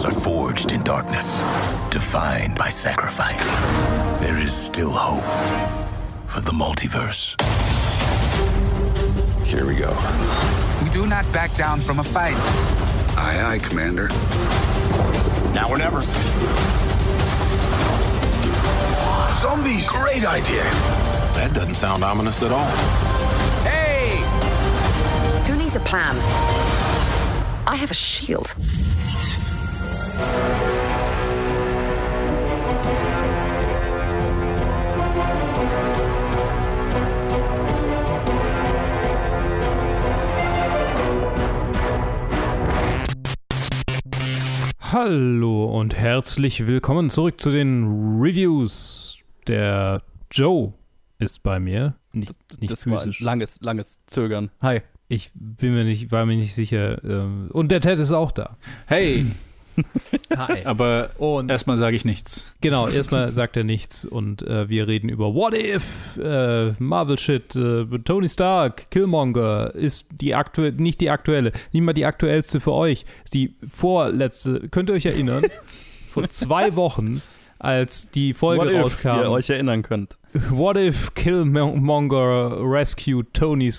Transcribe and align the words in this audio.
Heroes 0.00 0.16
are 0.16 0.20
forged 0.20 0.72
in 0.72 0.82
darkness, 0.82 1.40
defined 1.90 2.56
by 2.56 2.70
sacrifice. 2.70 3.44
There 4.20 4.38
is 4.38 4.52
still 4.52 4.90
hope 4.90 5.24
for 6.26 6.40
the 6.40 6.52
multiverse. 6.52 7.38
Here 9.44 9.66
we 9.66 9.74
go. 9.74 9.90
We 10.82 10.88
do 10.88 11.06
not 11.06 11.30
back 11.32 11.54
down 11.56 11.80
from 11.80 11.98
a 11.98 12.04
fight. 12.04 12.36
Aye, 13.18 13.42
aye, 13.44 13.58
Commander. 13.58 14.08
Now 15.52 15.68
or 15.68 15.76
never. 15.76 16.00
Zombies! 19.40 19.86
Great 19.86 20.24
idea! 20.24 20.64
That 21.34 21.52
doesn't 21.52 21.74
sound 21.74 22.04
ominous 22.04 22.42
at 22.42 22.52
all. 22.52 22.70
Hey! 23.64 24.16
Who 25.46 25.56
needs 25.56 25.76
a 25.76 25.80
plan? 25.80 26.16
I 27.66 27.76
have 27.76 27.90
a 27.90 27.94
shield. 27.94 28.54
Hallo 44.80 45.66
und 45.66 45.94
herzlich 45.96 46.66
willkommen 46.66 47.10
zurück 47.10 47.40
zu 47.40 47.50
den 47.50 47.84
Reviews. 48.20 49.18
Der 49.46 50.02
Joe 50.30 50.72
ist 51.18 51.42
bei 51.42 51.60
mir. 51.60 51.94
Nicht, 52.12 52.34
nicht 52.60 52.72
das 52.72 52.86
war 52.86 52.98
ein 52.98 53.04
physisch. 53.04 53.20
langes, 53.20 53.60
langes 53.60 54.00
Zögern. 54.06 54.50
Hi. 54.60 54.80
Ich 55.08 55.30
bin 55.34 55.74
mir 55.74 55.84
nicht, 55.84 56.10
war 56.12 56.26
mir 56.26 56.36
nicht 56.36 56.54
sicher. 56.54 57.02
ähm, 57.04 57.48
Und 57.52 57.70
der 57.70 57.80
Ted 57.80 57.98
ist 57.98 58.12
auch 58.12 58.32
da. 58.32 58.56
Hey, 58.86 59.26
Hi. 60.36 60.58
aber 60.64 61.10
erstmal 61.48 61.78
sage 61.78 61.96
ich 61.96 62.04
nichts. 62.04 62.54
genau, 62.60 62.88
erstmal 62.88 63.32
sagt 63.32 63.56
er 63.56 63.64
nichts 63.64 64.04
und 64.04 64.42
äh, 64.42 64.68
wir 64.68 64.88
reden 64.88 65.08
über 65.08 65.34
What 65.34 65.54
If, 65.54 66.18
äh, 66.22 66.72
Marvel 66.78 67.18
Shit, 67.18 67.56
äh, 67.56 67.86
Tony 68.04 68.28
Stark, 68.28 68.90
Killmonger 68.90 69.74
ist 69.74 70.06
die 70.10 70.34
aktuelle, 70.34 70.76
nicht 70.76 71.00
die 71.00 71.10
aktuelle, 71.10 71.52
nicht 71.72 71.82
mal 71.82 71.92
die 71.92 72.04
aktuellste 72.04 72.60
für 72.60 72.72
euch, 72.72 73.04
ist 73.24 73.34
die 73.34 73.54
vorletzte. 73.68 74.68
Könnt 74.70 74.90
ihr 74.90 74.94
euch 74.94 75.06
erinnern? 75.06 75.44
Vor 76.10 76.28
zwei 76.28 76.74
Wochen, 76.74 77.22
als 77.60 78.10
die 78.10 78.32
Folge 78.32 78.66
What 78.66 78.72
if 78.72 78.82
rauskam. 78.82 79.20
ihr 79.20 79.30
euch 79.30 79.50
erinnern 79.50 79.82
könnt. 79.82 80.16
What 80.50 80.76
if 80.76 81.12
Killmonger 81.14 82.58
rescued 82.60 83.34
Tony, 83.34 83.72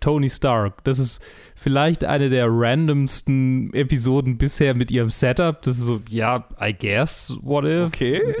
Tony 0.00 0.30
Stark? 0.30 0.82
Das 0.84 0.98
ist 0.98 1.22
vielleicht 1.54 2.04
eine 2.04 2.30
der 2.30 2.46
randomsten 2.48 3.72
Episoden 3.74 4.38
bisher 4.38 4.74
mit 4.74 4.90
ihrem 4.90 5.10
Setup. 5.10 5.60
Das 5.62 5.78
ist 5.78 5.84
so, 5.84 6.00
ja, 6.08 6.48
I 6.60 6.74
guess, 6.76 7.36
what 7.42 7.64
if? 7.64 7.88
Okay. 7.88 8.34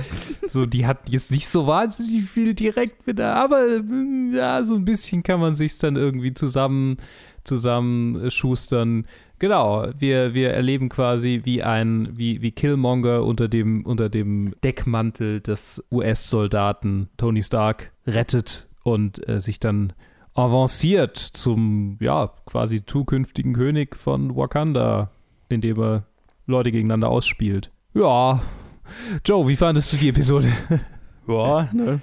So, 0.48 0.66
die 0.66 0.86
hat 0.86 1.08
jetzt 1.08 1.30
nicht 1.30 1.46
so 1.46 1.66
wahnsinnig 1.66 2.24
viel 2.24 2.54
direkt 2.54 3.06
mit, 3.06 3.20
aber 3.20 3.80
mm, 3.82 4.34
ja, 4.34 4.64
so 4.64 4.74
ein 4.74 4.84
bisschen 4.84 5.22
kann 5.22 5.38
man 5.38 5.54
sich 5.54 5.78
dann 5.78 5.96
irgendwie 5.96 6.34
zusammen, 6.34 6.96
zusammen 7.44 8.30
schustern. 8.30 9.06
Genau, 9.42 9.88
wir, 9.98 10.34
wir 10.34 10.50
erleben 10.52 10.88
quasi, 10.88 11.40
wie 11.42 11.64
ein, 11.64 12.10
wie, 12.16 12.42
wie 12.42 12.52
Killmonger 12.52 13.24
unter 13.24 13.48
dem, 13.48 13.84
unter 13.84 14.08
dem 14.08 14.54
Deckmantel 14.62 15.40
des 15.40 15.84
US-Soldaten 15.90 17.08
Tony 17.16 17.42
Stark 17.42 17.90
rettet 18.06 18.68
und 18.84 19.28
äh, 19.28 19.40
sich 19.40 19.58
dann 19.58 19.94
avanciert 20.34 21.16
zum, 21.16 21.96
ja, 21.98 22.30
quasi 22.46 22.86
zukünftigen 22.86 23.52
König 23.52 23.96
von 23.96 24.36
Wakanda, 24.36 25.10
indem 25.48 25.80
er 25.80 26.04
Leute 26.46 26.70
gegeneinander 26.70 27.08
ausspielt. 27.08 27.72
Ja. 27.94 28.40
Joe, 29.26 29.48
wie 29.48 29.56
fandest 29.56 29.92
du 29.92 29.96
die 29.96 30.10
Episode? 30.10 30.52
Ja, 31.26 31.68
ne? 31.72 32.00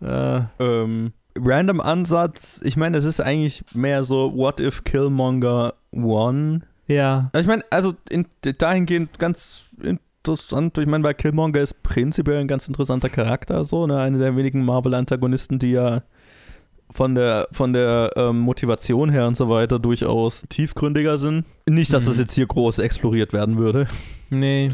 äh, 0.02 0.62
Ähm, 0.62 1.14
random 1.38 1.80
Ansatz. 1.80 2.60
Ich 2.62 2.76
meine, 2.76 2.98
es 2.98 3.06
ist 3.06 3.20
eigentlich 3.20 3.64
mehr 3.72 4.02
so 4.02 4.36
What 4.36 4.60
if 4.60 4.84
Killmonger 4.84 5.72
won? 5.90 6.64
Ja. 6.92 7.30
Ich 7.36 7.46
meine, 7.46 7.64
also 7.70 7.94
in, 8.08 8.26
dahingehend 8.58 9.18
ganz 9.18 9.64
interessant. 9.82 10.78
Ich 10.78 10.86
meine, 10.86 11.04
weil 11.04 11.14
Killmonger 11.14 11.60
ist 11.60 11.82
prinzipiell 11.82 12.38
ein 12.38 12.48
ganz 12.48 12.68
interessanter 12.68 13.08
Charakter, 13.08 13.64
so, 13.64 13.86
ne? 13.86 13.98
Einer 13.98 14.18
der 14.18 14.36
wenigen 14.36 14.64
Marvel-Antagonisten, 14.64 15.58
die 15.58 15.72
ja 15.72 16.02
von 16.90 17.14
der, 17.14 17.48
von 17.52 17.72
der 17.72 18.10
ähm, 18.16 18.38
Motivation 18.40 19.08
her 19.10 19.26
und 19.26 19.36
so 19.36 19.48
weiter 19.48 19.78
durchaus 19.78 20.44
tiefgründiger 20.48 21.16
sind. 21.18 21.46
Nicht, 21.66 21.92
dass 21.92 22.04
das 22.04 22.16
Mhm. 22.16 22.20
jetzt 22.22 22.34
hier 22.34 22.46
groß 22.46 22.78
exploriert 22.80 23.32
werden 23.32 23.56
würde. 23.56 23.86
Nee. 24.30 24.72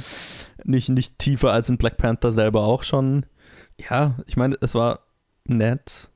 Nicht, 0.64 0.88
nicht 0.88 1.18
tiefer 1.18 1.52
als 1.52 1.70
in 1.70 1.78
Black 1.78 1.96
Panther 1.96 2.32
selber 2.32 2.64
auch 2.64 2.82
schon. 2.82 3.24
Ja, 3.88 4.16
ich 4.26 4.36
meine, 4.36 4.56
es 4.60 4.74
war 4.74 5.00
nett. 5.44 6.08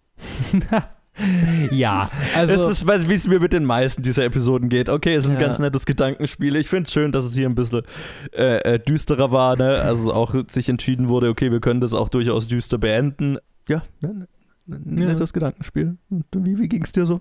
ja, 1.71 2.09
also. 2.35 2.55
es 2.55 2.83
ist, 2.83 3.09
wie 3.09 3.13
es 3.13 3.29
mir 3.29 3.39
mit 3.41 3.53
den 3.53 3.65
meisten 3.65 4.03
dieser 4.03 4.25
Episoden 4.25 4.69
geht. 4.69 4.89
Okay, 4.89 5.15
es 5.15 5.25
ist 5.25 5.31
ein 5.31 5.37
Ja. 5.37 5.43
ganz 5.43 5.59
nettes 5.59 5.85
Gedankenspiel. 5.85 6.57
Ich 6.57 6.69
finde 6.69 6.85
es 6.85 6.93
schön, 6.93 7.13
dass 7.13 7.25
es 7.25 7.35
hier 7.35 7.49
ein 7.49 7.55
bisschen 7.55 7.83
äh, 8.35 8.75
äh, 8.75 8.79
düsterer 8.79 9.31
war, 9.31 9.57
ne? 9.57 9.77
Also 9.83 10.13
auch 10.15 10.35
sich 10.49 10.69
entschieden 10.69 11.09
wurde, 11.09 11.29
okay, 11.29 11.53
wir 11.53 11.61
können 11.61 11.81
das 11.81 11.93
auch 11.93 12.09
durchaus 12.09 12.49
düster 12.49 12.79
beenden. 12.79 13.37
Ja, 13.69 13.83
ne, 14.01 14.27
ne, 14.67 14.77
ein 14.87 14.99
Ja. 14.99 15.07
nettes 15.09 15.33
Gedankenspiel. 15.35 15.97
Und 16.09 16.25
wie, 16.35 16.59
wie 16.59 16.69
ging 16.69 16.83
es 16.83 16.93
dir 16.93 17.05
so? 17.05 17.21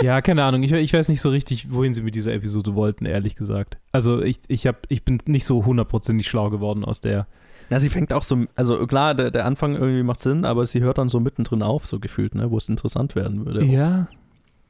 Ja, 0.00 0.22
keine 0.22 0.44
Ahnung. 0.44 0.62
Ich, 0.62 0.70
ich 0.72 0.92
weiß 0.92 1.08
nicht 1.08 1.20
so 1.20 1.30
richtig, 1.30 1.72
wohin 1.72 1.92
sie 1.92 2.02
mit 2.02 2.14
dieser 2.14 2.32
Episode 2.34 2.74
wollten, 2.76 3.04
ehrlich 3.04 3.34
gesagt. 3.34 3.78
Also 3.90 4.22
ich, 4.22 4.38
ich, 4.48 4.66
hab, 4.68 4.86
ich 4.90 5.04
bin 5.04 5.18
nicht 5.26 5.44
so 5.44 5.64
hundertprozentig 5.64 6.28
schlau 6.28 6.50
geworden 6.50 6.84
aus 6.84 7.00
der. 7.00 7.26
Na, 7.70 7.78
sie 7.80 7.88
fängt 7.88 8.12
auch 8.12 8.22
so, 8.22 8.44
also 8.56 8.86
klar, 8.86 9.14
der, 9.14 9.30
der 9.30 9.46
Anfang 9.46 9.74
irgendwie 9.74 10.02
macht 10.02 10.20
Sinn, 10.20 10.44
aber 10.44 10.66
sie 10.66 10.80
hört 10.82 10.98
dann 10.98 11.08
so 11.08 11.20
mittendrin 11.20 11.62
auf, 11.62 11.86
so 11.86 11.98
gefühlt, 11.98 12.34
ne, 12.34 12.50
wo 12.50 12.56
es 12.56 12.68
interessant 12.68 13.14
werden 13.16 13.46
würde. 13.46 13.64
Ja, 13.64 14.06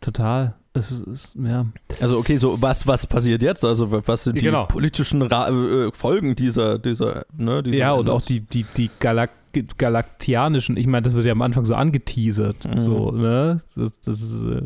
total. 0.00 0.54
Es 0.76 0.90
ist, 0.90 1.06
ist 1.06 1.36
ja. 1.36 1.66
Also 2.00 2.18
okay, 2.18 2.36
so 2.36 2.60
was, 2.60 2.86
was 2.86 3.06
passiert 3.06 3.42
jetzt? 3.42 3.64
Also 3.64 3.92
was 4.06 4.24
sind 4.24 4.40
die 4.40 4.44
Genau. 4.44 4.66
politischen 4.66 5.22
Ra 5.22 5.48
äh, 5.48 5.90
Folgen 5.92 6.34
dieser, 6.34 6.78
dieser, 6.78 7.26
ne, 7.36 7.62
Ja, 7.66 7.92
und 7.92 8.08
Endes? 8.08 8.14
auch 8.14 8.26
die, 8.26 8.40
die, 8.40 8.64
die 8.76 8.90
Galak 8.98 9.30
galaktianischen, 9.78 10.76
ich 10.76 10.88
meine, 10.88 11.02
das 11.02 11.14
wird 11.14 11.26
ja 11.26 11.32
am 11.32 11.42
Anfang 11.42 11.64
so 11.64 11.74
angeteasert. 11.76 12.56
Mhm. 12.64 12.80
So, 12.80 13.10
ne? 13.12 13.60
Das, 13.76 14.00
das 14.00 14.20
ist, 14.20 14.42
äh, 14.42 14.62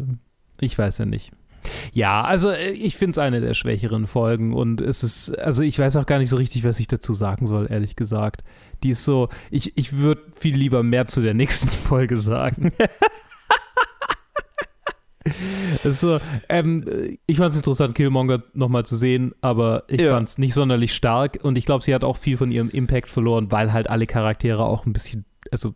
ich 0.61 0.79
weiß 0.79 0.97
ja 0.99 1.05
nicht. 1.05 1.31
Ja, 1.93 2.23
also 2.23 2.51
äh, 2.51 2.71
ich 2.71 2.97
finde 2.97 3.13
es 3.13 3.19
eine 3.19 3.41
der 3.41 3.55
schwächeren 3.55 4.07
Folgen 4.07 4.55
und 4.55 4.81
es 4.81 5.03
ist, 5.03 5.39
also 5.39 5.63
ich 5.63 5.79
weiß 5.79 5.97
auch 5.97 6.07
gar 6.07 6.19
nicht 6.19 6.29
so 6.31 6.37
richtig, 6.37 6.65
was 6.65 6.79
ich 6.81 6.89
dazu 6.89 7.13
sagen 7.13 7.47
soll, 7.47 7.67
ehrlich 7.71 7.97
gesagt. 7.97 8.43
Die 8.83 8.91
ist 8.91 9.05
so, 9.05 9.29
ich, 9.51 9.77
ich 9.77 9.97
würde 9.97 10.23
viel 10.39 10.57
lieber 10.57 10.83
mehr 10.83 11.07
zu 11.07 11.21
der 11.21 11.35
nächsten 11.35 11.69
Folge 11.89 12.17
sagen. 12.17 12.73
So, 15.85 16.19
ähm, 16.49 16.85
ich 17.27 17.37
fand 17.37 17.51
es 17.51 17.57
interessant, 17.57 17.95
Killmonger 17.95 18.43
nochmal 18.55 18.87
zu 18.87 18.97
sehen, 18.97 19.35
aber 19.43 19.85
ich 19.89 20.01
Ja. 20.01 20.15
fand 20.15 20.29
es 20.29 20.39
nicht 20.39 20.55
sonderlich 20.55 20.95
stark 20.95 21.41
und 21.43 21.59
ich 21.59 21.67
glaube, 21.67 21.85
sie 21.85 21.95
hat 21.95 22.03
auch 22.03 22.17
viel 22.17 22.39
von 22.39 22.51
ihrem 22.51 22.71
Impact 22.71 23.11
verloren, 23.11 23.53
weil 23.53 23.73
halt 23.75 23.91
alle 23.91 24.07
Charaktere 24.07 24.65
auch 24.65 24.87
ein 24.87 24.95
bisschen, 24.95 25.27
also 25.51 25.75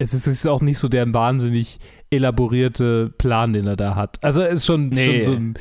es 0.00 0.14
ist, 0.14 0.26
ist 0.26 0.46
auch 0.46 0.62
nicht 0.62 0.78
so 0.78 0.88
der 0.88 1.12
wahnsinnig 1.14 1.78
elaborierte 2.10 3.12
Plan, 3.18 3.52
den 3.52 3.66
er 3.66 3.76
da 3.76 3.94
hat. 3.94 4.18
Also 4.22 4.42
es 4.42 4.60
ist 4.60 4.66
schon, 4.66 4.88
Nee. 4.88 5.22
schon 5.22 5.24
so 5.24 5.32
ein 5.38 5.54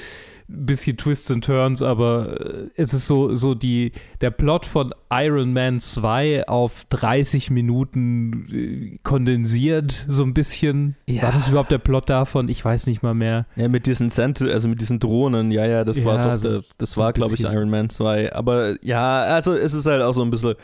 bisschen 0.47 0.97
Twists 0.97 1.29
and 1.29 1.44
Turns, 1.45 1.83
aber 1.83 2.39
äh, 2.41 2.69
es 2.75 2.94
ist 2.95 3.05
so, 3.05 3.35
so 3.35 3.53
die, 3.53 3.91
der 4.22 4.31
Plot 4.31 4.66
von 4.66 4.95
Iron 5.11 5.53
Man 5.53 5.79
2 5.79 6.47
auf 6.47 6.85
30 6.89 7.51
Minuten 7.51 8.47
äh, 8.51 8.97
kondensiert, 9.03 10.05
so 10.07 10.23
ein 10.23 10.33
bisschen. 10.33 10.95
Ja. 11.07 11.23
War 11.23 11.31
das 11.33 11.49
überhaupt 11.49 11.72
der 11.72 11.78
Plot 11.78 12.09
davon? 12.09 12.49
Ich 12.49 12.66
weiß 12.66 12.88
nicht 12.88 13.03
mal 13.03 13.13
mehr. 13.13 13.45
Ja, 13.57 13.67
mit 13.67 13.85
diesen 13.85 14.09
Cent 14.09 14.41
also 14.41 14.67
mit 14.67 14.81
diesen 14.81 14.99
Drohnen, 14.99 15.51
ja, 15.51 15.67
ja, 15.67 15.83
das 15.83 15.99
Ja, 15.99 16.05
war 16.05 16.23
doch, 16.23 16.35
so- 16.38 16.61
das 16.79 16.91
so 16.91 17.01
war, 17.01 17.13
glaube 17.13 17.35
ich. 17.35 17.41
Iron 17.44 17.69
Man 17.69 17.89
2. 17.91 18.33
Aber 18.33 18.75
ja, 18.83 19.22
also 19.22 19.53
es 19.53 19.73
ist 19.73 19.85
halt 19.85 20.02
auch 20.02 20.14
so 20.14 20.23
ein 20.23 20.31
bisschen 20.31 20.55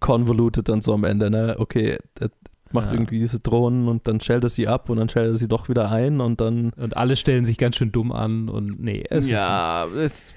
convoluted 0.00 0.68
dann 0.68 0.82
so 0.82 0.92
am 0.94 1.04
Ende, 1.04 1.30
ne? 1.30 1.56
Okay, 1.58 1.98
macht 2.74 2.88
Ja. 2.92 2.98
irgendwie 2.98 3.18
diese 3.18 3.40
Drohnen 3.40 3.88
und 3.88 4.06
dann 4.06 4.20
schält 4.20 4.44
er 4.44 4.50
sie 4.50 4.68
ab 4.68 4.90
und 4.90 4.98
dann 4.98 5.08
schält 5.08 5.28
er 5.28 5.34
sie 5.34 5.48
doch 5.48 5.68
wieder 5.68 5.90
ein 5.90 6.20
und 6.20 6.40
dann. 6.40 6.70
Und 6.76 6.96
alle 6.96 7.16
stellen 7.16 7.44
sich 7.44 7.56
ganz 7.58 7.76
schön 7.76 7.92
dumm 7.92 8.12
an 8.12 8.48
und 8.48 8.80
nee, 8.82 9.04
es 9.08 9.30
ja, 9.30 9.86
it's, 9.96 10.34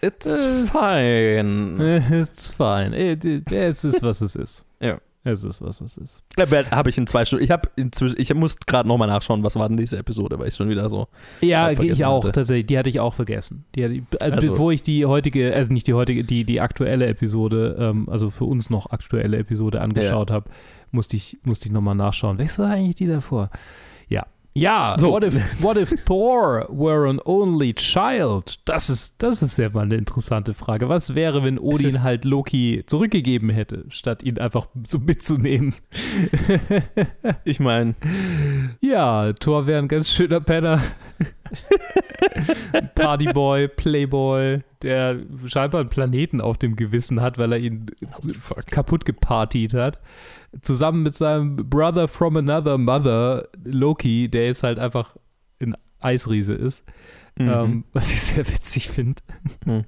it's 0.00 0.26
Äh. 0.26 0.66
fine. 0.66 1.96
ist. 1.96 2.10
It's 2.10 2.54
fine. 2.54 2.96
It- 2.96 3.50
Es 3.52 3.84
ist, 3.84 4.02
was 4.02 4.20
es 4.20 4.34
ist. 4.36 4.64
Ja. 4.80 4.98
Es 5.24 5.44
ist, 5.44 5.62
was 5.62 5.80
es 5.80 5.96
ist. 5.98 6.24
Habe 6.72 6.90
ich 6.90 6.98
in 6.98 7.06
zwei 7.06 7.24
Stunden. 7.24 7.44
Ich 7.44 7.52
habe 7.52 7.68
inzwischen, 7.76 8.16
ich 8.18 8.34
muss 8.34 8.56
gerade 8.58 8.88
nochmal 8.88 9.06
nachschauen, 9.06 9.44
was 9.44 9.54
war 9.54 9.68
denn 9.68 9.76
diese 9.76 9.96
Episode, 9.96 10.36
weil 10.36 10.48
ich 10.48 10.56
schon 10.56 10.68
wieder 10.68 10.88
so. 10.88 11.06
Ja, 11.40 11.70
ich 11.70 12.04
auch 12.04 12.24
hatte. 12.24 12.32
tatsächlich. 12.32 12.66
Die 12.66 12.76
hatte 12.76 12.88
ich 12.88 12.98
auch 12.98 13.14
vergessen. 13.14 13.64
Die 13.76 13.84
hatte, 13.84 13.94
ich- 13.94 14.02
äh, 14.20 14.32
Also- 14.32 14.50
bevor 14.50 14.72
ich 14.72 14.82
die 14.82 15.06
heutige, 15.06 15.54
also 15.54 15.72
nicht 15.72 15.86
die 15.86 15.94
heutige, 15.94 16.24
die, 16.24 16.42
die 16.42 16.60
aktuelle 16.60 17.06
Episode, 17.06 17.76
ähm, 17.78 18.08
also 18.08 18.30
für 18.30 18.46
uns 18.46 18.68
noch 18.68 18.90
aktuelle 18.90 19.36
Episode 19.36 19.80
angeschaut 19.80 20.32
habe, 20.32 20.50
musste 20.92 21.16
ich, 21.16 21.38
musste 21.42 21.66
ich 21.66 21.72
nochmal 21.72 21.94
nachschauen. 21.96 22.38
Was 22.38 22.58
war 22.58 22.70
eigentlich 22.70 22.94
die 22.96 23.06
davor? 23.06 23.50
Ja. 24.08 24.26
Ja, 24.54 24.96
So. 24.98 25.10
what, 25.12 25.24
if, 25.24 25.62
what 25.62 25.78
if 25.78 25.94
Thor 26.04 26.66
were 26.68 27.08
an 27.08 27.18
only 27.24 27.72
child? 27.72 28.60
Das 28.66 28.90
ist, 28.90 29.14
das 29.16 29.40
ist 29.40 29.56
ja 29.56 29.70
mal 29.70 29.84
eine 29.84 29.94
interessante 29.94 30.52
Frage. 30.52 30.90
Was 30.90 31.14
wäre, 31.14 31.42
wenn 31.42 31.58
Odin 31.58 32.02
halt 32.02 32.26
Loki 32.26 32.82
zurückgegeben 32.86 33.48
hätte, 33.48 33.86
statt 33.88 34.22
ihn 34.22 34.38
einfach 34.38 34.66
so 34.86 34.98
mitzunehmen? 34.98 35.74
Ich 37.44 37.60
meine, 37.60 37.94
Ja, 38.82 39.32
Thor 39.32 39.66
wäre 39.66 39.78
ein 39.78 39.88
ganz 39.88 40.10
schöner 40.12 40.40
Penner. 40.40 40.82
Partyboy, 42.94 43.68
Playboy, 43.68 44.62
der 44.82 45.18
scheinbar 45.46 45.80
einen 45.80 45.90
Planeten 45.90 46.40
auf 46.40 46.58
dem 46.58 46.76
Gewissen 46.76 47.20
hat, 47.20 47.38
weil 47.38 47.52
er 47.52 47.58
ihn 47.58 47.86
kaputt 48.70 49.04
gepartied 49.04 49.74
hat. 49.74 50.00
Zusammen 50.60 51.02
mit 51.02 51.14
seinem 51.14 51.56
Brother 51.56 52.08
from 52.08 52.36
another 52.36 52.78
mother, 52.78 53.48
Loki, 53.64 54.28
der 54.28 54.46
jetzt 54.46 54.62
halt 54.62 54.78
einfach 54.78 55.16
ein 55.60 55.76
Eisriese 56.00 56.54
ist. 56.54 56.84
Ähm, 57.38 57.84
was 57.92 58.10
ich 58.12 58.20
sehr 58.20 58.46
witzig 58.46 58.88
finde. 58.88 59.20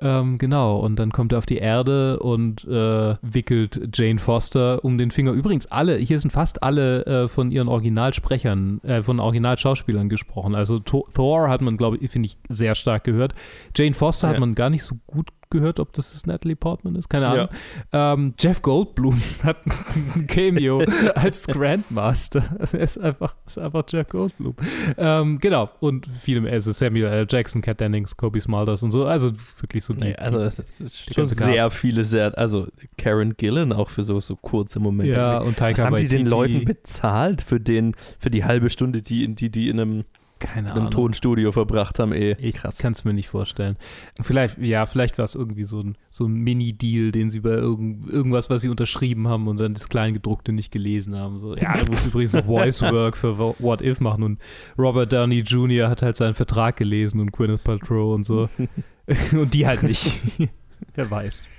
ähm, 0.00 0.38
genau, 0.38 0.78
und 0.78 0.96
dann 0.96 1.10
kommt 1.10 1.32
er 1.32 1.38
auf 1.38 1.46
die 1.46 1.58
Erde 1.58 2.20
und 2.20 2.64
äh, 2.64 3.16
wickelt 3.22 3.90
Jane 3.94 4.18
Foster 4.18 4.84
um 4.84 4.96
den 4.98 5.10
Finger. 5.10 5.32
Übrigens, 5.32 5.66
alle, 5.66 5.96
hier 5.96 6.18
sind 6.18 6.30
fast 6.30 6.62
alle 6.62 7.04
äh, 7.06 7.28
von 7.28 7.50
ihren 7.50 7.68
Originalsprechern, 7.68 8.80
äh, 8.84 9.02
von 9.02 9.20
Originalschauspielern 9.20 10.08
gesprochen. 10.08 10.54
Also 10.54 10.78
Thor, 10.78 11.48
hat 11.48 11.60
man, 11.60 11.76
glaube 11.76 11.96
ich, 11.98 12.10
finde 12.10 12.26
ich, 12.26 12.38
sehr 12.48 12.74
stark 12.74 13.04
gehört. 13.04 13.34
Jane 13.76 13.94
Foster 13.94 14.28
hat 14.28 14.34
Ja. 14.34 14.40
man 14.40 14.54
gar 14.54 14.70
nicht 14.70 14.84
so 14.84 14.96
gut 15.06 15.30
gehört, 15.50 15.80
ob 15.80 15.92
das 15.92 16.12
das 16.12 16.26
Natalie 16.26 16.56
Portman 16.56 16.94
ist, 16.94 17.08
keine 17.08 17.28
Ahnung. 17.28 17.48
Ähm, 17.92 18.34
Jeff 18.38 18.62
Goldblum 18.62 19.20
hat 19.42 19.58
ein 19.66 20.26
Cameo 20.26 20.82
als 21.14 21.46
Grandmaster. 21.46 22.56
Er 22.58 22.80
ist 22.80 22.98
einfach, 22.98 23.34
ist 23.46 23.58
einfach 23.58 23.84
Jeff 23.88 24.08
Goldblum. 24.08 24.54
Ähm, 24.96 25.38
genau, 25.38 25.70
und 25.80 26.06
viele 26.18 26.40
mehr. 26.40 26.52
Also 26.52 26.72
Samuel 26.72 27.06
L. 27.06 27.26
Jackson, 27.28 27.60
Kat 27.62 27.80
Dennings, 27.80 28.16
Kobe 28.16 28.40
Smulders 28.40 28.82
und 28.82 28.92
so. 28.92 29.06
Also 29.06 29.32
wirklich 29.60 29.84
so 29.84 29.92
die, 29.92 30.04
nee, 30.04 30.16
also 30.16 30.38
es 30.38 30.58
ist 30.58 31.12
schon 31.14 31.28
sehr 31.28 31.64
Cast. 31.64 31.76
viele, 31.76 32.04
sehr, 32.04 32.36
also 32.38 32.68
Karen 32.96 33.36
Gillan 33.36 33.72
auch 33.72 33.90
für 33.90 34.02
so, 34.02 34.20
so 34.20 34.36
kurze 34.36 34.80
Momente. 34.80 35.18
Ja, 35.18 35.38
und 35.38 35.56
Taika 35.56 35.82
Was 35.82 35.86
haben 35.86 35.96
die 35.96 36.08
den. 36.08 36.30
Leuten 36.30 36.64
bezahlt 36.64 37.42
für 37.42 37.60
den, 37.60 37.94
für 38.18 38.30
die 38.30 38.44
halbe 38.44 38.70
Stunde, 38.70 39.02
die, 39.02 39.34
die, 39.34 39.50
die 39.50 39.68
in 39.68 39.80
einem, 39.80 40.04
keine 40.40 40.72
Ahnung. 40.72 40.90
Tonstudio 40.90 41.52
verbracht 41.52 41.98
haben, 41.98 42.12
eh. 42.12 42.32
Ich 42.38 42.56
kann 42.56 42.92
es 42.92 43.04
mir 43.04 43.12
nicht 43.12 43.28
vorstellen. 43.28 43.76
Vielleicht, 44.20 44.58
ja, 44.58 44.86
vielleicht 44.86 45.18
war 45.18 45.24
es 45.24 45.34
irgendwie 45.34 45.64
so 45.64 45.80
ein, 45.80 45.96
so 46.10 46.24
ein 46.26 46.32
Mini-Deal, 46.32 47.12
den 47.12 47.30
sie 47.30 47.40
bei 47.40 47.50
irgend, 47.50 48.08
irgendwas, 48.08 48.50
was 48.50 48.62
sie 48.62 48.68
unterschrieben 48.68 49.28
haben 49.28 49.46
und 49.46 49.58
dann 49.58 49.74
das 49.74 49.88
Kleingedruckte 49.88 50.52
nicht 50.52 50.72
gelesen 50.72 51.14
haben. 51.14 51.38
So, 51.38 51.54
ja, 51.54 51.74
du 51.74 51.90
musst 51.90 52.06
übrigens 52.06 52.32
noch 52.32 52.46
Voice 52.46 52.82
Work 52.82 53.16
für 53.16 53.38
What 53.38 53.82
If 53.82 54.00
machen 54.00 54.22
und 54.22 54.40
Robert 54.78 55.12
Downey 55.12 55.40
Jr. 55.40 55.88
hat 55.88 56.02
halt 56.02 56.16
seinen 56.16 56.34
Vertrag 56.34 56.76
gelesen 56.76 57.20
und 57.20 57.32
Gwyneth 57.32 57.62
Paltrow 57.62 58.14
und 58.14 58.24
so. 58.24 58.48
und 59.32 59.54
die 59.54 59.66
halt 59.66 59.82
nicht. 59.82 60.10
Wer 60.94 61.10
weiß. 61.10 61.50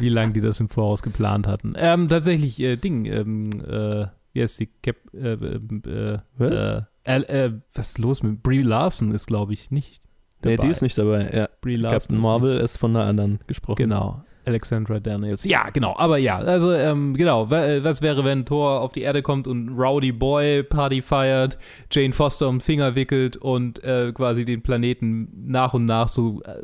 Wie 0.00 0.08
lange 0.08 0.32
die 0.32 0.40
das 0.40 0.60
im 0.60 0.68
Voraus 0.68 1.02
geplant 1.02 1.46
hatten. 1.46 1.74
Ähm, 1.76 2.08
tatsächlich, 2.08 2.60
äh, 2.60 2.76
Ding, 2.76 3.06
ähm, 3.06 3.50
äh, 3.66 4.06
wie 4.32 4.42
heißt 4.42 4.60
die 4.60 4.66
Cap, 4.82 4.96
äh, 5.14 5.32
äh, 5.32 6.18
Was? 6.36 6.52
äh, 6.52 6.82
äh, 7.06 7.20
äh, 7.20 7.52
was 7.74 7.90
ist 7.90 7.98
los 7.98 8.22
mit 8.22 8.42
Brie 8.42 8.62
Larson 8.62 9.12
ist, 9.12 9.26
glaube 9.26 9.52
ich, 9.52 9.70
nicht. 9.70 10.02
Nee, 10.44 10.56
dabei. 10.56 10.66
die 10.66 10.72
ist 10.72 10.82
nicht 10.82 10.98
dabei, 10.98 11.30
ja. 11.32 11.48
Brie 11.60 11.76
Larson 11.76 11.98
Captain 11.98 12.16
ist 12.16 12.22
Marvel 12.22 12.58
ist 12.58 12.76
von 12.76 12.96
einer 12.96 13.06
anderen 13.06 13.40
gesprochen. 13.46 13.76
Genau. 13.76 14.22
Alexandra 14.46 15.00
Daniels. 15.00 15.44
Ja, 15.44 15.70
genau. 15.70 15.96
Aber 15.98 16.18
ja, 16.18 16.38
also 16.38 16.72
ähm, 16.72 17.14
genau. 17.14 17.50
äh, 17.50 17.82
Was 17.82 18.00
wäre, 18.00 18.24
wenn 18.24 18.44
Thor 18.44 18.80
auf 18.80 18.92
die 18.92 19.02
Erde 19.02 19.22
kommt 19.22 19.48
und 19.48 19.70
Rowdy 19.70 20.12
Boy 20.12 20.62
Party 20.62 21.02
feiert, 21.02 21.58
Jane 21.90 22.12
Foster 22.12 22.48
um 22.48 22.56
den 22.56 22.60
Finger 22.60 22.94
wickelt 22.94 23.36
und 23.36 23.82
äh, 23.82 24.12
quasi 24.12 24.44
den 24.44 24.62
Planeten 24.62 25.28
nach 25.48 25.74
und 25.74 25.84
nach 25.84 26.08
so 26.08 26.42
äh, 26.44 26.62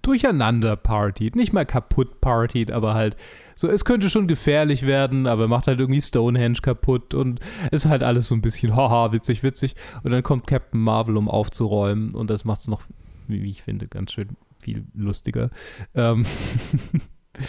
durcheinander 0.00 0.76
partied. 0.76 1.36
Nicht 1.36 1.52
mal 1.52 1.66
kaputt 1.66 2.20
partied, 2.20 2.70
aber 2.70 2.94
halt 2.94 3.16
so, 3.62 3.68
es 3.68 3.84
könnte 3.84 4.10
schon 4.10 4.26
gefährlich 4.26 4.84
werden, 4.86 5.28
aber 5.28 5.46
macht 5.46 5.68
halt 5.68 5.78
irgendwie 5.78 6.00
Stonehenge 6.00 6.58
kaputt 6.60 7.14
und 7.14 7.38
ist 7.70 7.86
halt 7.86 8.02
alles 8.02 8.26
so 8.26 8.34
ein 8.34 8.42
bisschen 8.42 8.74
haha, 8.74 9.12
witzig, 9.12 9.44
witzig. 9.44 9.76
Und 10.02 10.10
dann 10.10 10.24
kommt 10.24 10.48
Captain 10.48 10.80
Marvel, 10.80 11.16
um 11.16 11.28
aufzuräumen 11.28 12.12
und 12.12 12.28
das 12.28 12.44
macht 12.44 12.58
es 12.58 12.66
noch, 12.66 12.82
wie 13.28 13.48
ich 13.48 13.62
finde, 13.62 13.86
ganz 13.86 14.12
schön 14.12 14.30
viel 14.60 14.84
lustiger. 14.94 15.50
Ähm, 15.94 16.26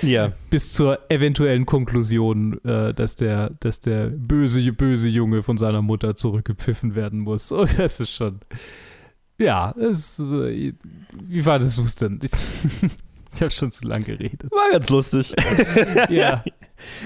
Ja. 0.02 0.32
bis 0.52 0.72
zur 0.72 1.00
eventuellen 1.10 1.66
Konklusion, 1.66 2.64
äh, 2.64 2.94
dass 2.94 3.16
der, 3.16 3.50
dass 3.60 3.80
der 3.80 4.08
böse, 4.08 4.72
böse 4.72 5.10
Junge 5.10 5.42
von 5.42 5.58
seiner 5.58 5.82
Mutter 5.82 6.16
zurückgepfiffen 6.16 6.94
werden 6.94 7.20
muss. 7.22 7.52
Und 7.52 7.78
das 7.80 8.00
ist 8.00 8.12
schon. 8.12 8.40
Ja, 9.40 9.72
es, 9.72 10.20
äh, 10.20 10.74
wie 11.28 11.42
du 11.80 11.84
es 11.84 11.96
denn? 11.96 12.20
Ich, 13.36 13.42
habe 13.42 13.52
schon 13.52 13.72
zu 13.72 13.86
lange 13.88 14.04
geredet. 14.06 14.52
War 14.52 14.72
ganz 14.72 14.90
lustig. 14.90 15.34
Ja. 16.10 16.44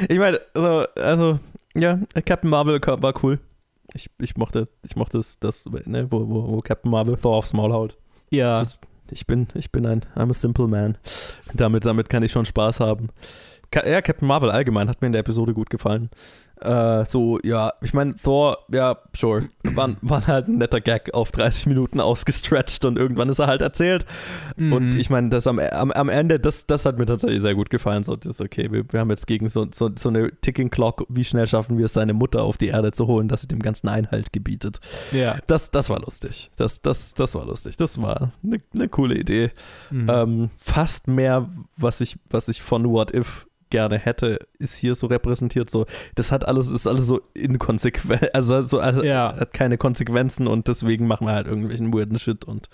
Ich 0.09 0.17
meine, 0.17 0.39
also, 0.53 0.85
also, 0.95 1.39
ja, 1.75 1.99
Captain 2.25 2.49
Marvel 2.49 2.79
war 2.83 3.13
cool. 3.23 3.39
Ich, 3.93 4.09
ich 4.19 4.35
mochte, 4.35 4.67
ich 4.85 4.95
mochte 4.95 5.17
das, 5.17 5.39
das 5.39 5.65
ne, 5.85 6.11
wo, 6.11 6.27
wo, 6.27 6.47
wo 6.49 6.59
Captain 6.59 6.91
Marvel 6.91 7.15
Thor 7.15 7.35
aufs 7.35 7.53
Maul 7.53 7.71
haut. 7.71 7.97
Ja. 8.29 8.59
Das- 8.59 8.79
Ich 9.11 9.25
bin, 9.25 9.47
ich 9.53 9.71
bin 9.71 9.85
ein, 9.85 10.01
I'm 10.15 10.29
a 10.29 10.33
simple 10.33 10.67
man. 10.67 10.97
Damit, 11.53 11.85
damit 11.85 12.09
kann 12.09 12.23
ich 12.23 12.31
schon 12.31 12.43
Spaß 12.45 12.79
haben. 12.81 13.09
Ja, 13.73 14.01
Captain 14.01 14.27
Marvel 14.27 14.49
allgemein 14.51 14.89
hat 14.89 15.01
mir 15.01 15.07
in 15.07 15.11
der 15.13 15.21
Episode 15.21 15.53
gut 15.53 15.69
gefallen. 15.69 16.09
Äh, 16.61 17.05
so, 17.05 17.39
ja, 17.43 17.73
ich 17.81 17.93
meine, 17.93 18.15
Thor, 18.15 18.57
ja, 18.71 18.97
sure, 19.15 19.49
war, 19.63 19.89
war 20.01 20.25
halt 20.27 20.47
ein 20.47 20.57
netter 20.57 20.81
Gag 20.81 21.13
auf 21.13 21.31
30 21.31 21.67
Minuten 21.67 21.99
ausgestretched 21.99 22.85
und 22.85 22.97
irgendwann 22.97 23.29
ist 23.29 23.39
er 23.39 23.47
halt 23.47 23.61
erzählt. 23.61 24.05
Und 24.57 24.93
Mhm. 24.93 24.99
ich 24.99 25.09
meine, 25.09 25.29
das 25.29 25.47
am, 25.47 25.59
am, 25.59 25.91
am 25.91 26.09
Ende, 26.09 26.39
das, 26.39 26.65
das 26.65 26.85
hat 26.85 26.97
mir 26.97 27.05
tatsächlich 27.05 27.41
sehr 27.41 27.55
gut 27.55 27.69
gefallen. 27.69 28.03
So, 28.03 28.15
das 28.15 28.33
ist 28.33 28.41
okay, 28.41 28.71
wir, 28.71 28.83
wir 28.91 28.99
haben 28.99 29.09
jetzt 29.09 29.27
gegen 29.27 29.47
so, 29.49 29.67
so, 29.73 29.89
so 29.97 30.09
eine 30.09 30.31
Ticking 30.41 30.69
Clock, 30.69 31.05
wie 31.09 31.23
schnell 31.23 31.47
schaffen 31.47 31.77
wir 31.77 31.85
es, 31.85 31.93
seine 31.93 32.13
Mutter 32.13 32.43
auf 32.43 32.57
die 32.57 32.67
Erde 32.67 32.91
zu 32.91 33.07
holen, 33.07 33.27
dass 33.27 33.41
sie 33.41 33.47
dem 33.47 33.59
ganzen 33.59 33.87
Einhalt 33.89 34.33
gebietet. 34.33 34.79
ja. 35.11 35.37
Das, 35.47 35.71
das 35.71 35.89
war 35.89 35.99
lustig. 35.99 36.51
Das, 36.57 36.81
das, 36.81 37.13
das 37.13 37.35
war 37.35 37.45
lustig. 37.45 37.77
Das 37.77 38.01
war 38.01 38.31
eine, 38.43 38.61
eine 38.73 38.89
coole 38.89 39.15
Idee. 39.15 39.51
Mhm. 39.91 40.09
Ähm, 40.09 40.49
fast 40.57 41.07
mehr, 41.07 41.49
was 41.77 42.01
ich, 42.01 42.17
was 42.29 42.47
ich 42.47 42.61
von 42.61 42.89
What 42.89 43.13
If 43.13 43.46
gerne 43.69 43.97
hätte, 43.97 44.39
ist 44.59 44.75
hier 44.75 44.95
so 44.95 45.07
repräsentiert. 45.07 45.69
So, 45.69 45.85
das 46.15 46.31
hat 46.31 46.47
alles, 46.47 46.67
ist 46.67 46.87
alles 46.87 47.07
so 47.07 47.21
inkonsequent, 47.33 48.29
also, 48.35 48.61
so, 48.61 48.79
also 48.79 49.03
Ja. 49.03 49.35
hat 49.35 49.53
keine 49.53 49.77
Konsequenzen 49.77 50.47
und 50.47 50.67
deswegen 50.67 51.07
machen 51.07 51.27
wir 51.27 51.33
halt 51.33 51.47
irgendwelchen 51.47 51.93
weirden 51.93 52.19
Shit 52.19 52.45
und 52.45 52.69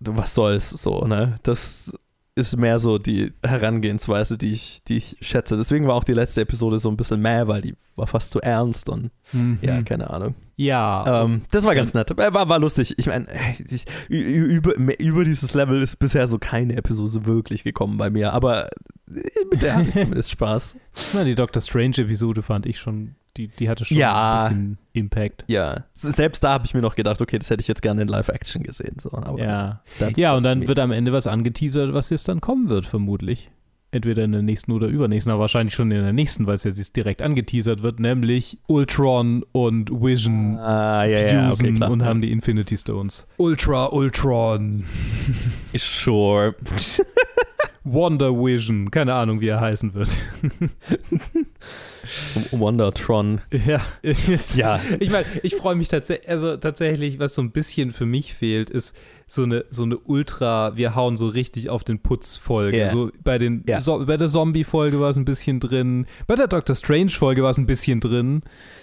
was 0.00 0.34
soll's 0.34 0.70
so, 0.70 1.02
ne? 1.06 1.38
Das 1.44 1.92
ist 2.36 2.56
mehr 2.56 2.78
so 2.80 2.98
die 2.98 3.32
Herangehensweise, 3.44 4.36
die 4.36 4.52
ich, 4.52 4.82
die 4.88 4.96
ich 4.96 5.16
schätze. 5.20 5.56
Deswegen 5.56 5.86
war 5.86 5.94
auch 5.94 6.02
die 6.04 6.14
letzte 6.14 6.40
Episode 6.40 6.78
so 6.78 6.88
ein 6.90 6.96
bisschen 6.96 7.20
mäh, 7.20 7.46
weil 7.46 7.62
die 7.62 7.74
war 7.94 8.06
fast 8.08 8.32
zu 8.32 8.40
ernst 8.40 8.88
und 8.88 9.10
Mhm. 9.32 9.58
ja, 9.62 9.80
keine 9.82 10.10
Ahnung. 10.10 10.34
ja. 10.56 11.22
Ähm, 11.24 11.42
das 11.52 11.64
war 11.64 11.74
ganz 11.76 11.94
nett. 11.94 12.10
Äh, 12.10 12.34
War, 12.34 12.48
war 12.48 12.58
lustig. 12.58 12.94
Ich 12.98 13.06
meine, 13.06 13.26
ü- 14.10 14.44
über, 14.56 14.76
mehr- 14.78 14.98
über 14.98 15.24
dieses 15.24 15.54
Level 15.54 15.80
ist 15.80 15.96
bisher 16.00 16.26
so 16.26 16.38
keine 16.38 16.74
Episode 16.76 17.24
wirklich 17.26 17.62
gekommen 17.62 17.96
bei 17.98 18.10
mir, 18.10 18.32
aber 18.32 18.66
äh, 18.66 19.20
mit 19.50 19.62
der 19.62 19.74
habe 19.76 19.84
ich 19.84 19.92
zumindest 19.92 20.30
Spaß. 20.32 20.76
Na, 21.14 21.22
die 21.24 21.34
Doctor 21.36 21.62
Strange-Episode 21.62 22.42
fand 22.42 22.66
ich 22.66 22.78
schon, 22.80 23.14
die, 23.36 23.48
die 23.48 23.68
hatte 23.68 23.84
schon 23.84 23.96
Ja. 23.96 24.34
ein 24.46 24.48
bisschen 24.48 24.78
Impact. 24.92 25.44
Ja, 25.48 25.84
selbst 25.94 26.44
da 26.44 26.50
habe 26.52 26.66
ich 26.66 26.74
mir 26.74 26.80
noch 26.82 26.94
gedacht, 26.96 27.20
okay, 27.20 27.38
das 27.38 27.50
hätte 27.50 27.60
ich 27.60 27.68
jetzt 27.68 27.82
gerne 27.82 28.02
in 28.02 28.08
Live-Action 28.08 28.62
gesehen. 28.62 28.96
So, 29.00 29.10
aber 29.12 29.38
Ja. 29.38 29.82
Ja, 30.16 30.34
und 30.34 30.44
dann 30.44 30.60
me. 30.60 30.68
wird 30.68 30.78
am 30.78 30.92
Ende 30.92 31.12
was 31.12 31.26
angeteasert, 31.26 31.92
was 31.94 32.10
jetzt 32.10 32.28
dann 32.28 32.40
kommen 32.40 32.68
wird, 32.68 32.86
vermutlich. 32.86 33.50
Entweder 33.90 34.24
in 34.24 34.32
der 34.32 34.42
nächsten 34.42 34.72
oder 34.72 34.88
übernächsten, 34.88 35.30
aber 35.32 35.42
wahrscheinlich 35.42 35.72
schon 35.72 35.92
in 35.92 36.02
der 36.02 36.12
nächsten, 36.12 36.48
weil 36.48 36.54
es 36.56 36.64
jetzt 36.64 36.96
direkt 36.96 37.22
angeteasert 37.22 37.82
wird, 37.84 38.00
nämlich 38.00 38.58
Ultron 38.66 39.44
und 39.52 39.88
Vision 39.92 40.58
Ah, 40.58 41.04
ja, 41.04 41.18
ja, 41.20 41.26
okay, 41.26 41.46
fusen 41.50 41.74
klar. 41.76 41.90
und 41.92 42.02
haben 42.02 42.20
die 42.20 42.32
Infinity 42.32 42.76
Stones. 42.76 43.28
Ultra 43.36 43.86
Ultron. 43.92 44.82
Sure. 45.76 46.56
Wonder 47.84 48.32
Vision. 48.32 48.90
Keine 48.90 49.14
Ahnung, 49.14 49.40
wie 49.40 49.48
er 49.48 49.60
heißen 49.60 49.92
wird. 49.94 50.08
Wondertron. 52.50 53.40
Ja, 53.50 53.80
Ja. 54.56 54.80
Ich 55.00 55.10
meine, 55.10 55.24
ich 55.42 55.54
freue 55.56 55.74
mich 55.74 55.88
tatsächlich, 55.88 56.28
also 56.28 56.56
tatsächlich, 56.56 57.18
was 57.18 57.34
so 57.34 57.42
ein 57.42 57.50
bisschen 57.50 57.90
für 57.92 58.06
mich 58.06 58.34
fehlt, 58.34 58.70
ist 58.70 58.94
so 59.26 59.42
eine, 59.42 59.64
so 59.70 59.84
eine 59.84 59.96
Ultra, 59.98 60.76
wir 60.76 60.94
hauen 60.94 61.16
so 61.16 61.26
richtig 61.28 61.70
auf 61.70 61.82
den 61.84 61.98
Putz-Folge. 62.00 62.76
Ja. 62.78 62.90
So 62.90 63.10
bei, 63.22 63.38
den, 63.38 63.64
Ja. 63.66 63.80
so, 63.80 64.04
bei 64.04 64.16
der 64.16 64.28
Zombie-Folge 64.28 65.00
war 65.00 65.10
es 65.10 65.16
ein 65.16 65.24
bisschen 65.24 65.60
drin, 65.60 66.06
bei 66.26 66.34
der 66.34 66.46
Doctor 66.46 66.76
Strange-Folge 66.76 67.42
war 67.42 67.50
es 67.50 67.58
ein 67.58 67.66
bisschen 67.66 68.00
drin. 68.00 68.42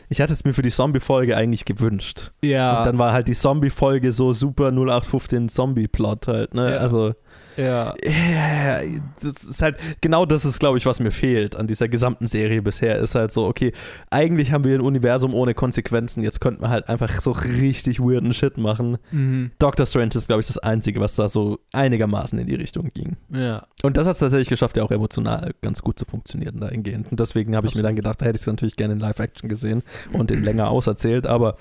Ich 0.10 0.20
hatte 0.20 0.34
es 0.34 0.44
mir 0.44 0.54
für 0.54 0.64
die 0.64 0.72
Zombie-Folge 0.72 1.38
eigentlich 1.38 1.66
gewünscht. 1.66 2.32
Ja. 2.44 2.80
Und 2.80 2.86
dann 2.86 2.98
war 2.98 3.14
halt 3.14 3.28
die 3.28 3.34
Zombie-Folge 3.34 4.12
so 4.12 4.34
super 4.34 4.72
0815 4.72 5.48
Zombie-Plot 5.50 6.28
halt, 6.28 6.54
ne? 6.54 6.72
Ja. 6.72 6.78
Also, 6.78 7.14
Ja. 7.58 7.94
Ja, 8.04 8.82
das 9.22 9.44
ist 9.44 9.62
halt, 9.62 9.78
genau 10.02 10.26
das 10.26 10.46
ist, 10.46 10.60
glaube 10.60 10.78
ich, 10.78 10.86
was 10.86 11.00
mir 11.00 11.12
fehlt 11.12 11.56
an 11.56 11.68
dieser 11.68 11.88
gesamten 11.88 12.28
Serie 12.28 12.62
bisher, 12.62 12.98
ist 13.00 13.16
halt 13.16 13.32
so, 13.32 13.46
okay, 13.46 13.74
eigentlich 14.10 14.52
haben 14.52 14.64
wir 14.64 14.76
ein 14.76 14.82
Universum 14.82 15.34
ohne 15.34 15.54
Konsequenzen, 15.54 16.24
jetzt 16.24 16.42
könnten 16.42 16.62
wir 16.62 16.70
halt 16.70 16.90
einfach 16.90 17.22
so 17.22 17.32
richtig 17.32 18.00
weirden 18.00 18.34
Shit 18.34 18.58
machen. 18.58 18.98
Mhm. 19.12 19.52
Doctor 19.60 19.86
Strange 19.86 20.12
ist, 20.16 20.28
glaube 20.28 20.42
ich, 20.42 20.48
das 20.48 20.58
Einzige, 20.58 21.00
was 21.00 21.16
da 21.16 21.28
so 21.28 21.60
einigermaßen 21.72 22.38
in 22.40 22.48
die 22.48 22.56
Richtung 22.56 22.92
ging. 22.94 23.18
Ja. 23.30 23.66
Und 23.84 23.98
das 23.98 24.08
hat 24.08 24.14
es 24.14 24.20
tatsächlich 24.20 24.50
geschafft, 24.50 24.78
ja 24.78 24.84
auch 24.84 24.92
emotional 24.92 25.54
ganz 25.62 25.82
gut 25.82 26.00
zu 26.00 26.06
funktionieren 26.06 26.60
dahingehend. 26.60 27.12
Und 27.12 27.20
deswegen 27.20 27.56
habe 27.56 27.68
ich 27.68 27.76
mir 27.76 27.84
dann 27.84 27.96
gedacht, 27.96 28.22
da 28.22 28.26
hätte 28.26 28.38
ich 28.38 28.42
es 28.42 28.48
natürlich 28.48 28.76
gerne 28.76 28.94
in 28.94 29.00
Live-Action 29.00 29.50
gesehen 29.50 29.84
und 30.14 30.30
den 30.30 30.44
länger 30.44 30.70
auserzählt, 30.70 31.28
aber 31.28 31.58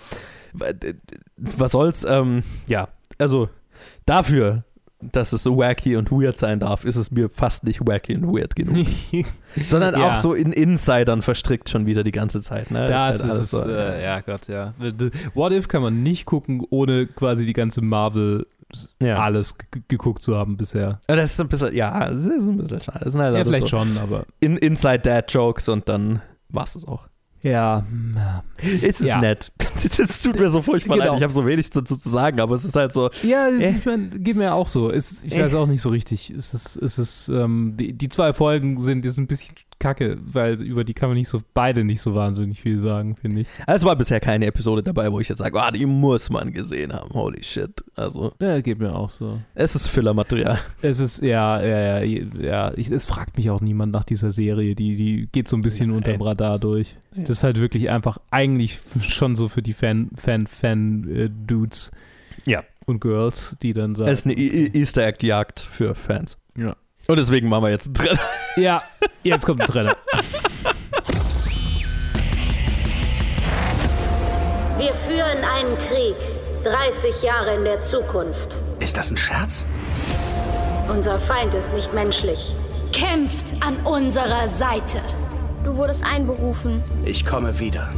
äh, 0.59 0.95
was 1.37 1.73
soll's, 1.73 2.05
ähm, 2.05 2.43
ja, 2.67 2.89
also 3.19 3.49
dafür, 4.07 4.65
dass 5.01 5.33
es 5.33 5.43
so 5.43 5.57
wacky 5.57 5.97
und 5.97 6.11
weird 6.13 6.37
sein 6.39 6.61
darf, 6.61 6.85
ist 6.85 6.97
es 6.97 7.11
mir 7.11 7.29
fast 7.29 7.65
nicht 7.65 7.87
wacky 7.87 8.17
und 8.17 8.27
weird 8.35 8.55
genug. 8.55 8.87
Sondern 9.67 9.99
Ja. 9.99 10.13
auch 10.13 10.17
so 10.17 10.35
in 10.35 10.53
Insidern 10.53 11.23
verstrickt 11.23 11.69
schon 11.71 11.87
wieder 11.87 12.03
die 12.03 12.13
ganze 12.13 12.41
Zeit. 12.43 12.71
Ne? 12.71 12.87
Das 12.87 13.01
halt 13.03 13.15
ist, 13.17 13.23
alles 13.23 13.39
es, 13.43 13.51
so, 13.51 13.69
äh, 13.69 14.03
ja 14.03 14.21
Gott, 14.21 14.49
ja. 14.49 14.75
What 15.35 15.53
If 15.53 15.69
kann 15.69 15.83
man 15.83 16.03
nicht 16.03 16.27
gucken, 16.27 16.63
ohne 16.71 17.07
quasi 17.07 17.47
die 17.47 17.53
ganze 17.55 17.81
Marvel 17.83 18.47
ja. 19.01 19.17
alles 19.17 19.57
geguckt 19.89 20.23
zu 20.23 20.37
haben 20.37 20.57
bisher. 20.57 21.01
Das 21.07 21.33
ist 21.33 21.41
ein 21.41 21.49
bisschen, 21.49 21.75
ja, 21.75 22.09
das 22.11 22.27
ist 22.27 22.47
ein 22.47 22.57
bisschen 22.57 22.81
schade. 22.81 23.01
Das 23.03 23.13
sind 23.13 23.23
halt 23.23 23.37
Ja, 23.37 23.45
vielleicht 23.45 23.63
so 23.63 23.79
schon, 23.79 23.97
aber 23.99 24.25
in, 24.39 24.57
Inside-Dad-Jokes 24.57 25.69
und 25.69 25.89
dann 25.89 26.23
war's 26.51 26.77
es 26.77 26.87
auch. 26.87 27.09
Ja. 27.43 27.85
Es 28.83 29.01
ist 29.01 29.07
Ja. 29.07 29.21
nett. 29.21 29.53
Das 29.97 30.23
tut 30.23 30.39
mir 30.39 30.49
so 30.51 30.61
furchtbar 30.61 30.97
Genau. 30.99 31.09
leid. 31.13 31.17
Ich 31.19 31.23
habe 31.23 31.33
so 31.33 31.47
wenig 31.47 31.71
dazu 31.71 31.97
zu 31.97 32.09
sagen, 32.11 32.39
aber 32.41 32.55
es 32.55 32.65
ist 32.65 32.77
halt 32.77 32.93
so. 32.93 33.09
Ja, 33.23 33.49
Äh. 33.49 33.77
ich 33.79 33.87
mein, 33.87 34.23
geht 34.23 34.37
mir 34.37 34.53
auch 34.53 34.67
so. 34.67 34.91
Es, 34.91 35.23
ich 35.25 35.35
Äh. 35.35 35.45
weiß 35.45 35.55
auch 35.55 35.67
nicht 35.67 35.81
so 35.81 35.89
richtig. 35.89 36.29
Es 36.31 36.53
ist, 36.53 36.77
es 36.77 36.99
ist, 36.99 37.29
ähm, 37.29 37.75
die, 37.79 37.93
die 37.95 38.09
zwei 38.11 38.33
Folgen 38.35 38.79
sind 38.79 39.05
jetzt 39.07 39.17
ein 39.19 39.27
bisschen 39.27 39.55
kacke, 39.81 40.19
weil 40.23 40.63
über 40.63 40.85
die 40.85 40.95
kann 40.95 41.09
man 41.09 41.19
nicht 41.19 41.29
so, 41.29 41.41
beide 41.55 41.83
nicht 41.83 42.01
so 42.01 42.15
wahnsinnig 42.15 42.61
viel 42.61 42.79
sagen, 42.79 43.17
finde 43.17 43.41
ich. 43.41 43.49
Es 43.67 43.83
war 43.83 43.97
bisher 43.97 44.21
keine 44.21 44.47
Episode 44.47 44.83
dabei, 44.83 45.11
wo 45.11 45.19
ich 45.19 45.29
jetzt 45.29 45.39
sage, 45.39 45.61
ah, 45.61 45.73
die 45.73 45.87
muss 45.87 46.31
man 46.31 46.53
gesehen 46.53 46.93
haben. 46.93 47.13
Holy 47.13 47.43
shit. 47.43 47.83
Also, 47.97 48.33
Ja, 48.39 48.61
geht 48.61 48.79
mir 48.79 48.95
auch 48.95 49.09
so. 49.09 49.41
es 49.55 49.75
ist 49.75 49.89
Filler-Material. 49.89 50.59
Es 50.83 51.01
ist, 51.01 51.23
ja, 51.23 51.61
ja, 51.61 52.03
ja, 52.03 52.21
ja 52.41 52.73
ich, 52.77 52.91
es 52.91 53.07
fragt 53.07 53.37
mich 53.37 53.51
auch 53.51 53.61
niemand 53.61 53.93
nach 53.93 54.05
dieser 54.05 54.31
Serie. 54.31 54.75
Die, 54.77 54.95
die 54.95 55.29
geht 55.33 55.49
so 55.49 55.57
ein 55.57 55.63
bisschen 55.63 55.89
Nein. 55.89 55.97
unterm 55.97 56.23
Radar 56.23 56.59
durch. 56.59 56.95
Ja. 57.17 57.23
Das 57.23 57.39
ist 57.39 57.43
halt 57.43 57.59
wirklich 57.59 57.91
einfach 57.91 58.19
eigentlich 58.31 58.79
schon 59.09 59.35
so 59.35 59.49
für 59.49 59.63
die 59.63 59.73
Fan, 59.73 60.11
Fan, 60.15 60.47
Fan, 60.47 61.09
äh, 61.11 61.31
Ja. 62.47 62.63
und 62.87 63.01
Girls, 63.01 63.57
die 63.63 63.73
dann 63.73 63.95
sagen. 63.95 64.11
Es 64.11 64.21
ist 64.21 64.25
eine 64.27 64.35
E- 64.35 64.67
E- 64.67 64.79
Easter 64.79 65.07
Egg-Jagd 65.07 65.61
für 65.61 65.95
Fans. 65.95 66.39
Ja. 66.57 66.77
Und 67.11 67.17
deswegen 67.17 67.49
machen 67.49 67.65
wir 67.65 67.71
jetzt 67.71 67.93
drin. 67.93 68.17
ja, 68.57 68.85
jetzt 69.25 69.45
kommt 69.45 69.61
ein 69.61 69.67
Trenner. 69.67 69.97
Wir 74.79 74.95
führen 75.09 75.43
einen 75.43 75.77
Krieg. 75.89 76.15
30 76.63 77.21
Jahre 77.21 77.57
in 77.57 77.65
der 77.65 77.83
Zukunft. 77.83 78.59
Ist 78.79 78.97
das 78.97 79.11
ein 79.11 79.17
Scherz? 79.17 79.67
Unser 80.89 81.19
Feind 81.19 81.53
ist 81.55 81.73
nicht 81.73 81.93
menschlich. 81.93 82.55
kämpft 82.93 83.55
an 83.59 83.75
unserer 83.79 84.47
Seite. 84.47 85.01
Du 85.65 85.77
wurdest 85.77 86.05
einberufen. 86.05 86.81
Ich 87.05 87.27
komme 87.27 87.59
wieder. 87.59 87.91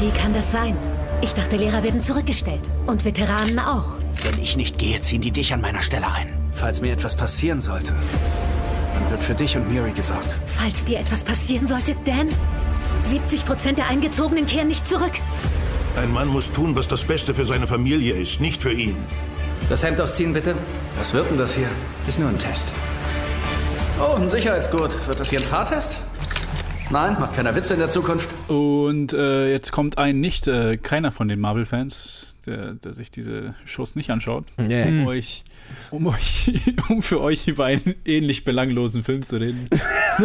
Wie 0.00 0.10
kann 0.10 0.34
das 0.34 0.52
sein? 0.52 0.76
Ich 1.22 1.32
dachte, 1.32 1.56
Lehrer 1.56 1.82
werden 1.82 2.00
zurückgestellt. 2.00 2.68
Und 2.86 3.06
Veteranen 3.06 3.58
auch. 3.58 3.98
Wenn 4.22 4.38
ich 4.38 4.58
nicht 4.58 4.76
gehe, 4.76 5.00
ziehen 5.00 5.22
die 5.22 5.30
dich 5.30 5.54
an 5.54 5.62
meiner 5.62 5.80
Stelle 5.80 6.12
ein. 6.12 6.43
Falls 6.54 6.80
mir 6.80 6.92
etwas 6.92 7.16
passieren 7.16 7.60
sollte, 7.60 7.92
dann 8.94 9.10
wird 9.10 9.20
für 9.22 9.34
dich 9.34 9.56
und 9.56 9.70
Miri 9.70 9.90
gesorgt. 9.92 10.34
Falls 10.46 10.84
dir 10.84 10.98
etwas 11.00 11.24
passieren 11.24 11.66
sollte, 11.66 11.94
Dan, 12.04 12.28
70 13.10 13.44
Prozent 13.44 13.78
der 13.78 13.88
Eingezogenen 13.88 14.46
kehren 14.46 14.68
nicht 14.68 14.86
zurück. 14.88 15.12
Ein 15.96 16.12
Mann 16.12 16.28
muss 16.28 16.50
tun, 16.52 16.74
was 16.74 16.88
das 16.88 17.04
Beste 17.04 17.34
für 17.34 17.44
seine 17.44 17.66
Familie 17.66 18.14
ist, 18.14 18.40
nicht 18.40 18.62
für 18.62 18.72
ihn. 18.72 18.96
Das 19.68 19.82
Hemd 19.84 20.00
ausziehen, 20.00 20.32
bitte. 20.32 20.54
Was 20.96 21.14
wird 21.14 21.30
denn 21.30 21.38
das 21.38 21.54
hier? 21.56 21.68
Ist 22.08 22.18
nur 22.18 22.28
ein 22.28 22.38
Test. 22.38 22.66
Oh, 24.00 24.14
ein 24.16 24.28
Sicherheitsgurt. 24.28 25.06
Wird 25.06 25.20
das 25.20 25.30
hier 25.30 25.38
ein 25.40 25.44
Fahrtest? 25.46 25.98
Nein, 26.90 27.16
macht 27.18 27.34
keiner 27.34 27.54
Witze 27.56 27.74
in 27.74 27.80
der 27.80 27.88
Zukunft. 27.88 28.30
Und 28.48 29.12
äh, 29.12 29.50
jetzt 29.50 29.72
kommt 29.72 29.96
ein 29.96 30.20
nicht, 30.20 30.46
äh, 30.48 30.76
keiner 30.76 31.12
von 31.12 31.28
den 31.28 31.40
Marvel-Fans, 31.40 32.36
der, 32.46 32.74
der 32.74 32.92
sich 32.92 33.10
diese 33.10 33.54
Shows 33.64 33.96
nicht 33.96 34.10
anschaut, 34.10 34.44
Yeah. 34.58 34.88
um 34.88 35.06
euch, 35.06 35.44
um 35.90 36.06
euch, 36.06 36.52
um 36.88 37.02
für 37.02 37.20
euch 37.20 37.46
über 37.48 37.66
einen 37.66 37.94
ähnlich 38.04 38.44
belanglosen 38.44 39.04
Film 39.04 39.22
zu 39.22 39.36
reden. 39.36 39.68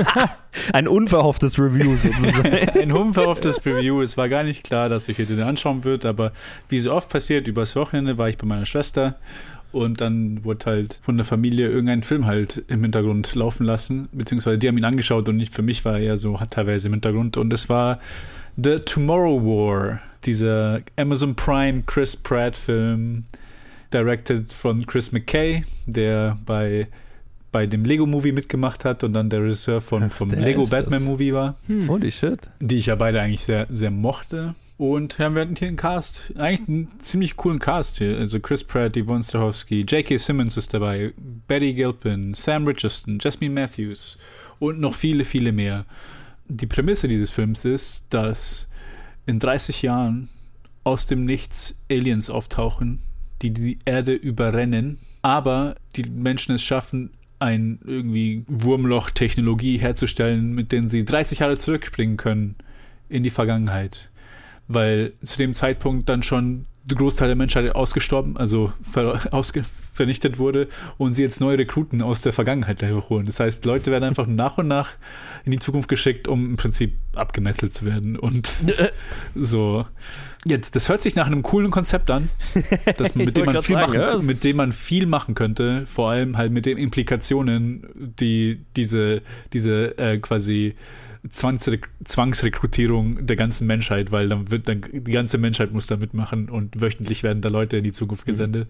Ein 0.73 0.87
unverhofftes 0.87 1.59
Review 1.59 1.95
sozusagen. 1.95 2.69
Ein 2.79 2.91
unverhofftes 2.91 3.59
Preview. 3.59 4.01
Es 4.01 4.17
war 4.17 4.29
gar 4.29 4.43
nicht 4.43 4.63
klar, 4.63 4.89
dass 4.89 5.07
ich 5.07 5.17
mir 5.17 5.25
den 5.25 5.41
anschauen 5.41 5.83
würde, 5.83 6.09
aber 6.09 6.31
wie 6.69 6.79
so 6.79 6.93
oft 6.93 7.09
passiert, 7.09 7.47
übers 7.47 7.75
Wochenende 7.75 8.17
war 8.17 8.29
ich 8.29 8.37
bei 8.37 8.47
meiner 8.47 8.65
Schwester 8.65 9.15
und 9.71 10.01
dann 10.01 10.43
wurde 10.43 10.65
halt 10.65 10.99
von 11.03 11.17
der 11.17 11.25
Familie 11.25 11.67
irgendein 11.67 12.03
Film 12.03 12.25
halt 12.25 12.63
im 12.67 12.81
Hintergrund 12.81 13.35
laufen 13.35 13.65
lassen, 13.65 14.09
beziehungsweise 14.11 14.57
die 14.57 14.67
haben 14.67 14.77
ihn 14.77 14.85
angeschaut 14.85 15.29
und 15.29 15.37
nicht 15.37 15.53
für 15.53 15.61
mich 15.61 15.85
war 15.85 15.99
er 15.99 16.17
so 16.17 16.39
teilweise 16.49 16.87
im 16.87 16.93
Hintergrund 16.93 17.37
und 17.37 17.53
es 17.53 17.69
war 17.69 17.99
The 18.61 18.79
Tomorrow 18.79 19.41
War, 19.43 20.01
dieser 20.25 20.81
Amazon 20.97 21.35
Prime 21.35 21.83
Chris 21.85 22.15
Pratt 22.15 22.57
Film, 22.57 23.25
directed 23.93 24.51
von 24.51 24.85
Chris 24.85 25.11
McKay, 25.11 25.63
der 25.85 26.37
bei 26.45 26.87
bei 27.51 27.65
dem 27.65 27.83
Lego 27.83 28.05
Movie 28.05 28.31
mitgemacht 28.31 28.85
hat 28.85 29.03
und 29.03 29.13
dann 29.13 29.29
der 29.29 29.41
Regisseur 29.43 29.81
von 29.81 30.03
Ach, 30.03 30.11
vom 30.11 30.29
der 30.29 30.39
Lego 30.39 30.61
ist 30.63 30.73
das. 30.73 30.83
Batman 30.83 31.03
Movie 31.03 31.33
war 31.33 31.55
Holy 31.87 32.11
shit. 32.11 32.39
die 32.59 32.77
ich 32.77 32.87
ja 32.87 32.95
beide 32.95 33.21
eigentlich 33.21 33.43
sehr, 33.43 33.65
sehr 33.69 33.91
mochte. 33.91 34.53
Und 34.77 35.17
ja, 35.17 35.33
wir 35.33 35.41
hatten 35.41 35.55
hier 35.55 35.67
einen 35.67 35.77
Cast, 35.77 36.31
eigentlich 36.37 36.69
einen 36.69 36.87
ziemlich 36.99 37.35
coolen 37.35 37.59
Cast 37.59 37.97
hier. 37.97 38.17
Also 38.17 38.39
Chris 38.39 38.63
Pratt, 38.63 38.95
Yvonne 38.95 39.23
Strahovski, 39.23 39.81
J.K. 39.81 40.17
Simmons 40.17 40.55
ist 40.57 40.73
dabei, 40.73 41.11
Betty 41.47 41.73
Gilpin, 41.73 42.33
Sam 42.33 42.65
Richardson, 42.65 43.17
Jasmine 43.19 43.53
Matthews 43.53 44.17
und 44.59 44.79
noch 44.79 44.93
viele, 44.93 45.25
viele 45.25 45.51
mehr. 45.51 45.85
Die 46.47 46.67
Prämisse 46.67 47.07
dieses 47.07 47.29
Films 47.29 47.65
ist, 47.65 48.05
dass 48.11 48.67
in 49.25 49.39
30 49.39 49.81
Jahren 49.81 50.29
aus 50.83 51.07
dem 51.07 51.25
Nichts 51.25 51.75
Aliens 51.91 52.29
auftauchen, 52.29 52.99
die 53.41 53.51
die 53.51 53.79
Erde 53.85 54.13
überrennen, 54.13 54.99
aber 55.21 55.75
die 55.95 56.09
Menschen 56.09 56.55
es 56.55 56.63
schaffen, 56.63 57.11
ein 57.39 57.79
irgendwie 57.85 58.43
Wurmloch-Technologie 58.47 59.77
herzustellen, 59.77 60.53
mit 60.53 60.71
denen 60.71 60.89
sie 60.89 61.05
30 61.05 61.39
Jahre 61.39 61.57
zurückspringen 61.57 62.17
können 62.17 62.55
in 63.07 63.23
die 63.23 63.29
Vergangenheit. 63.29 64.09
Weil 64.67 65.13
zu 65.23 65.37
dem 65.37 65.53
Zeitpunkt 65.53 66.09
dann 66.09 66.21
schon 66.21 66.65
der 66.89 66.97
Großteil 66.97 67.27
der 67.27 67.35
Menschheit 67.35 67.73
ausgestorben, 67.75 68.37
also 68.37 68.71
ausge 69.31 69.63
vernichtet 69.93 70.39
wurde 70.39 70.69
und 70.97 71.13
sie 71.13 71.23
jetzt 71.23 71.41
neue 71.41 71.57
Rekruten 71.57 72.01
aus 72.01 72.21
der 72.21 72.31
Vergangenheit 72.31 72.81
holen. 73.09 73.25
Das 73.25 73.39
heißt, 73.39 73.65
Leute 73.65 73.91
werden 73.91 74.05
einfach 74.05 74.27
nach 74.27 74.57
und 74.57 74.67
nach 74.67 74.91
in 75.45 75.51
die 75.51 75.59
Zukunft 75.59 75.89
geschickt, 75.89 76.27
um 76.27 76.51
im 76.51 76.57
Prinzip 76.57 76.95
abgemetzelt 77.15 77.73
zu 77.73 77.85
werden. 77.85 78.17
Und 78.17 78.49
so. 79.35 79.85
Jetzt, 80.45 80.77
das 80.77 80.87
hört 80.87 81.01
sich 81.01 81.17
nach 81.17 81.27
einem 81.27 81.43
coolen 81.43 81.69
Konzept 81.69 82.09
an, 82.09 82.29
das, 82.95 83.13
mit, 83.15 83.35
dem 83.35 83.45
man 83.45 83.61
viel 83.61 83.75
sagen, 83.75 83.97
machen, 83.97 84.25
mit 84.25 84.43
dem 84.45 84.55
man 84.55 84.71
viel 84.71 85.05
machen 85.05 85.35
könnte, 85.35 85.85
vor 85.85 86.11
allem 86.11 86.37
halt 86.37 86.53
mit 86.53 86.65
den 86.65 86.77
Implikationen, 86.77 87.83
die 87.93 88.61
diese, 88.77 89.21
diese 89.51 89.97
äh, 89.97 90.17
quasi 90.19 90.75
Zwangsre 91.29 91.79
Zwangsrekrutierung 92.03 93.25
der 93.25 93.35
ganzen 93.35 93.67
Menschheit, 93.67 94.11
weil 94.11 94.29
dann 94.29 94.51
wird 94.51 94.69
dann 94.69 94.83
die 94.91 95.11
ganze 95.11 95.37
Menschheit 95.37 95.73
muss 95.73 95.87
da 95.87 95.97
mitmachen 95.97 96.49
und 96.49 96.79
wöchentlich 96.79 97.23
werden 97.23 97.41
da 97.41 97.49
Leute 97.49 97.77
in 97.77 97.83
die 97.83 97.91
Zukunft 97.91 98.25
gesendet. 98.25 98.69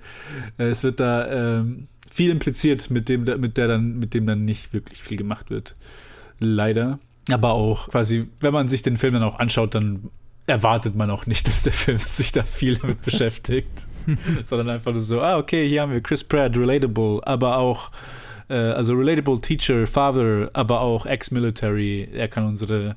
Äh, 0.57 0.65
Es 0.69 0.83
wird 0.83 0.99
da 0.99 1.59
ähm, 1.59 1.87
viel 2.09 2.31
impliziert, 2.31 2.89
mit 2.89 3.07
dem, 3.07 3.23
mit 3.39 3.57
der 3.57 3.67
dann, 3.67 3.99
mit 3.99 4.13
dem 4.13 4.25
dann 4.25 4.45
nicht 4.45 4.73
wirklich 4.73 5.03
viel 5.03 5.17
gemacht 5.17 5.49
wird. 5.49 5.75
Leider. 6.39 6.99
Aber 7.31 7.51
auch 7.51 7.89
quasi, 7.89 8.27
wenn 8.39 8.53
man 8.53 8.67
sich 8.67 8.81
den 8.81 8.97
Film 8.97 9.13
dann 9.13 9.23
auch 9.23 9.37
anschaut, 9.37 9.75
dann 9.75 10.09
erwartet 10.47 10.95
man 10.95 11.11
auch 11.11 11.25
nicht, 11.27 11.47
dass 11.47 11.63
der 11.63 11.73
Film 11.73 11.97
sich 11.97 12.31
da 12.31 12.43
viel 12.43 12.75
damit 12.77 13.01
beschäftigt. 13.03 13.87
Sondern 14.43 14.69
einfach 14.69 14.91
nur 14.91 15.01
so, 15.01 15.21
ah, 15.21 15.37
okay, 15.37 15.67
hier 15.67 15.81
haben 15.81 15.91
wir 15.91 16.01
Chris 16.01 16.23
Pratt, 16.23 16.57
relatable, 16.57 17.21
aber 17.27 17.57
auch, 17.57 17.91
äh, 18.49 18.53
also 18.55 18.93
relatable 18.93 19.39
Teacher, 19.39 19.87
Father, 19.87 20.49
aber 20.53 20.81
auch 20.81 21.05
Ex-Military. 21.05 22.09
Er 22.13 22.27
kann 22.27 22.45
unsere 22.45 22.95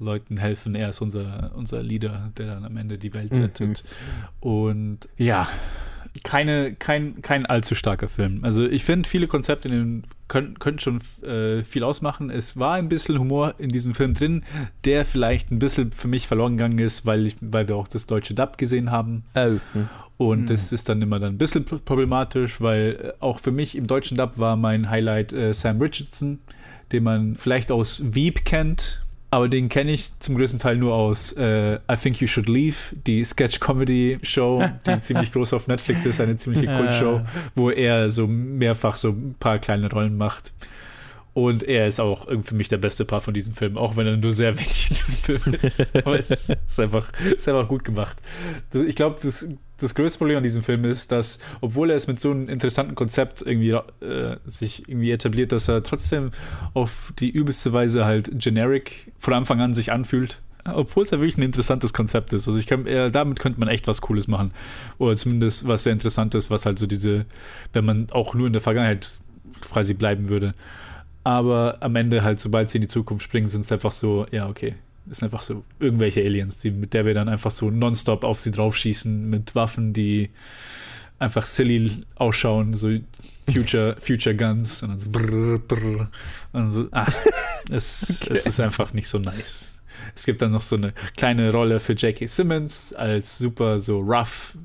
Leuten 0.00 0.36
helfen. 0.36 0.74
Er 0.74 0.90
ist 0.90 1.00
unser, 1.00 1.52
unser 1.56 1.82
Leader, 1.82 2.30
der 2.38 2.46
dann 2.46 2.64
am 2.64 2.76
Ende 2.76 2.98
die 2.98 3.12
Welt 3.14 3.32
Mhm. 3.32 3.42
rettet. 3.42 3.82
Und 4.40 5.08
ja, 5.16 5.48
keine, 6.22 6.74
kein, 6.74 7.22
kein 7.22 7.46
allzu 7.46 7.74
starker 7.74 8.08
Film. 8.08 8.40
Also 8.42 8.66
ich 8.66 8.84
finde, 8.84 9.08
viele 9.08 9.26
Konzepte 9.26 9.68
in 9.68 9.74
den 9.74 10.04
können, 10.28 10.58
können 10.58 10.78
schon 10.78 11.00
äh, 11.22 11.64
viel 11.64 11.82
ausmachen. 11.82 12.30
Es 12.30 12.58
war 12.58 12.74
ein 12.74 12.88
bisschen 12.88 13.18
Humor 13.18 13.54
in 13.58 13.70
diesem 13.70 13.94
Film 13.94 14.14
drin, 14.14 14.44
der 14.84 15.04
vielleicht 15.04 15.50
ein 15.50 15.58
bisschen 15.58 15.90
für 15.92 16.08
mich 16.08 16.26
verloren 16.26 16.56
gegangen 16.56 16.78
ist, 16.78 17.06
weil, 17.06 17.26
ich, 17.26 17.36
weil 17.40 17.66
wir 17.66 17.76
auch 17.76 17.88
das 17.88 18.06
deutsche 18.06 18.34
Dub 18.34 18.58
gesehen 18.58 18.90
haben. 18.90 19.24
Oh. 19.34 19.56
Und 20.18 20.40
Hm. 20.40 20.46
das 20.46 20.72
ist 20.72 20.88
dann 20.88 21.00
immer 21.00 21.18
dann 21.18 21.34
ein 21.34 21.38
bisschen 21.38 21.64
problematisch, 21.64 22.60
weil 22.60 22.98
äh, 23.02 23.12
auch 23.20 23.38
für 23.40 23.52
mich 23.52 23.74
im 23.74 23.86
deutschen 23.86 24.16
Dub 24.18 24.38
war 24.38 24.56
mein 24.56 24.90
Highlight 24.90 25.32
äh, 25.32 25.54
Sam 25.54 25.80
Richardson, 25.80 26.40
den 26.92 27.04
man 27.04 27.34
vielleicht 27.34 27.70
aus 27.70 28.02
Veep 28.04 28.44
kennt, 28.44 29.02
aber 29.30 29.48
den 29.48 29.68
kenne 29.68 29.92
ich 29.92 30.18
zum 30.18 30.36
größten 30.36 30.58
Teil 30.58 30.76
nur 30.76 30.94
aus 30.94 31.32
äh, 31.32 31.76
I 31.90 31.96
Think 32.00 32.20
You 32.20 32.26
Should 32.26 32.48
Leave, 32.48 32.76
die 33.06 33.24
Sketch-Comedy-Show, 33.24 34.64
die 34.86 35.00
ziemlich 35.00 35.32
groß 35.32 35.52
auf 35.52 35.68
Netflix 35.68 36.06
ist, 36.06 36.20
eine 36.20 36.36
ziemliche 36.36 36.66
Kultshow, 36.66 37.20
wo 37.54 37.70
er 37.70 38.10
so 38.10 38.26
mehrfach 38.26 38.96
so 38.96 39.10
ein 39.10 39.34
paar 39.38 39.58
kleine 39.58 39.90
Rollen 39.90 40.16
macht. 40.16 40.52
Und 41.34 41.62
er 41.62 41.86
ist 41.86 42.00
auch 42.00 42.26
für 42.42 42.54
mich 42.54 42.68
der 42.68 42.78
beste 42.78 43.04
Paar 43.04 43.20
von 43.20 43.32
diesem 43.32 43.54
Film, 43.54 43.78
auch 43.78 43.96
wenn 43.96 44.06
er 44.06 44.16
nur 44.16 44.32
sehr 44.32 44.58
wenig 44.58 44.90
in 44.90 44.96
diesem 44.96 45.16
Film 45.16 45.54
ist. 45.60 45.94
Aber 45.94 46.18
es 46.18 46.30
ist 46.30 46.80
einfach, 46.80 47.12
ist 47.20 47.48
einfach 47.48 47.68
gut 47.68 47.84
gemacht. 47.84 48.16
Ich 48.72 48.96
glaube, 48.96 49.20
das, 49.22 49.46
das 49.78 49.94
größte 49.94 50.18
Problem 50.18 50.38
an 50.38 50.42
diesem 50.42 50.62
Film 50.62 50.84
ist, 50.84 51.12
dass, 51.12 51.38
obwohl 51.60 51.90
er 51.90 51.96
es 51.96 52.06
mit 52.06 52.20
so 52.20 52.30
einem 52.30 52.48
interessanten 52.48 52.94
Konzept 52.94 53.42
irgendwie 53.42 53.70
äh, 54.04 54.36
sich 54.44 54.88
irgendwie 54.88 55.12
etabliert, 55.12 55.52
dass 55.52 55.68
er 55.68 55.82
trotzdem 55.82 56.32
auf 56.74 57.12
die 57.18 57.30
übelste 57.30 57.72
Weise 57.72 58.04
halt 58.04 58.30
generic 58.38 59.12
von 59.18 59.34
Anfang 59.34 59.60
an 59.60 59.74
sich 59.74 59.92
anfühlt. 59.92 60.40
Obwohl 60.64 61.04
es 61.04 61.10
ja 61.10 61.18
wirklich 61.18 61.38
ein 61.38 61.42
interessantes 61.42 61.94
Konzept 61.94 62.32
ist. 62.32 62.46
Also 62.46 62.58
ich 62.58 62.66
kann, 62.66 62.86
äh, 62.86 63.10
damit 63.10 63.38
könnte 63.38 63.58
man 63.60 63.68
echt 63.68 63.86
was 63.86 64.00
Cooles 64.02 64.28
machen. 64.28 64.52
Oder 64.98 65.16
zumindest 65.16 65.66
was 65.66 65.84
sehr 65.84 65.92
interessant 65.92 66.34
ist, 66.34 66.50
was 66.50 66.66
halt 66.66 66.78
so 66.78 66.86
diese, 66.86 67.24
wenn 67.72 67.84
man 67.84 68.10
auch 68.10 68.34
nur 68.34 68.48
in 68.48 68.52
der 68.52 68.60
Vergangenheit 68.60 69.12
quasi 69.60 69.94
bleiben 69.94 70.28
würde. 70.28 70.54
Aber 71.24 71.78
am 71.80 71.96
Ende 71.96 72.22
halt, 72.22 72.40
sobald 72.40 72.70
sie 72.70 72.78
in 72.78 72.82
die 72.82 72.88
Zukunft 72.88 73.24
springen, 73.24 73.48
sind 73.48 73.62
es 73.62 73.72
einfach 73.72 73.92
so, 73.92 74.26
ja, 74.30 74.48
okay. 74.48 74.74
Sind 75.10 75.24
einfach 75.24 75.42
so 75.42 75.64
irgendwelche 75.80 76.22
Aliens, 76.22 76.58
die, 76.58 76.70
mit 76.70 76.94
der 76.94 77.04
wir 77.04 77.14
dann 77.14 77.28
einfach 77.28 77.50
so 77.50 77.70
nonstop 77.70 78.24
auf 78.24 78.40
sie 78.40 78.50
draufschießen 78.50 79.28
mit 79.28 79.54
Waffen, 79.54 79.92
die 79.92 80.30
einfach 81.18 81.46
silly 81.46 82.04
ausschauen, 82.14 82.74
so 82.74 82.96
Future, 83.52 83.96
Future 83.98 84.36
Guns 84.36 84.82
und 84.82 84.90
dann 84.90 84.98
so 84.98 85.10
brrr, 85.10 85.58
brrr, 85.58 86.08
und 86.52 86.70
so, 86.70 86.88
ah, 86.92 87.06
es, 87.70 88.22
es 88.28 88.46
ist 88.46 88.60
einfach 88.60 88.92
nicht 88.92 89.08
so 89.08 89.18
nice. 89.18 89.80
Es 90.14 90.24
gibt 90.26 90.42
dann 90.42 90.52
noch 90.52 90.62
so 90.62 90.76
eine 90.76 90.92
kleine 91.16 91.52
Rolle 91.52 91.80
für 91.80 91.94
J.K. 91.94 92.26
Simmons 92.26 92.92
als 92.92 93.38
super 93.38 93.80
so 93.80 93.98
rough 93.98 94.56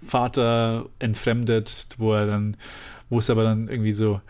Vater 0.00 0.86
entfremdet, 0.98 1.86
wo 1.98 2.12
er 2.14 2.26
dann, 2.26 2.56
wo 3.08 3.18
es 3.18 3.30
aber 3.30 3.44
dann 3.44 3.68
irgendwie 3.68 3.92
so, 3.92 4.20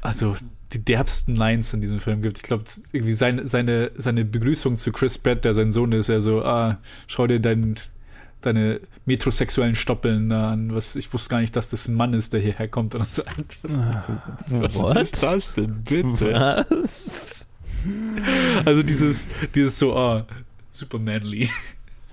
also 0.00 0.36
die 0.72 0.84
derbsten 0.84 1.34
Lines 1.34 1.72
in 1.72 1.80
diesem 1.80 1.98
Film 1.98 2.20
gibt. 2.22 2.38
Ich 2.38 2.42
glaube, 2.42 2.64
irgendwie 2.92 3.14
seine, 3.14 3.46
seine, 3.46 3.90
seine 3.96 4.24
Begrüßung 4.24 4.76
zu 4.76 4.92
Chris 4.92 5.16
Pratt, 5.16 5.44
der 5.44 5.54
sein 5.54 5.70
Sohn 5.70 5.92
ist, 5.92 6.08
er 6.08 6.20
so, 6.20 6.44
ah, 6.44 6.78
schau 7.06 7.26
dir 7.26 7.40
dein, 7.40 7.76
deine 8.42 8.80
metrosexuellen 9.06 9.74
Stoppeln 9.74 10.30
an. 10.30 10.74
Was, 10.74 10.94
ich 10.94 11.12
wusste 11.12 11.30
gar 11.30 11.40
nicht, 11.40 11.56
dass 11.56 11.70
das 11.70 11.88
ein 11.88 11.94
Mann 11.94 12.12
ist, 12.12 12.32
der 12.34 12.40
hierher 12.40 12.68
kommt. 12.68 12.94
Und 12.94 13.08
so, 13.08 13.22
was, 13.62 13.72
was 14.48 14.78
What? 14.80 14.96
ist 14.98 15.22
das 15.22 15.54
denn, 15.54 15.82
bitte? 15.84 16.66
Was? 16.68 17.46
Also 18.64 18.82
dieses, 18.82 19.26
dieses 19.54 19.78
so, 19.78 19.96
ah, 19.96 20.26
super 20.70 20.98
manly. 20.98 21.48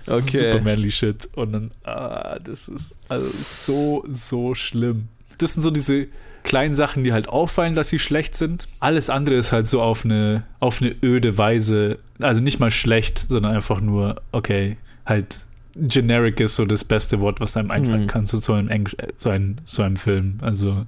Okay. 0.06 0.38
Super 0.38 0.60
manly 0.60 0.90
Shit. 0.90 1.28
Und 1.34 1.52
dann, 1.52 1.70
ah, 1.84 2.38
das 2.38 2.68
ist 2.68 2.94
also 3.08 3.28
so, 3.28 4.04
so 4.10 4.54
schlimm. 4.54 5.08
Das 5.38 5.54
sind 5.54 5.62
so 5.62 5.70
diese 5.70 6.06
kleinen 6.46 6.74
Sachen, 6.74 7.04
die 7.04 7.12
halt 7.12 7.28
auffallen, 7.28 7.74
dass 7.74 7.90
sie 7.90 7.98
schlecht 7.98 8.34
sind. 8.34 8.66
Alles 8.80 9.10
andere 9.10 9.34
ist 9.34 9.52
halt 9.52 9.66
so 9.66 9.82
auf 9.82 10.04
eine, 10.04 10.44
auf 10.60 10.80
eine 10.80 10.94
öde 11.02 11.36
Weise, 11.36 11.98
also 12.20 12.42
nicht 12.42 12.60
mal 12.60 12.70
schlecht, 12.70 13.18
sondern 13.18 13.54
einfach 13.54 13.80
nur, 13.80 14.22
okay, 14.32 14.78
halt 15.04 15.40
generic 15.74 16.40
ist 16.40 16.56
so 16.56 16.64
das 16.64 16.84
beste 16.84 17.20
Wort, 17.20 17.40
was 17.40 17.56
einem 17.56 17.70
einfallen 17.70 18.02
Mhm. 18.04 18.06
kann 18.06 18.26
zu 18.26 18.38
so 18.38 18.54
einem, 18.54 18.68
Englisch, 18.68 18.94
äh, 18.98 19.08
so, 19.16 19.28
einem, 19.28 19.56
so 19.64 19.82
einem 19.82 19.96
Film. 19.96 20.38
Also 20.40 20.86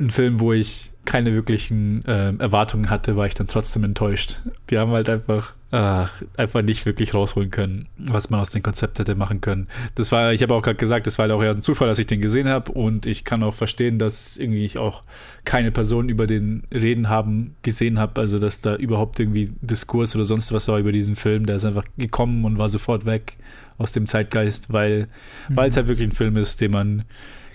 ein 0.00 0.10
Film, 0.10 0.40
wo 0.40 0.54
ich 0.54 0.91
keine 1.04 1.32
wirklichen 1.32 2.00
ähm, 2.06 2.38
Erwartungen 2.38 2.88
hatte, 2.88 3.16
war 3.16 3.26
ich 3.26 3.34
dann 3.34 3.48
trotzdem 3.48 3.82
enttäuscht. 3.82 4.40
Wir 4.68 4.80
haben 4.80 4.92
halt 4.92 5.08
einfach, 5.08 5.54
ach, 5.72 6.22
einfach 6.36 6.62
nicht 6.62 6.86
wirklich 6.86 7.12
rausholen 7.12 7.50
können, 7.50 7.88
was 7.98 8.30
man 8.30 8.38
aus 8.38 8.50
dem 8.50 8.62
Konzept 8.62 8.98
hätte 9.00 9.16
machen 9.16 9.40
können. 9.40 9.66
Das 9.96 10.12
war, 10.12 10.32
ich 10.32 10.42
habe 10.42 10.54
auch 10.54 10.62
gerade 10.62 10.76
gesagt, 10.76 11.08
das 11.08 11.18
war 11.18 11.24
halt 11.24 11.32
auch 11.32 11.42
eher 11.42 11.50
ein 11.50 11.62
Zufall, 11.62 11.88
dass 11.88 11.98
ich 11.98 12.06
den 12.06 12.20
gesehen 12.20 12.48
habe 12.48 12.70
und 12.70 13.06
ich 13.06 13.24
kann 13.24 13.42
auch 13.42 13.54
verstehen, 13.54 13.98
dass 13.98 14.36
irgendwie 14.36 14.64
ich 14.64 14.78
auch 14.78 15.02
keine 15.44 15.72
Person 15.72 16.08
über 16.08 16.28
den 16.28 16.62
Reden 16.72 17.08
haben 17.08 17.56
gesehen 17.62 17.98
habe, 17.98 18.20
also 18.20 18.38
dass 18.38 18.60
da 18.60 18.76
überhaupt 18.76 19.18
irgendwie 19.18 19.52
Diskurs 19.60 20.14
oder 20.14 20.24
sonst 20.24 20.52
was 20.52 20.68
war 20.68 20.78
über 20.78 20.92
diesen 20.92 21.16
Film, 21.16 21.46
der 21.46 21.56
ist 21.56 21.64
einfach 21.64 21.84
gekommen 21.98 22.44
und 22.44 22.58
war 22.58 22.68
sofort 22.68 23.06
weg 23.06 23.38
aus 23.76 23.90
dem 23.90 24.06
Zeitgeist, 24.06 24.72
weil 24.72 25.08
weil 25.48 25.68
es 25.68 25.76
halt 25.76 25.88
wirklich 25.88 26.08
ein 26.08 26.12
Film 26.12 26.36
ist, 26.36 26.60
den 26.60 26.70
man 26.70 27.04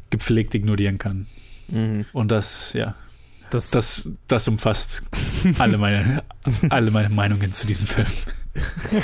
gepflegt 0.09 0.53
ignorieren 0.53 0.97
kann. 0.97 1.27
Mhm. 1.69 2.05
Und 2.13 2.31
das, 2.31 2.73
ja, 2.73 2.95
Das, 3.49 3.71
das, 3.71 4.09
das 4.27 4.47
umfasst 4.47 5.03
alle 5.57 5.77
meine, 5.77 6.23
alle 6.69 6.91
meine 6.91 7.09
Meinungen 7.09 7.53
zu 7.53 7.65
diesem 7.65 7.87
Film. 7.87 8.07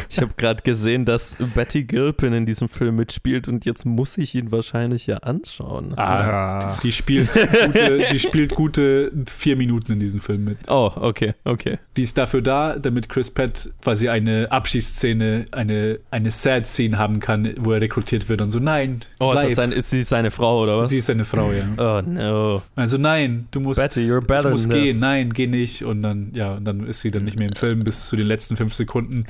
Ich 0.10 0.20
habe 0.20 0.32
gerade 0.38 0.62
gesehen, 0.63 1.06
dass 1.06 1.36
Betty 1.56 1.84
Gilpin 1.84 2.34
in 2.34 2.46
diesem 2.46 2.70
Film 2.70 2.96
mitspielt 2.98 3.48
und 3.48 3.66
jetzt 3.66 3.86
muss 3.86 4.18
ich 4.18 4.36
ihn 4.36 4.52
wahrscheinlich 4.52 5.08
ja 5.08 5.18
anschauen. 5.18 5.94
Ah, 5.98 6.78
die, 6.84 6.92
spielt 6.92 7.30
gute, 7.34 8.08
die 8.12 8.20
spielt 8.20 8.56
gute 8.56 9.12
vier 9.26 9.56
Minuten 9.56 9.94
in 9.94 10.00
diesem 10.00 10.20
Film 10.22 10.44
mit. 10.46 10.58
Oh, 10.68 10.92
okay, 10.96 11.34
okay. 11.44 11.80
Die 11.98 12.04
ist 12.04 12.18
dafür 12.18 12.42
da, 12.42 12.78
damit 12.78 13.10
Chris 13.10 13.32
Pratt 13.32 13.70
quasi 13.82 14.10
eine 14.10 14.52
Abschiedsszene, 14.52 15.46
eine, 15.52 16.00
eine 16.12 16.32
Sad-Scene 16.32 16.98
haben 16.98 17.20
kann, 17.20 17.54
wo 17.58 17.72
er 17.72 17.82
rekrutiert 17.82 18.30
wird 18.30 18.42
und 18.42 18.50
so, 18.52 18.60
nein, 18.60 19.02
Oh, 19.20 19.32
ist, 19.32 19.36
bleib. 19.38 19.48
das 19.48 19.56
sein, 19.56 19.72
ist 19.72 19.89
sie 19.89 20.04
seine 20.04 20.32
Frau 20.32 20.62
oder 20.62 20.78
was? 20.78 20.89
Sie 20.89 20.98
ist 20.98 21.06
seine 21.08 21.26
Frau, 21.26 21.52
ja. 21.52 21.63
oh 21.78 22.02
no. 22.08 22.62
Also 22.76 22.98
nein, 22.98 23.48
du 23.52 23.60
musst, 23.60 23.80
Betty, 23.80 24.02
you're 24.02 24.22
better 24.22 24.46
ich 24.46 24.52
muss 24.52 24.63
than 24.68 24.72
gehen, 24.72 24.92
this. 24.94 25.02
nein, 25.02 25.34
geh 25.34 25.48
nicht. 25.48 25.84
Und 25.84 26.02
dann, 26.04 26.32
ja, 26.34 26.54
und 26.56 26.66
dann 26.66 26.86
ist 26.88 27.02
sie 27.02 27.12
dann 27.12 27.24
nicht 27.24 27.38
mehr 27.38 27.48
im 27.48 27.56
Film 27.56 27.84
bis 27.84 28.08
zu 28.08 28.16
den 28.16 28.28
letzten 28.28 28.56
fünf 28.56 28.74
Sekunden, 28.74 29.26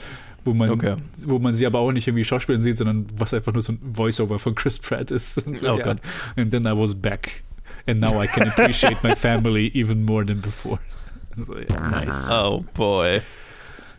wo 0.46 0.54
man, 0.54 0.70
Okay. 0.72 0.96
wo 1.26 1.40
man 1.40 1.54
sie 1.54 1.66
aber 1.66 1.80
auch 1.80 1.92
nicht 1.92 2.08
irgendwie 2.08 2.24
schauspielen 2.24 2.62
sieht, 2.62 2.78
sondern 2.78 3.06
was 3.18 3.34
einfach 3.34 3.54
nur 3.54 3.62
so 3.62 3.74
ein 3.74 3.80
Voiceover 3.82 4.40
von 4.40 4.56
Chris 4.56 4.80
Pratt 4.80 5.12
ist. 5.12 5.46
Und 5.46 5.58
so, 5.60 5.74
Oh 5.74 5.78
ja. 5.78 5.84
Gott. 5.86 5.98
And 6.36 6.52
then 6.52 6.66
I 6.66 6.72
was 6.78 6.96
back. 6.96 7.44
And 7.88 8.00
now 8.00 8.22
I 8.22 8.28
can 8.28 8.48
appreciate 8.48 9.04
my 9.04 9.16
family 9.16 9.72
even 9.74 10.04
more 10.06 10.26
than 10.26 10.42
before. 10.42 10.80
Also, 11.36 11.58
ja, 11.58 11.90
nice. 11.90 12.30
Oh 12.30 12.64
boy. 12.76 13.20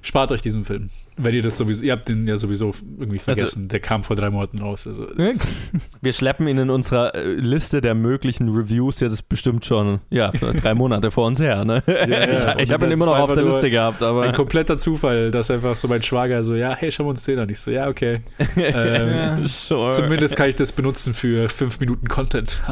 Spart 0.03 0.31
euch 0.31 0.41
diesen 0.41 0.65
Film. 0.65 0.91
Wenn 1.17 1.35
ihr 1.35 1.43
das 1.43 1.57
sowieso, 1.57 1.85
ihr 1.85 1.93
habt 1.93 2.09
den 2.09 2.27
ja 2.27 2.39
sowieso 2.39 2.75
irgendwie 2.99 3.19
vergessen. 3.19 3.69
Der 3.69 3.81
kam 3.81 4.03
vor 4.03 4.17
drei 4.17 4.31
Monaten 4.31 4.59
raus. 4.59 4.87
Also, 4.87 5.07
Wir 6.01 6.13
schleppen 6.13 6.49
ihn 6.49 6.59
in 6.59 6.71
unserer 6.71 7.15
äh, 7.15 7.35
Liste 7.35 7.81
der 7.81 7.95
möglichen 7.95 8.49
Reviews 8.49 9.01
jetzt 9.01 9.29
bestimmt 9.29 9.65
schon, 9.65 10.01
ja, 10.11 10.31
drei 10.31 10.75
Monate 10.75 11.11
vor 11.11 11.27
uns 11.27 11.41
her. 11.41 11.65
Ne? 11.65 11.83
ja. 11.87 12.59
ich 12.59 12.65
ich 12.65 12.73
habe 12.73 12.87
ihn 12.87 12.93
immer 12.93 13.07
noch 13.07 13.19
auf 13.19 13.33
der 13.33 13.45
Liste 13.45 13.71
gehabt, 13.71 14.03
aber 14.03 14.23
ein 14.23 14.33
kompletter 14.33 14.77
Zufall, 14.77 15.31
dass 15.31 15.51
einfach 15.51 15.77
so 15.77 15.87
mein 15.87 16.03
Schwager 16.03 16.43
so, 16.43 16.55
ja, 16.55 16.75
hey, 16.75 16.91
schauen 16.91 17.07
wir 17.07 17.11
uns 17.11 17.25
den 17.25 17.39
an. 17.39 17.49
Ich 17.49 17.61
so, 17.61 17.71
ja, 17.71 17.89
okay. 17.89 18.21
Ähm, 18.57 19.47
sure. 19.47 19.91
Zumindest 19.91 20.37
kann 20.37 20.49
ich 20.49 20.55
das 20.55 20.73
benutzen 20.73 21.15
für 21.15 21.49
fünf 21.49 21.81
Minuten 21.81 22.09
Content. 22.09 22.63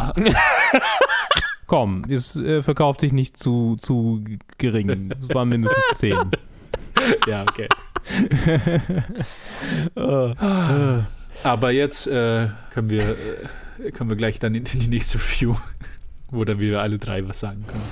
komm, 1.67 2.05
es 2.09 2.37
äh, 2.37 2.63
verkauft 2.63 3.01
sich 3.01 3.13
nicht 3.13 3.37
zu, 3.39 3.77
zu 3.77 4.25
gering. 4.59 5.13
Es 5.21 5.35
waren 5.35 5.49
mindestens 5.49 5.85
zehn. 5.95 6.19
ja, 7.27 7.43
okay. 7.43 7.69
Aber 11.45 11.71
jetzt 11.71 12.07
äh, 12.07 12.49
können, 12.73 12.91
wir, 12.91 13.17
äh, 13.83 13.91
können 13.91 14.11
wir 14.11 14.17
gleich 14.17 14.39
dann 14.39 14.55
in, 14.55 14.65
in 14.67 14.81
die 14.81 14.89
nächste 14.89 15.19
Review, 15.19 15.57
wo 16.31 16.45
dann 16.45 16.61
wir 16.61 16.81
alle 16.81 16.99
drei 16.99 17.27
was 17.27 17.41
sagen 17.41 17.65
können. 17.67 17.83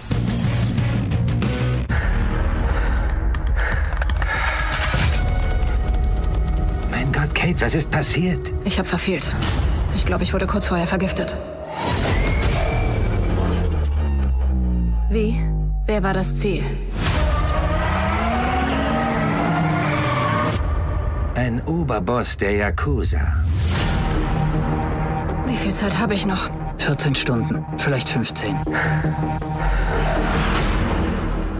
Mein 6.90 7.10
Gott, 7.12 7.34
Kate, 7.34 7.60
was 7.60 7.74
ist 7.74 7.90
passiert? 7.90 8.54
Ich 8.64 8.78
habe 8.78 8.88
verfehlt. 8.88 9.34
Ich 9.96 10.06
glaube, 10.06 10.22
ich 10.22 10.32
wurde 10.32 10.46
kurz 10.46 10.68
vorher 10.68 10.86
vergiftet. 10.86 11.36
Wie? 15.10 15.34
Wer 15.86 16.02
war 16.04 16.14
das 16.14 16.36
Ziel? 16.36 16.62
Ein 21.50 21.66
Oberboss 21.66 22.36
der 22.36 22.52
Yakuza. 22.52 23.18
Wie 25.46 25.56
viel 25.56 25.74
Zeit 25.74 25.98
habe 25.98 26.14
ich 26.14 26.24
noch? 26.24 26.48
14 26.78 27.16
Stunden, 27.16 27.64
vielleicht 27.76 28.08
15. 28.08 28.56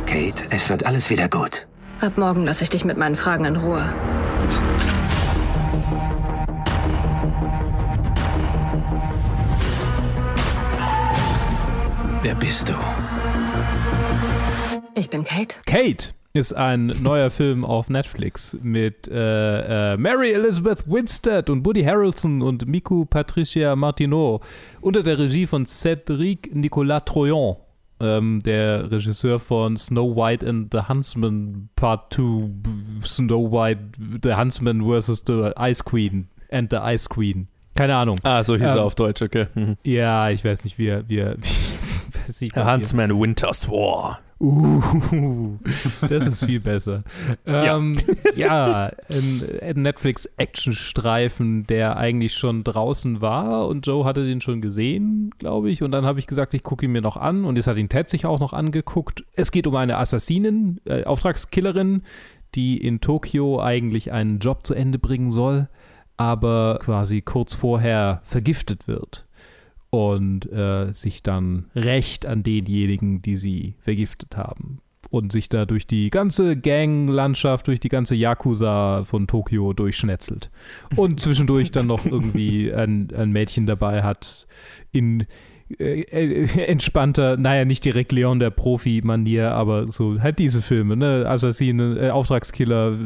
Kate, 0.07 0.45
es 0.51 0.71
wird 0.71 0.87
alles 0.87 1.11
wieder 1.11 1.29
gut. 1.29 1.67
Ab 2.01 2.17
morgen 2.17 2.45
lasse 2.45 2.63
ich 2.63 2.71
dich 2.71 2.85
mit 2.85 2.99
meinen 2.99 3.17
Fragen 3.17 3.45
in 3.47 3.57
Ruhe. 3.57 3.85
Wer 12.23 12.37
bist 12.37 12.69
du? 12.69 12.75
Ich 14.95 15.11
bin 15.11 15.25
Kate. 15.25 15.57
Kate 15.67 16.15
ist 16.33 16.53
ein 16.53 16.87
neuer 17.03 17.31
Film 17.31 17.65
auf 17.65 17.91
Netflix 17.91 18.57
mit 18.63 19.09
äh, 19.09 19.95
äh, 19.95 19.97
Mary 19.97 20.33
Elizabeth 20.33 20.85
Winstead 20.87 21.51
und 21.51 21.67
Woody 21.67 21.83
Harrelson 21.83 22.41
und 22.41 22.67
Miku 22.67 23.05
Patricia 23.05 23.75
Martineau 23.75 24.41
unter 24.81 25.03
der 25.03 25.19
Regie 25.19 25.47
von 25.47 25.67
Cédric 25.67 26.55
Nicolas 26.55 27.05
Troyon, 27.05 27.57
ähm, 27.99 28.39
der 28.45 28.91
Regisseur 28.93 29.41
von 29.41 29.77
Snow 29.77 30.15
White 30.15 30.49
and 30.49 30.73
the 30.73 30.83
Huntsman 30.89 31.69
Part 31.75 32.15
2, 32.15 32.49
Snow 33.05 33.51
White, 33.51 33.81
the 34.23 34.35
Huntsman 34.35 34.85
versus 34.85 35.25
the 35.27 35.51
Ice 35.59 35.85
Queen 35.85 36.29
and 36.53 36.71
the 36.71 36.79
Ice 36.81 37.09
Queen. 37.09 37.49
Keine 37.75 37.97
Ahnung. 37.97 38.19
Ah, 38.23 38.43
so 38.45 38.55
hieß 38.55 38.71
Ähm, 38.71 38.77
er 38.77 38.85
auf 38.85 38.95
Deutsch, 38.95 39.23
okay. 39.23 39.47
Mhm. 39.55 39.77
Ja, 39.85 40.31
ich 40.31 40.45
weiß 40.45 40.63
nicht, 40.65 40.79
wie 40.79 40.87
er, 40.89 41.09
wie 41.09 41.19
er, 41.19 41.37
wie, 42.39 42.51
Huntsman 42.55 43.19
Winter's 43.21 43.69
War. 43.69 44.21
Uh, 44.41 45.59
das 46.09 46.27
ist 46.27 46.45
viel 46.47 46.61
besser. 46.61 47.05
ähm, 47.47 47.99
ja, 48.37 48.91
ein, 49.11 49.43
ein 49.61 49.83
Netflix-Action-Streifen, 49.83 51.67
der 51.67 51.99
eigentlich 51.99 52.33
schon 52.33 52.65
draußen 52.65 53.21
war 53.21 53.69
und 53.69 53.87
Joe 53.87 54.07
hatte 54.07 54.25
den 54.25 54.41
schon 54.41 54.63
gesehen, 54.63 55.35
glaube 55.39 55.71
ich. 55.71 55.83
Und 55.83 55.93
dann 55.93 56.07
habe 56.07 56.21
ich 56.21 56.27
gesagt, 56.27 56.55
ich 56.55 56.63
gucke 56.63 56.87
ihn 56.87 56.93
mir 56.93 57.03
noch 57.03 57.19
an 57.19 57.45
und 57.45 57.57
jetzt 57.57 57.67
hat 57.67 57.77
ihn 57.77 57.91
Ted 57.91 58.09
sich 58.09 58.25
auch 58.25 58.41
noch 58.41 58.55
angeguckt. 58.55 59.25
Es 59.35 59.53
geht 59.53 59.67
um 59.67 59.77
eine 59.77 59.99
Assassinin, 59.99 60.81
äh, 60.87 61.05
Auftragskillerin, 61.05 62.03
die 62.55 62.79
in 62.79 63.03
Tokio 63.03 63.61
eigentlich 63.61 64.11
einen 64.11 64.39
Job 64.39 64.67
zu 64.67 64.73
Ende 64.73 64.99
bringen 64.99 65.31
soll, 65.31 65.69
aber 66.17 66.79
quasi 66.81 67.21
kurz 67.21 67.53
vorher 67.53 68.23
vergiftet 68.25 68.89
wird 68.89 69.27
und 69.91 70.51
äh, 70.53 70.93
sich 70.93 71.23
dann 71.23 71.67
rächt 71.75 72.25
an 72.25 72.43
denjenigen, 72.43 73.23
die 73.23 73.37
sie 73.37 73.75
vergiftet 73.81 74.37
haben. 74.37 74.81
Und 75.11 75.33
sich 75.33 75.49
da 75.49 75.67
durch 75.67 75.89
die 75.89 76.09
ganze 76.11 76.57
Gang-Landschaft, 76.57 77.67
durch 77.67 77.81
die 77.81 77.89
ganze 77.89 78.15
Yakuza 78.15 79.03
von 79.05 79.27
Tokio 79.27 79.73
durchschnetzelt. 79.73 80.51
Und 80.95 81.19
zwischendurch 81.19 81.73
dann 81.73 81.89
noch 81.89 82.07
irgendwie 82.07 82.73
ein, 82.73 83.09
ein 83.13 83.33
Mädchen 83.33 83.67
dabei 83.67 84.05
hat, 84.05 84.47
in 84.93 85.27
äh, 85.79 86.03
äh, 86.03 86.65
entspannter, 86.67 87.37
naja, 87.37 87.65
nicht 87.65 87.85
direkt 87.85 88.13
Leon 88.13 88.39
der 88.39 88.51
Profi-Manier, 88.51 89.53
aber 89.53 89.89
so 89.89 90.21
halt 90.21 90.39
diese 90.39 90.63
Filme, 90.63 90.97
ne? 90.97 91.25
Assassine, 91.29 91.99
äh, 91.99 92.11
Auftragskiller, 92.11 92.97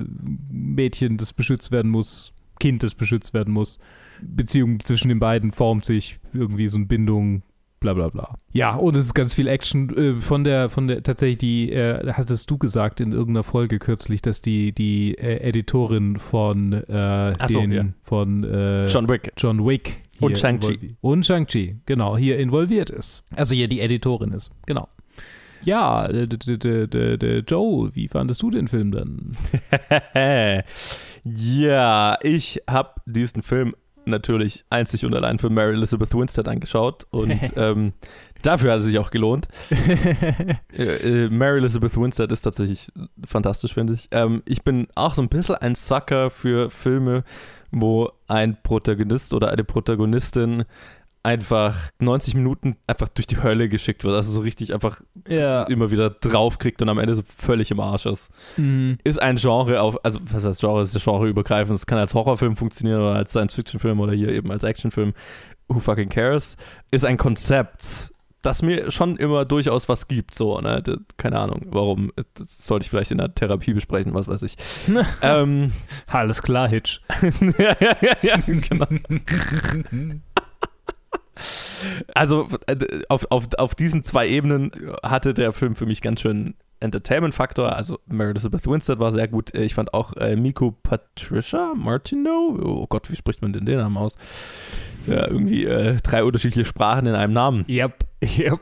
Mädchen, 0.51 1.17
das 1.17 1.33
beschützt 1.33 1.73
werden 1.73 1.91
muss, 1.91 2.33
Kind, 2.61 2.83
das 2.83 2.95
beschützt 2.95 3.35
werden 3.35 3.53
muss. 3.53 3.79
Beziehung 4.23 4.81
zwischen 4.81 5.09
den 5.09 5.19
beiden 5.19 5.53
formt 5.53 5.85
sich 5.85 6.19
irgendwie 6.33 6.69
so 6.69 6.77
eine 6.77 6.87
Bindung, 6.87 7.43
bla 7.85 7.93
bla 7.93 8.09
bla. 8.09 8.39
Ja, 8.53 8.75
und 8.75 8.97
es 8.97 9.07
ist 9.07 9.15
ganz 9.15 9.35
viel 9.35 9.47
Action 9.47 9.97
äh, 9.97 10.15
von 10.15 10.43
der, 10.43 10.71
von 10.71 10.89
der, 10.89 11.03
tatsächlich 11.03 11.39
die, 11.39 11.73
äh, 11.73 12.13
hattest 12.13 12.51
du 12.51 12.59
gesagt 12.59 13.01
in 13.01 13.13
irgendeiner 13.13 13.45
Folge 13.45 13.79
kürzlich, 13.79 14.23
dass 14.23 14.41
die, 14.41 14.73
die 14.73 15.17
äh, 15.19 15.49
Editorin 15.49 16.19
von 16.19 16.73
äh, 16.73 17.33
so, 17.47 17.61
den, 17.61 17.73
ja. 17.73 17.85
von 18.01 18.43
äh, 18.45 18.87
John 18.87 19.09
Wick. 19.09 19.33
John 19.37 19.67
Wick 19.67 20.03
Und 20.21 20.39
Shang-Chi. 20.39 20.97
Und 21.01 21.27
Shang-Chi, 21.27 21.77
genau, 21.85 22.17
hier 22.17 22.39
involviert 22.39 22.91
ist. 22.91 23.23
Also 23.37 23.55
hier 23.55 23.69
die 23.69 23.81
Editorin 23.81 24.33
ist, 24.33 24.51
genau. 24.67 24.89
Ja, 25.63 26.11
Joe, 26.11 27.91
wie 27.95 28.09
fandest 28.09 28.43
du 28.43 28.51
den 28.51 28.69
Film 28.69 28.93
dann? 28.93 29.35
ja, 31.25 32.19
ich 32.23 32.63
habe 32.69 32.91
diesen 33.07 33.43
Film 33.43 33.75
natürlich 34.07 34.65
einzig 34.71 35.05
und 35.05 35.15
allein 35.15 35.39
für 35.39 35.51
Mary 35.51 35.75
Elizabeth 35.75 36.15
Winstead 36.15 36.49
angeschaut 36.49 37.07
und 37.11 37.39
ähm, 37.57 37.93
dafür 38.43 38.73
hat 38.73 38.79
es 38.79 38.85
sich 38.85 38.99
auch 38.99 39.11
gelohnt. 39.11 39.49
äh, 40.77 41.25
äh, 41.25 41.29
Mary 41.31 41.59
Elizabeth 41.59 41.97
Winstead 41.97 42.31
ist 42.33 42.43
tatsächlich 42.43 42.93
fantastisch, 43.25 43.75
finde 43.75 43.95
ich. 43.95 44.09
Ähm, 44.11 44.43
ich 44.47 44.63
bin 44.63 44.89
auch 44.95 45.15
so 45.15 45.23
ein 45.23 45.29
bisschen 45.29 45.57
ein 45.57 45.75
Sucker 45.75 46.31
für 46.31 46.71
Filme, 46.71 47.25
wo 47.71 48.11
ein 48.29 48.57
Protagonist 48.63 49.35
oder 49.35 49.51
eine 49.51 49.65
Protagonistin 49.65 50.65
einfach 51.25 51.91
90 51.99 52.35
Minuten 52.35 52.77
einfach 52.87 53.09
durch 53.09 53.27
die 53.27 53.43
Hölle 53.43 53.69
geschickt 53.69 54.05
wird. 54.05 54.15
Also 54.15 54.31
so 54.31 54.41
richtig 54.43 54.73
einfach 54.75 55.01
Ja. 55.27 55.63
immer 55.65 55.91
wieder 55.91 56.11
draufkriegt 56.11 56.81
und 56.83 56.89
am 56.91 56.99
Ende 56.99 57.15
so 57.15 57.23
völlig 57.27 57.71
im 57.71 57.81
Arsch 57.81 58.07
ist. 58.07 58.31
Mhm. 58.57 58.99
Ist 59.05 59.21
ein 59.21 59.37
Genre 59.37 59.81
auf, 59.81 60.05
also 60.05 60.21
was 60.31 60.45
heißt 60.45 60.61
Genre, 60.61 60.83
ist 60.83 60.95
ja 60.95 61.01
genreübergreifend. 61.13 61.75
Es 61.77 61.87
kann 61.87 61.99
als 61.99 62.15
Horrorfilm 62.15 62.57
funktionieren 62.57 63.01
oder 63.01 63.15
als 63.17 63.31
Science-Fiction-Film 63.31 63.99
oder 64.01 64.13
hier 64.13 64.29
eben 64.29 64.51
als 64.53 64.65
Actionfilm. 64.65 65.15
Who 65.69 65.81
fucking 65.81 66.11
cares? 66.11 66.57
Ist 66.91 67.07
ein 67.07 67.17
Konzept, 67.17 68.13
das 68.43 68.61
mir 68.61 68.91
schon 68.91 69.17
immer 69.17 69.47
durchaus 69.47 69.89
was 69.89 70.07
gibt. 70.09 70.35
So, 70.35 70.61
ne? 70.61 70.83
Keine 71.17 71.39
Ahnung, 71.41 71.63
warum. 71.71 72.13
Das 72.35 72.67
sollte 72.67 72.85
ich 72.85 72.91
vielleicht 72.91 73.11
in 73.13 73.17
der 73.19 73.35
Therapie 73.35 73.73
besprechen, 73.73 74.13
was 74.13 74.29
weiß 74.29 74.43
ich. 74.43 74.57
ähm, 75.23 75.73
Alles 76.07 76.43
klar, 76.43 76.69
Hitch. 76.69 77.01
ja, 77.59 77.75
ja, 77.81 77.97
ja, 78.03 78.13
ja, 78.21 78.37
genau. 78.47 78.87
Also 82.15 82.49
äh, 82.67 82.77
auf, 83.09 83.27
auf, 83.31 83.47
auf 83.59 83.75
diesen 83.75 84.03
zwei 84.03 84.29
Ebenen 84.29 84.71
hatte 85.03 85.35
der 85.35 85.53
Film 85.53 85.75
für 85.75 85.87
mich 85.87 86.01
ganz 86.01 86.21
schön 86.21 86.55
Entertainment-Faktor. 86.81 87.75
Also 87.75 87.99
Mary 88.07 88.31
Elizabeth 88.31 88.67
Winstead 88.67 88.99
war 88.99 89.11
sehr 89.11 89.29
gut. 89.29 89.55
Ich 89.55 89.75
fand 89.75 89.95
auch 89.95 90.15
äh, 90.17 90.37
Miku 90.37 90.73
Patricia 90.73 91.73
Martineau, 91.75 92.59
oh 92.63 92.87
Gott, 92.87 93.11
wie 93.11 93.17
spricht 93.17 93.43
man 93.43 93.53
denn 93.53 93.65
den 93.65 93.79
Namen 93.79 93.97
aus? 93.97 94.17
Ja 95.07 95.27
irgendwie 95.27 95.65
äh, 95.65 95.97
drei 96.03 96.25
unterschiedliche 96.25 96.65
Sprachen 96.65 97.07
in 97.07 97.15
einem 97.15 97.33
Namen. 97.33 97.65
Yep, 97.69 98.05
yep. 98.39 98.61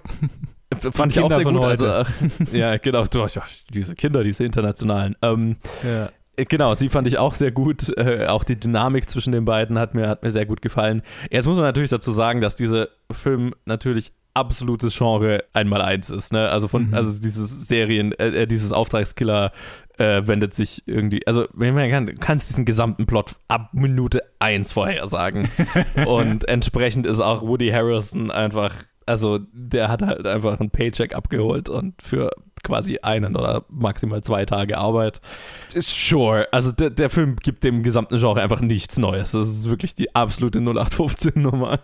Fand 0.92 1.12
ich 1.12 1.18
auch 1.18 1.28
Kinder 1.28 1.36
sehr 1.36 1.42
von 1.44 1.54
gut. 1.56 1.64
Also, 1.64 1.86
äh, 1.86 2.04
ja, 2.52 2.76
genau. 2.78 3.04
Du 3.04 3.22
hast 3.22 3.34
ja 3.34 3.42
diese 3.72 3.94
Kinder, 3.94 4.22
diese 4.22 4.44
internationalen. 4.44 5.16
Ähm, 5.22 5.56
Ja. 5.84 6.10
Genau, 6.36 6.74
sie 6.74 6.88
fand 6.88 7.06
ich 7.06 7.18
auch 7.18 7.34
sehr 7.34 7.50
gut. 7.52 7.96
Äh, 7.96 8.26
auch 8.26 8.44
die 8.44 8.58
Dynamik 8.58 9.08
zwischen 9.08 9.32
den 9.32 9.44
beiden 9.44 9.78
hat 9.78 9.94
mir, 9.94 10.08
hat 10.08 10.22
mir 10.22 10.30
sehr 10.30 10.46
gut 10.46 10.62
gefallen. 10.62 11.02
Jetzt 11.30 11.46
muss 11.46 11.56
man 11.58 11.66
natürlich 11.66 11.90
dazu 11.90 12.10
sagen, 12.10 12.40
dass 12.40 12.56
dieser 12.56 12.88
Film 13.10 13.52
natürlich 13.66 14.12
absolutes 14.34 14.96
Genre 14.96 15.44
einmal 15.52 15.82
eins 15.82 16.08
ist. 16.08 16.32
Ne? 16.32 16.48
Also 16.48 16.68
von, 16.68 16.88
Mhm. 16.88 16.94
also 16.94 17.20
dieses 17.20 17.68
Serien, 17.68 18.12
äh, 18.12 18.28
äh, 18.42 18.46
dieses 18.46 18.72
Auftragskiller 18.72 19.52
äh, 19.98 20.26
wendet 20.26 20.54
sich 20.54 20.82
irgendwie, 20.86 21.26
also 21.26 21.46
man 21.52 21.90
kann, 21.90 22.06
du 22.06 22.14
kannst 22.14 22.48
diesen 22.48 22.64
gesamten 22.64 23.04
Plot 23.04 23.36
ab 23.48 23.68
Minute 23.74 24.22
eins 24.38 24.72
vorhersagen. 24.72 25.50
Und 26.06 26.48
entsprechend 26.48 27.04
ist 27.04 27.20
auch 27.20 27.42
Woody 27.42 27.68
Harrison 27.68 28.30
einfach, 28.30 28.74
also 29.04 29.38
der 29.52 29.88
hat 29.88 30.00
halt 30.00 30.26
einfach 30.26 30.58
einen 30.58 30.70
Paycheck 30.70 31.14
abgeholt 31.14 31.68
und 31.68 32.00
für 32.00 32.30
quasi 32.62 32.98
einen 33.02 33.36
oder 33.36 33.64
maximal 33.68 34.22
zwei 34.22 34.44
Tage 34.46 34.78
Arbeit. 34.78 35.20
Sure, 35.68 36.48
also 36.52 36.72
der, 36.72 36.90
der 36.90 37.08
Film 37.08 37.36
gibt 37.36 37.64
dem 37.64 37.82
gesamten 37.82 38.18
Genre 38.18 38.40
einfach 38.42 38.60
nichts 38.60 38.98
Neues. 38.98 39.32
Das 39.32 39.48
ist 39.48 39.68
wirklich 39.68 39.94
die 39.94 40.14
absolute 40.14 40.60
0815-Nummer. 40.60 41.80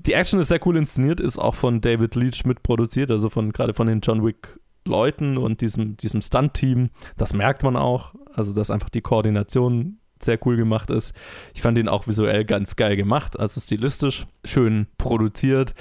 Die 0.00 0.12
Action 0.12 0.40
ist 0.40 0.48
sehr 0.48 0.66
cool 0.66 0.76
inszeniert, 0.76 1.20
ist 1.20 1.38
auch 1.38 1.54
von 1.54 1.80
David 1.80 2.14
Leach 2.14 2.44
mitproduziert, 2.44 3.10
also 3.10 3.30
von 3.30 3.52
gerade 3.52 3.74
von 3.74 3.86
den 3.86 4.00
John 4.00 4.24
Wick 4.24 4.58
Leuten 4.84 5.36
und 5.38 5.60
diesem, 5.60 5.96
diesem 5.96 6.20
Stunt-Team. 6.20 6.90
Das 7.16 7.32
merkt 7.32 7.62
man 7.62 7.76
auch, 7.76 8.14
also 8.34 8.52
dass 8.52 8.70
einfach 8.70 8.90
die 8.90 9.00
Koordination 9.00 9.98
sehr 10.20 10.38
cool 10.46 10.56
gemacht 10.56 10.90
ist. 10.90 11.14
Ich 11.54 11.62
fand 11.62 11.78
ihn 11.78 11.88
auch 11.88 12.06
visuell 12.06 12.44
ganz 12.44 12.76
geil 12.76 12.96
gemacht, 12.96 13.38
also 13.38 13.60
stilistisch 13.60 14.26
schön 14.44 14.86
produziert. 14.98 15.74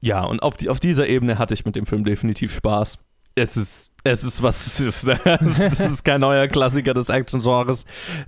Ja, 0.00 0.24
und 0.24 0.42
auf, 0.42 0.56
die, 0.56 0.68
auf 0.68 0.80
dieser 0.80 1.06
Ebene 1.06 1.38
hatte 1.38 1.54
ich 1.54 1.64
mit 1.64 1.76
dem 1.76 1.86
Film 1.86 2.04
definitiv 2.04 2.54
Spaß. 2.54 2.98
Es 3.34 3.56
ist, 3.56 3.90
es 4.04 4.24
ist, 4.24 4.42
was 4.42 4.66
es 4.66 4.80
ist. 4.80 5.06
Ne? 5.06 5.18
Es 5.40 5.80
ist- 5.80 6.04
kein 6.04 6.20
neuer 6.20 6.48
Klassiker 6.48 6.92
des 6.92 7.08
Action-Genres. 7.08 7.84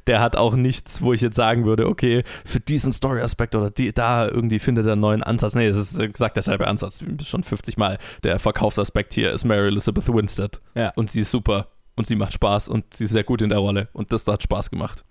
Der 0.07 0.21
hat 0.21 0.35
auch 0.37 0.55
nichts, 0.55 1.03
wo 1.03 1.12
ich 1.12 1.21
jetzt 1.21 1.37
sagen 1.37 1.67
würde, 1.67 1.88
okay, 1.88 2.25
für 2.45 2.61
diesen 2.61 2.93
Story-Aspekt 2.93 3.55
oder 3.55 3.71
die, 3.71 3.93
da 3.93 4.27
irgendwie 4.27 4.59
findet 4.59 4.87
er 4.87 4.93
einen 4.93 5.01
neuen 5.03 5.23
Ansatz. 5.23 5.55
Nee, 5.55 5.67
es 5.67 5.77
ist 5.77 5.99
exakt 5.99 6.37
derselbe 6.37 6.67
Ansatz, 6.69 7.05
schon 7.25 7.43
50 7.43 7.77
Mal. 7.77 7.99
Der 8.23 8.38
Verkaufsaspekt 8.38 9.12
hier 9.14 9.33
ist 9.33 9.45
Mary 9.45 9.69
Elizabeth 9.69 10.09
Winstead. 10.09 10.61
Ja. 10.75 10.90
Und 10.97 11.11
sie 11.11 11.21
ist 11.21 11.31
super. 11.31 11.69
Und 11.97 12.07
sie 12.07 12.17
macht 12.17 12.33
Spaß 12.33 12.69
und 12.69 12.93
sie 12.95 13.05
ist 13.05 13.12
sehr 13.12 13.23
gut 13.25 13.43
in 13.43 13.51
der 13.51 13.59
Rolle. 13.59 13.88
Und 13.93 14.12
das 14.12 14.27
hat 14.27 14.43
Spaß 14.43 14.71
gemacht. 14.71 15.05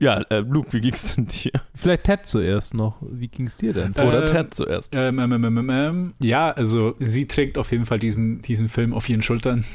Ja, 0.00 0.20
äh, 0.30 0.40
Luke, 0.40 0.72
wie 0.72 0.80
ging's 0.80 1.14
denn 1.14 1.26
dir? 1.26 1.52
Vielleicht 1.74 2.04
Ted 2.04 2.26
zuerst 2.26 2.74
noch. 2.74 2.96
Wie 3.00 3.28
ging 3.28 3.46
es 3.46 3.56
dir 3.56 3.72
denn? 3.72 3.92
Oder 3.92 4.20
Ähm, 4.26 4.26
Ted 4.34 4.54
zuerst? 4.54 4.92
Ähm, 4.94 5.18
ähm, 5.18 5.32
ähm, 5.32 5.44
ähm, 5.58 5.70
ähm, 5.70 6.14
ja, 6.22 6.50
also 6.50 6.94
sie 6.98 7.26
trägt 7.26 7.58
auf 7.58 7.70
jeden 7.72 7.86
Fall 7.86 7.98
diesen, 7.98 8.42
diesen 8.42 8.68
Film 8.68 8.92
auf 8.92 9.08
ihren 9.08 9.22
Schultern. 9.22 9.64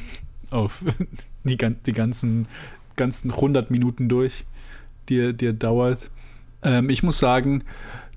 Auf 0.52 0.84
die, 1.44 1.58
gan- 1.58 1.76
die 1.86 1.94
ganzen, 1.94 2.48
ganzen 2.96 3.32
100 3.32 3.70
Minuten 3.70 4.10
durch, 4.10 4.46
die, 5.08 5.20
er- 5.20 5.34
die 5.34 5.46
er 5.46 5.54
dauert. 5.54 6.10
Ähm, 6.64 6.90
ich 6.90 7.04
muss 7.04 7.20
sagen, 7.20 7.64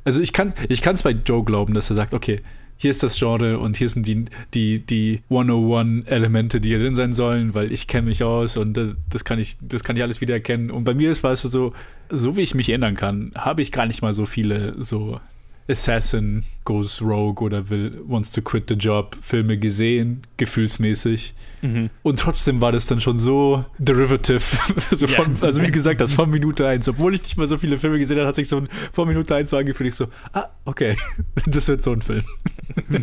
also 0.04 0.22
ich 0.22 0.32
kann 0.32 0.54
ich 0.70 0.84
es 0.86 1.02
bei 1.02 1.10
Joe 1.10 1.44
glauben, 1.44 1.74
dass 1.74 1.90
er 1.90 1.96
sagt, 1.96 2.14
okay, 2.14 2.40
hier 2.82 2.90
ist 2.90 3.04
das 3.04 3.16
Genre 3.16 3.60
und 3.60 3.76
hier 3.76 3.88
sind 3.88 4.08
die, 4.08 4.24
die, 4.54 4.84
die 4.84 5.20
101-Elemente, 5.30 6.60
die 6.60 6.70
hier 6.70 6.80
drin 6.80 6.96
sein 6.96 7.14
sollen, 7.14 7.54
weil 7.54 7.70
ich 7.70 7.86
kenne 7.86 8.08
mich 8.08 8.24
aus 8.24 8.56
und 8.56 8.76
äh, 8.76 8.94
das 9.08 9.24
kann 9.24 9.38
ich, 9.38 9.56
das 9.60 9.84
kann 9.84 9.96
ich 9.96 10.02
alles 10.02 10.20
wiedererkennen. 10.20 10.68
Und 10.72 10.82
bei 10.82 10.92
mir 10.92 11.12
ist, 11.12 11.22
du, 11.22 11.36
so, 11.36 11.72
so 12.10 12.36
wie 12.36 12.40
ich 12.40 12.56
mich 12.56 12.68
erinnern 12.68 12.96
kann, 12.96 13.30
habe 13.36 13.62
ich 13.62 13.70
gar 13.70 13.86
nicht 13.86 14.02
mal 14.02 14.12
so 14.12 14.26
viele 14.26 14.74
so 14.82 15.20
Assassin 15.68 16.44
goes 16.64 17.00
rogue 17.00 17.42
oder 17.44 17.70
will 17.70 17.92
wants 18.06 18.32
to 18.32 18.42
quit 18.42 18.68
the 18.68 18.74
job 18.74 19.16
Filme 19.20 19.56
gesehen, 19.58 20.22
gefühlsmäßig. 20.36 21.34
Mhm. 21.62 21.90
Und 22.02 22.18
trotzdem 22.18 22.60
war 22.60 22.72
das 22.72 22.86
dann 22.86 23.00
schon 23.00 23.18
so 23.18 23.64
derivative. 23.78 24.42
so 24.90 25.06
Ja. 25.06 25.22
von, 25.22 25.36
also 25.40 25.62
wie 25.62 25.70
gesagt 25.70 26.00
hast, 26.00 26.12
von 26.12 26.30
Minute 26.30 26.66
1. 26.66 26.88
Obwohl 26.88 27.14
ich 27.14 27.22
nicht 27.22 27.36
mal 27.36 27.46
so 27.46 27.56
viele 27.56 27.78
Filme 27.78 27.98
gesehen 27.98 28.18
habe, 28.18 28.28
hat 28.28 28.34
sich 28.34 28.48
so 28.48 28.62
von 28.92 29.08
Minute 29.08 29.34
1 29.34 29.50
so 29.50 29.56
angefühlt. 29.56 29.88
Ich 29.88 29.94
so, 29.94 30.08
ah, 30.32 30.46
okay, 30.64 30.96
das 31.46 31.68
wird 31.68 31.82
so 31.82 31.92
ein 31.92 32.02
Film. 32.02 32.24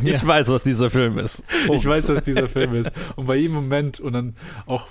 Ich 0.03 0.25
weiß, 0.25 0.49
was 0.49 0.63
dieser 0.63 0.89
Film 0.89 1.17
ist. 1.17 1.43
Ich 1.71 1.85
weiß, 1.85 2.09
was 2.09 2.23
dieser 2.23 2.47
Film 2.47 2.75
ist. 2.75 2.91
Und 3.15 3.27
bei 3.27 3.35
jedem 3.35 3.55
Moment 3.55 3.99
und 3.99 4.13
dann 4.13 4.35
auch, 4.65 4.87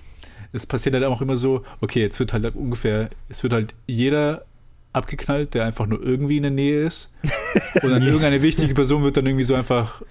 es 0.53 0.67
passiert 0.67 0.95
halt 0.95 1.05
auch 1.05 1.21
immer 1.21 1.37
so, 1.37 1.63
okay, 1.81 2.01
jetzt 2.01 2.19
wird 2.21 2.33
halt 2.33 2.55
ungefähr, 2.55 3.11
es 3.29 3.43
wird 3.43 3.53
halt 3.53 3.75
jeder 3.87 4.45
abgeknallt, 4.99 5.55
der 5.55 5.65
einfach 5.65 5.87
nur 5.87 6.03
irgendwie 6.03 6.37
in 6.37 6.43
der 6.43 6.53
Nähe 6.53 6.85
ist. 6.85 7.11
Und 7.83 7.91
dann 7.91 8.03
irgendeine 8.03 8.43
wichtige 8.43 8.75
Person 8.75 9.03
wird 9.03 9.17
dann 9.17 9.27
irgendwie 9.27 9.45
so 9.45 9.55
einfach 9.55 10.03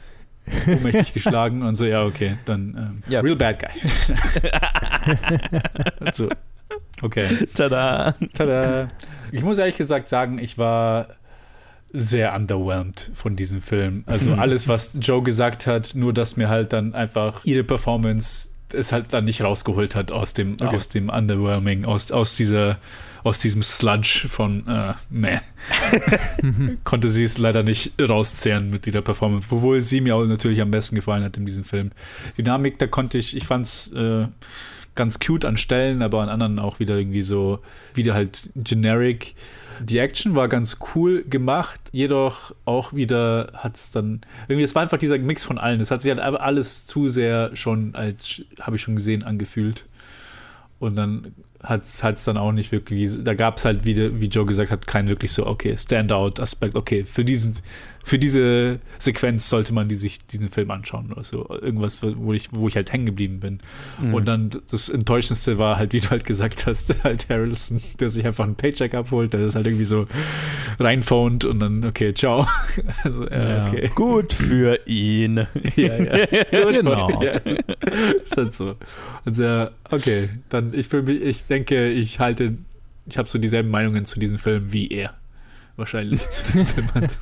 ohnmächtig 0.65 1.13
geschlagen 1.13 1.61
und 1.61 1.75
so, 1.75 1.85
ja, 1.85 2.05
okay, 2.05 2.37
dann 2.45 3.01
ähm, 3.05 3.11
Ja. 3.11 3.19
real 3.19 3.35
bad 3.35 3.59
guy. 3.59 3.69
so. 6.13 6.29
Okay. 7.01 7.47
Tada. 7.53 8.15
Tada. 8.33 8.87
Ich 9.31 9.43
muss 9.43 9.57
ehrlich 9.57 9.77
gesagt 9.77 10.09
sagen, 10.09 10.39
ich 10.39 10.57
war 10.57 11.07
sehr 11.93 12.33
underwhelmed 12.33 13.11
von 13.13 13.35
diesem 13.35 13.61
Film. 13.61 14.03
Also 14.07 14.33
alles, 14.33 14.67
was 14.67 14.97
Joe 15.01 15.21
gesagt 15.23 15.67
hat, 15.67 15.93
nur 15.95 16.13
dass 16.13 16.37
mir 16.37 16.49
halt 16.49 16.73
dann 16.73 16.93
einfach 16.95 17.43
ihre 17.45 17.63
Performance 17.63 18.49
es 18.73 18.91
halt 18.91 19.13
dann 19.13 19.23
nicht 19.25 19.41
rausgeholt 19.43 19.95
hat 19.95 20.11
aus 20.11 20.33
dem, 20.33 20.53
Okay. 20.61 20.75
aus 20.75 20.89
dem 20.89 21.09
Underwhelming, 21.09 21.85
aus, 21.85 22.11
aus 22.11 22.35
dieser, 22.35 22.77
aus 23.23 23.39
diesem 23.39 23.63
Sludge 23.63 24.27
von 24.29 24.67
äh, 24.67 24.93
meh. 25.09 25.39
Konnte 26.83 27.09
sie 27.09 27.23
es 27.23 27.37
leider 27.37 27.63
nicht 27.63 27.93
rauszehren 28.01 28.69
mit 28.69 28.85
dieser 28.85 29.01
Performance, 29.01 29.47
obwohl 29.49 29.81
sie 29.81 30.01
mir 30.01 30.15
auch 30.15 30.25
natürlich 30.25 30.61
am 30.61 30.71
besten 30.71 30.95
gefallen 30.95 31.23
hat 31.23 31.37
in 31.37 31.45
diesem 31.45 31.63
Film. 31.63 31.91
Dynamik, 32.37 32.77
da 32.79 32.87
konnte 32.87 33.17
ich, 33.17 33.35
ich 33.35 33.45
fand 33.45 33.65
es 33.65 33.91
äh, 33.91 34.27
ganz 34.97 35.19
cute 35.19 35.45
an 35.45 35.55
Stellen, 35.55 36.01
aber 36.01 36.21
an 36.21 36.29
anderen 36.29 36.59
auch 36.59 36.79
wieder 36.79 36.97
irgendwie 36.97 37.23
so, 37.23 37.59
wieder 37.93 38.13
halt 38.13 38.49
generic. 38.55 39.35
Die 39.79 39.99
Action 39.99 40.35
war 40.35 40.47
ganz 40.49 40.79
cool 40.95 41.23
gemacht, 41.23 41.79
jedoch 41.91 42.53
auch 42.65 42.93
wieder 42.93 43.51
hat 43.53 43.75
es 43.75 43.91
dann, 43.91 44.21
irgendwie, 44.47 44.63
es 44.63 44.73
war 44.75 44.81
einfach 44.81 44.97
dieser 44.97 45.19
Mix 45.19 45.43
von 45.43 45.57
allen. 45.57 45.79
Es 45.79 45.91
hat 45.91 46.01
sich 46.01 46.11
halt 46.11 46.19
alles 46.19 46.87
zu 46.87 47.07
sehr 47.07 47.55
schon 47.55 47.93
als, 47.95 48.41
habe 48.59 48.75
ich 48.75 48.81
schon 48.81 48.95
gesehen, 48.95 49.23
angefühlt. 49.23 49.85
Und 50.79 50.95
dann 50.95 51.33
hat 51.63 51.83
es 51.85 52.23
dann 52.23 52.37
auch 52.37 52.51
nicht 52.51 52.71
wirklich, 52.71 53.23
da 53.23 53.33
gab 53.33 53.57
es 53.57 53.65
halt 53.65 53.85
wieder, 53.85 54.19
wie 54.19 54.27
Joe 54.27 54.45
gesagt 54.45 54.71
hat, 54.71 54.85
keinen 54.87 55.09
wirklich 55.09 55.31
so, 55.31 55.45
okay, 55.45 55.75
Standout-Aspekt, 55.75 56.75
okay, 56.75 57.03
für 57.03 57.25
diesen, 57.25 57.57
für 58.07 58.17
diese 58.17 58.79
Sequenz 58.99 59.49
sollte 59.49 59.73
man 59.73 59.89
die 59.89 59.95
sich 59.95 60.25
diesen 60.25 60.47
Film 60.49 60.71
anschauen 60.71 61.11
oder 61.11 61.25
so. 61.25 61.45
Irgendwas, 61.49 62.01
wo 62.01 62.31
ich, 62.31 62.47
wo 62.53 62.69
ich 62.69 62.77
halt 62.77 62.93
hängen 62.93 63.05
geblieben 63.05 63.41
bin. 63.41 63.59
Mhm. 64.01 64.13
Und 64.13 64.27
dann 64.29 64.49
das 64.71 64.87
Enttäuschendste 64.87 65.57
war 65.57 65.77
halt, 65.77 65.91
wie 65.91 65.99
du 65.99 66.09
halt 66.09 66.23
gesagt 66.23 66.67
hast, 66.67 66.95
halt 67.03 67.27
Harrelson, 67.27 67.81
der 67.99 68.09
sich 68.09 68.25
einfach 68.25 68.45
einen 68.45 68.55
Paycheck 68.55 68.93
abholt, 68.93 69.33
der 69.33 69.41
das 69.41 69.55
halt 69.55 69.65
irgendwie 69.67 69.83
so 69.83 70.07
reinphont 70.79 71.43
und 71.43 71.59
dann, 71.59 71.83
okay, 71.83 72.13
ciao. 72.13 72.47
Also, 73.03 73.27
ja, 73.27 73.43
Ja. 73.49 73.67
okay. 73.67 73.91
Gut 73.93 74.31
für 74.31 74.79
ihn. 74.87 75.45
Ja, 75.75 76.01
ja. 76.01 76.25
Genau. 76.71 77.21
Ja. 77.21 77.33
Ist 78.23 78.37
halt 78.37 78.53
so. 78.53 78.75
Ja, 79.31 79.71
okay, 79.91 80.29
dann 80.49 80.73
ich 80.73 80.87
für 80.87 81.01
mich, 81.01 81.21
ich 81.21 81.45
denke, 81.45 81.89
ich 81.89 82.19
halte, 82.19 82.57
ich 83.05 83.17
habe 83.17 83.27
so 83.27 83.37
dieselben 83.37 83.69
Meinungen 83.69 84.05
zu 84.05 84.17
diesem 84.19 84.37
Film 84.37 84.71
wie 84.71 84.87
er. 84.87 85.13
Wahrscheinlich 85.75 86.27
zu 86.29 86.45
diesem 86.45 86.65
Film 86.65 86.87
hat. 86.93 87.19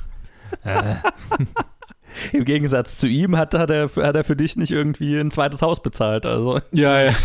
Im 2.32 2.44
Gegensatz 2.44 2.98
zu 2.98 3.08
ihm 3.08 3.36
hat, 3.36 3.54
hat, 3.54 3.70
er, 3.70 3.88
hat 3.88 4.16
er 4.16 4.24
für 4.24 4.36
dich 4.36 4.56
nicht 4.56 4.72
irgendwie 4.72 5.18
ein 5.18 5.30
zweites 5.30 5.62
Haus 5.62 5.82
bezahlt. 5.82 6.24
Also. 6.26 6.60
Ja, 6.72 7.02
ja. 7.02 7.12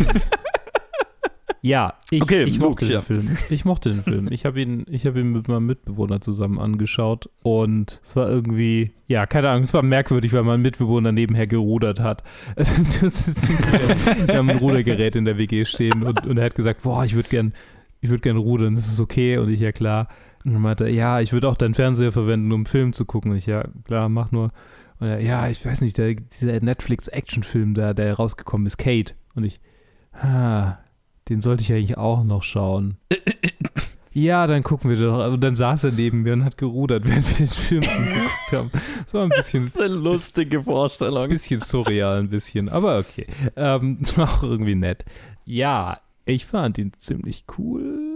Ja, 1.64 1.94
ich, 2.10 2.20
Okay, 2.20 2.42
ich 2.42 2.58
mochte 2.58 2.86
Luke, 2.86 2.86
den 2.86 2.94
ja. 2.94 3.00
Film. 3.00 3.36
Ich 3.48 3.64
mochte 3.64 3.92
den 3.92 4.02
Film. 4.02 4.28
Ich 4.32 4.44
habe 4.44 4.60
ihn, 4.60 4.84
ich 4.90 5.06
habe 5.06 5.20
ihn 5.20 5.30
mit 5.30 5.46
meinem 5.46 5.66
Mitbewohner 5.66 6.20
zusammen 6.20 6.58
angeschaut 6.58 7.30
und 7.44 8.00
es 8.02 8.16
war 8.16 8.28
irgendwie, 8.28 8.90
ja, 9.06 9.26
keine 9.26 9.48
Ahnung, 9.48 9.62
es 9.62 9.72
war 9.72 9.84
merkwürdig, 9.84 10.32
weil 10.32 10.42
mein 10.42 10.60
Mitbewohner 10.60 11.12
nebenher 11.12 11.46
gerudert 11.46 12.00
hat. 12.00 12.24
Wir 12.56 14.36
haben 14.36 14.50
ein 14.50 14.58
Rudergerät 14.58 15.14
in 15.14 15.24
der 15.24 15.38
WG 15.38 15.64
stehen 15.64 16.02
und, 16.02 16.26
und 16.26 16.36
er 16.36 16.46
hat 16.46 16.56
gesagt, 16.56 16.82
boah, 16.82 17.04
ich 17.04 17.14
würde 17.14 17.28
gern, 17.28 17.52
ich 18.00 18.10
würde 18.10 18.22
gern 18.22 18.38
rudern, 18.38 18.74
das 18.74 18.88
ist 18.88 19.00
okay 19.00 19.38
und 19.38 19.48
ich 19.48 19.60
ja 19.60 19.70
klar. 19.70 20.08
Und 20.44 20.60
meinte 20.60 20.88
ja, 20.88 21.20
ich 21.20 21.32
würde 21.32 21.48
auch 21.48 21.56
deinen 21.56 21.74
Fernseher 21.74 22.12
verwenden, 22.12 22.52
um 22.52 22.66
Film 22.66 22.92
zu 22.92 23.04
gucken. 23.04 23.30
Und 23.30 23.36
ich 23.36 23.46
ja, 23.46 23.64
klar, 23.84 24.08
mach 24.08 24.32
nur. 24.32 24.50
Und 24.98 25.08
er, 25.08 25.20
ja, 25.20 25.48
ich 25.48 25.64
weiß 25.64 25.80
nicht, 25.80 25.98
der, 25.98 26.14
dieser 26.14 26.60
Netflix-Actionfilm 26.60 27.74
da, 27.74 27.94
der 27.94 28.14
rausgekommen 28.14 28.66
ist, 28.66 28.76
Kate. 28.78 29.14
Und 29.34 29.44
ich, 29.44 29.60
ah, 30.12 30.78
den 31.28 31.40
sollte 31.40 31.62
ich 31.62 31.72
eigentlich 31.72 31.98
auch 31.98 32.24
noch 32.24 32.42
schauen. 32.42 32.96
Ja, 34.14 34.46
dann 34.46 34.62
gucken 34.62 34.90
wir 34.90 34.98
doch. 34.98 35.32
Und 35.32 35.42
dann 35.42 35.56
saß 35.56 35.84
er 35.84 35.92
neben 35.92 36.22
mir 36.22 36.34
und 36.34 36.44
hat 36.44 36.58
gerudert, 36.58 37.04
während 37.08 37.26
wir 37.30 37.46
den 37.46 37.46
Film 37.46 37.82
angeguckt 37.96 38.52
haben. 38.52 38.70
Das 39.04 39.14
war 39.14 39.22
ein 39.22 39.30
bisschen, 39.30 39.62
Das 39.62 39.74
ist 39.74 39.80
eine 39.80 39.94
lustige 39.94 40.62
Vorstellung. 40.62 41.24
ein 41.24 41.28
bisschen 41.30 41.60
surreal, 41.60 42.18
ein 42.18 42.28
bisschen. 42.28 42.68
Aber 42.68 42.98
okay. 42.98 43.26
Ähm, 43.56 43.98
das 44.00 44.18
war 44.18 44.28
auch 44.28 44.42
irgendwie 44.42 44.74
nett. 44.74 45.04
Ja, 45.44 45.98
ich 46.24 46.46
fand 46.46 46.78
ihn 46.78 46.92
ziemlich 46.98 47.44
cool, 47.58 48.11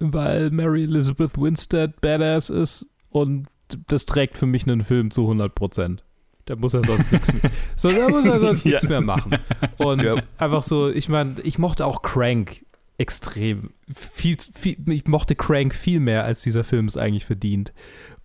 weil 0.00 0.50
Mary 0.50 0.84
Elizabeth 0.84 1.36
Winstead 1.40 2.00
Badass 2.00 2.50
ist 2.50 2.86
und 3.10 3.46
das 3.88 4.06
trägt 4.06 4.38
für 4.38 4.46
mich 4.46 4.66
einen 4.66 4.82
Film 4.82 5.10
zu 5.10 5.22
100 5.22 5.54
Prozent. 5.54 6.02
Da 6.46 6.56
muss 6.56 6.72
er 6.72 6.82
sonst 6.82 7.12
nichts 7.12 7.30
mehr, 7.32 7.50
so, 7.76 7.90
da 7.90 8.08
muss 8.08 8.24
er 8.24 8.40
sonst 8.40 8.64
Ja. 8.64 8.70
nichts 8.72 8.88
mehr 8.88 9.02
machen. 9.02 9.36
Und 9.76 10.02
Ja. 10.02 10.14
einfach 10.38 10.62
so, 10.62 10.88
ich 10.88 11.08
meine, 11.10 11.36
ich 11.42 11.58
mochte 11.58 11.84
auch 11.84 12.00
Crank 12.02 12.64
extrem. 12.96 13.70
Viel, 13.94 14.36
viel, 14.54 14.76
ich 14.88 15.06
mochte 15.06 15.36
Crank 15.36 15.74
viel 15.74 16.00
mehr, 16.00 16.24
als 16.24 16.40
dieser 16.42 16.64
Film 16.64 16.86
es 16.86 16.96
eigentlich 16.96 17.26
verdient. 17.26 17.72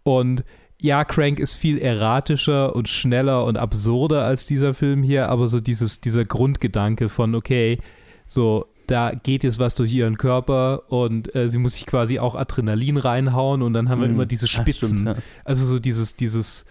Und 0.04 0.44
ja, 0.80 1.04
Crank 1.06 1.40
ist 1.40 1.54
viel 1.56 1.78
erratischer 1.78 2.76
und 2.76 2.90
schneller 2.90 3.46
und 3.46 3.58
absurder 3.58 4.24
als 4.26 4.46
dieser 4.46 4.74
Film 4.74 5.04
hier, 5.04 5.30
aber 5.30 5.48
so 5.48 5.60
dieses, 5.60 6.02
dieser 6.02 6.26
Grundgedanke 6.26 7.10
von, 7.10 7.36
okay, 7.36 7.80
so, 8.26 8.66
da 8.88 9.12
geht 9.12 9.44
jetzt 9.44 9.60
was 9.60 9.76
durch 9.76 9.94
ihren 9.94 10.18
Körper 10.18 10.92
und 10.92 11.34
äh, 11.36 11.50
sie 11.50 11.58
muss 11.58 11.74
sich 11.76 11.86
quasi 11.86 12.20
auch 12.20 12.36
Adrenalin 12.36 12.98
reinhauen 12.98 13.62
und 13.62 13.74
dann 13.74 13.90
haben 13.90 14.02
wir 14.02 14.08
Mhm. 14.08 14.14
immer 14.16 14.26
diese 14.26 14.48
Spitzen. 14.48 14.90
stimmt, 15.00 15.06
ja. 15.08 15.16
Also 15.46 15.66
so 15.66 15.80
dieses, 15.80 16.16
dieses, 16.16 16.66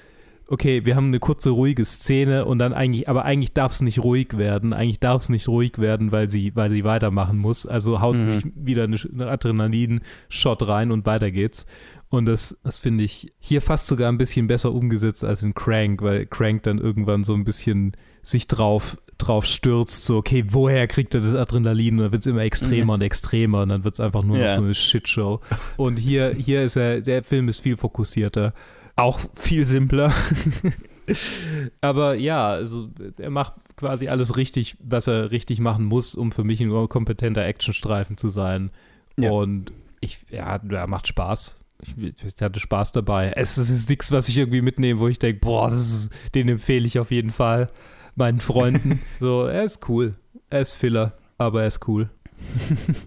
okay, 0.48 0.85
wir 0.85 0.96
haben 0.96 1.07
eine 1.07 1.18
kurze, 1.20 1.51
ruhige 1.51 1.85
Szene 1.85 2.44
und 2.44 2.59
dann 2.59 2.75
eigentlich, 2.75 3.09
aber 3.09 3.25
eigentlich 3.25 3.53
darf 3.55 3.72
es 3.72 3.81
nicht 3.81 4.01
ruhig 4.01 4.37
werden. 4.37 4.72
Eigentlich 4.75 5.01
darf 5.01 5.22
es 5.22 5.29
nicht 5.31 5.48
ruhig 5.48 5.79
werden, 5.79 6.12
weil 6.12 6.29
sie, 6.29 6.55
weil 6.55 6.70
sie 6.70 6.85
weitermachen 6.85 7.38
muss. 7.38 7.64
Also 7.66 8.01
haut 8.01 8.16
Mhm. 8.16 8.20
sich 8.20 8.44
wieder 8.55 8.85
eine, 8.85 8.96
eine 9.14 9.31
Adrenalin-Shot 9.31 10.66
rein 10.68 10.90
und 10.92 11.07
weiter 11.07 11.31
geht's. 11.31 11.66
Und 12.11 12.27
das, 12.27 12.59
das 12.62 12.77
finde 12.79 13.05
ich 13.05 13.33
hier 13.38 13.62
fast 13.62 13.87
sogar 13.87 14.11
ein 14.12 14.18
bisschen 14.18 14.46
besser 14.46 14.72
umgesetzt 14.72 15.25
als 15.25 15.42
in 15.42 15.55
Crank, 15.55 16.03
weil 16.03 16.27
Crank 16.27 16.62
dann 16.64 16.77
irgendwann 16.79 17.25
so 17.25 17.33
ein 17.33 17.44
bisschen 17.44 17.92
sich 18.22 18.46
drauf, 18.46 18.98
drauf 19.23 19.47
stürzt, 19.47 20.05
so, 20.05 20.17
okay, 20.19 20.45
woher 20.49 20.87
kriegt 20.87 21.15
er 21.15 21.21
das 21.21 21.35
Adrenalin? 21.35 21.95
Und 21.95 22.05
dann 22.05 22.13
wird 22.13 22.23
es 22.23 22.27
immer 22.27 22.43
extremer 22.43 22.95
und 22.95 23.01
extremer 23.03 23.63
und 23.63 23.69
dann 23.71 23.85
wird 23.85 23.95
es 23.95 24.01
einfach 24.01 24.23
nur 24.23 24.37
noch 24.39 24.45
Ja. 24.45 24.55
so 24.55 24.63
eine 24.63 24.75
Shitshow. 24.75 25.41
Und 25.77 25.97
hier, 25.97 26.35
hier 26.35 26.63
ist 26.65 26.77
er, 26.77 27.01
der 27.01 27.23
Film 27.25 27.49
ist 27.49 27.61
viel 27.61 27.77
fokussierter. 27.77 28.53
Auch 28.97 29.21
viel 29.35 29.65
simpler. 29.65 30.13
Aber 31.81 32.15
ja, 32.15 32.49
also 32.51 32.89
er 33.19 33.31
macht 33.31 33.55
quasi 33.77 34.09
alles 34.09 34.37
richtig, 34.37 34.77
was 34.81 35.07
er 35.07 35.31
richtig 35.31 35.61
machen 35.61 35.85
muss, 35.85 36.15
um 36.15 36.33
für 36.33 36.45
mich 36.45 36.61
ein 36.61 36.71
kompetenter 36.89 37.45
Actionstreifen 37.45 38.17
zu 38.17 38.29
sein. 38.29 38.71
Ja. 39.17 39.31
Und 39.31 39.73
ich, 40.01 40.21
ja, 40.31 40.57
er 40.69 40.87
macht 40.87 41.07
Spaß. 41.09 41.59
Ich, 41.83 41.97
ich 42.25 42.41
hatte 42.41 42.61
Spaß 42.61 42.93
dabei. 42.93 43.33
Es 43.35 43.59
ist 43.59 43.91
nichts, 43.91 44.13
was 44.13 44.29
ich 44.29 44.39
irgendwie 44.39 44.63
mitnehme, 44.63 45.01
wo 45.01 45.09
ich 45.09 45.19
denke, 45.19 45.41
boah, 45.41 45.67
ist, 45.69 46.11
den 46.35 46.49
empfehle 46.49 46.87
ich 46.87 46.99
auf 46.99 47.11
jeden 47.11 47.33
Fall 47.33 47.69
meinen 48.14 48.40
Freunden. 48.40 49.01
so, 49.20 49.44
er 49.44 49.64
ist 49.64 49.88
cool. 49.88 50.12
Er 50.51 50.61
ist 50.61 50.72
Filler, 50.72 51.12
aber 51.38 51.62
er 51.62 51.68
ist 51.68 51.87
cool. 51.88 52.09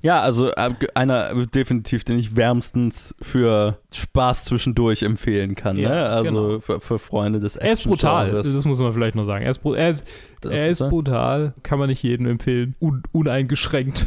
Ja, 0.01 0.21
also 0.21 0.51
äh, 0.51 0.73
einer 0.93 1.45
definitiv, 1.45 2.03
den 2.03 2.17
ich 2.17 2.35
wärmstens 2.35 3.15
für 3.21 3.79
Spaß 3.91 4.45
zwischendurch 4.45 5.03
empfehlen 5.03 5.55
kann. 5.55 5.77
Ja, 5.77 5.89
ne? 5.89 6.05
Also 6.05 6.47
genau. 6.47 6.59
für, 6.59 6.79
für 6.79 6.99
Freunde 6.99 7.39
des 7.39 7.55
Er 7.55 7.73
ist 7.73 7.83
brutal, 7.83 8.27
Action-Genres. 8.27 8.55
das 8.55 8.65
muss 8.65 8.79
man 8.79 8.93
vielleicht 8.93 9.15
noch 9.15 9.25
sagen. 9.25 9.43
Er 9.43 9.51
ist, 9.51 9.61
er 9.63 9.89
ist, 9.89 10.05
er 10.45 10.67
ist 10.69 10.79
brutal, 10.79 11.53
kann 11.63 11.79
man 11.79 11.89
nicht 11.89 12.03
jedem 12.03 12.27
empfehlen. 12.27 12.75
Un, 12.79 13.03
uneingeschränkt. 13.11 14.05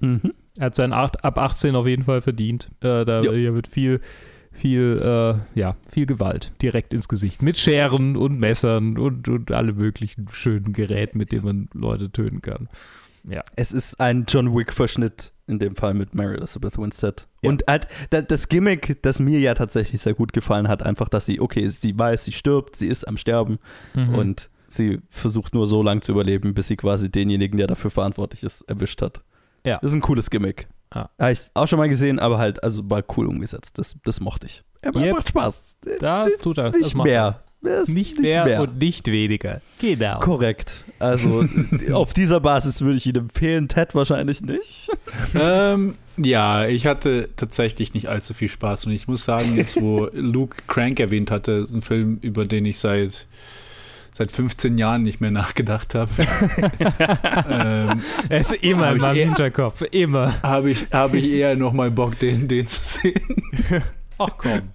Mhm. 0.00 0.32
Er 0.58 0.66
hat 0.66 0.74
seinen 0.74 0.92
acht, 0.92 1.24
ab 1.24 1.38
18 1.38 1.74
auf 1.76 1.86
jeden 1.86 2.02
Fall 2.02 2.20
verdient. 2.20 2.68
Äh, 2.80 3.04
da 3.04 3.22
wird 3.22 3.66
viel, 3.66 4.00
viel, 4.52 5.00
äh, 5.02 5.58
ja, 5.58 5.76
viel 5.88 6.06
Gewalt 6.06 6.52
direkt 6.60 6.94
ins 6.94 7.08
Gesicht. 7.08 7.42
Mit 7.42 7.58
Scheren 7.58 8.16
und 8.16 8.38
Messern 8.38 8.98
und, 8.98 9.28
und 9.28 9.50
alle 9.50 9.72
möglichen 9.72 10.28
schönen 10.32 10.72
Geräten, 10.72 11.18
mit 11.18 11.32
denen 11.32 11.44
man 11.44 11.68
Leute 11.72 12.10
töten 12.10 12.42
kann. 12.42 12.68
Ja. 13.28 13.44
Es 13.56 13.72
ist 13.72 14.00
ein 14.00 14.24
John 14.28 14.54
Wick-Verschnitt 14.54 15.32
in 15.46 15.58
dem 15.58 15.76
Fall 15.76 15.94
mit 15.94 16.14
Mary 16.14 16.36
Elizabeth 16.36 16.76
Winstead. 16.78 17.26
Ja. 17.42 17.50
Und 17.50 17.64
halt 17.68 17.88
das 18.10 18.48
Gimmick, 18.48 19.00
das 19.02 19.20
mir 19.20 19.38
ja 19.38 19.54
tatsächlich 19.54 20.00
sehr 20.00 20.14
gut 20.14 20.32
gefallen 20.32 20.68
hat, 20.68 20.82
einfach, 20.82 21.08
dass 21.08 21.26
sie, 21.26 21.40
okay, 21.40 21.66
sie 21.68 21.96
weiß, 21.96 22.24
sie 22.24 22.32
stirbt, 22.32 22.76
sie 22.76 22.88
ist 22.88 23.06
am 23.06 23.16
Sterben 23.16 23.58
mhm. 23.94 24.14
und 24.14 24.50
sie 24.66 25.00
versucht 25.08 25.54
nur 25.54 25.66
so 25.66 25.82
lange 25.82 26.00
zu 26.00 26.12
überleben, 26.12 26.54
bis 26.54 26.66
sie 26.66 26.76
quasi 26.76 27.10
denjenigen, 27.10 27.58
der 27.58 27.66
dafür 27.66 27.90
verantwortlich 27.90 28.42
ist, 28.42 28.62
erwischt 28.62 29.02
hat. 29.02 29.22
Ja. 29.64 29.78
Das 29.80 29.92
ist 29.92 29.96
ein 29.96 30.00
cooles 30.00 30.30
Gimmick. 30.30 30.68
Ja. 30.94 31.10
Habe 31.18 31.32
ich 31.32 31.50
auch 31.54 31.66
schon 31.66 31.78
mal 31.78 31.88
gesehen, 31.88 32.18
aber 32.18 32.38
halt, 32.38 32.62
also 32.62 32.88
war 32.90 33.02
cool 33.16 33.26
umgesetzt. 33.26 33.78
Das, 33.78 33.96
das 34.04 34.20
mochte 34.20 34.46
ich. 34.46 34.62
Aber 34.84 35.00
yep. 35.00 35.14
macht 35.14 35.28
Spaß. 35.28 35.78
Das, 35.82 35.98
das 36.00 36.38
tut 36.38 36.58
er. 36.58 36.70
Nicht 36.70 36.96
mehr. 36.96 37.40
Nicht, 37.62 37.86
nicht 37.86 38.18
mehr, 38.18 38.44
mehr, 38.44 38.60
und 38.62 38.78
nicht 38.78 39.06
weniger. 39.06 39.60
Genau. 39.78 40.18
Korrekt. 40.18 40.84
Also 40.98 41.44
auf 41.92 42.12
dieser 42.12 42.40
Basis 42.40 42.80
würde 42.82 42.96
ich 42.96 43.06
ihn 43.06 43.14
empfehlen, 43.14 43.68
Ted 43.68 43.94
wahrscheinlich 43.94 44.42
nicht. 44.42 44.90
ähm, 45.34 45.94
ja, 46.16 46.66
ich 46.66 46.86
hatte 46.86 47.28
tatsächlich 47.36 47.94
nicht 47.94 48.08
allzu 48.08 48.34
viel 48.34 48.48
Spaß 48.48 48.86
und 48.86 48.92
ich 48.92 49.06
muss 49.06 49.24
sagen, 49.24 49.54
jetzt 49.54 49.80
wo 49.80 50.08
Luke 50.12 50.56
Crank 50.66 50.98
erwähnt 50.98 51.30
hatte, 51.30 51.52
ist 51.52 51.72
ein 51.72 51.82
Film, 51.82 52.18
über 52.20 52.46
den 52.46 52.66
ich 52.66 52.80
seit 52.80 53.28
seit 54.12 54.30
15 54.30 54.78
Jahren 54.78 55.02
nicht 55.02 55.20
mehr 55.20 55.30
nachgedacht 55.30 55.94
habe. 55.94 56.10
ähm, 57.48 58.02
er 58.28 58.40
ist 58.40 58.52
immer 58.54 58.92
in 58.92 58.98
meinem 58.98 59.16
Hinterkopf, 59.16 59.82
immer. 59.90 60.40
Habe 60.42 60.70
ich, 60.70 60.86
hab 60.92 61.14
ich 61.14 61.28
eher 61.28 61.56
nochmal 61.56 61.90
Bock, 61.90 62.18
den, 62.18 62.46
den 62.46 62.66
zu 62.66 62.80
sehen. 62.84 63.42
Ach 64.18 64.30
komm. 64.36 64.62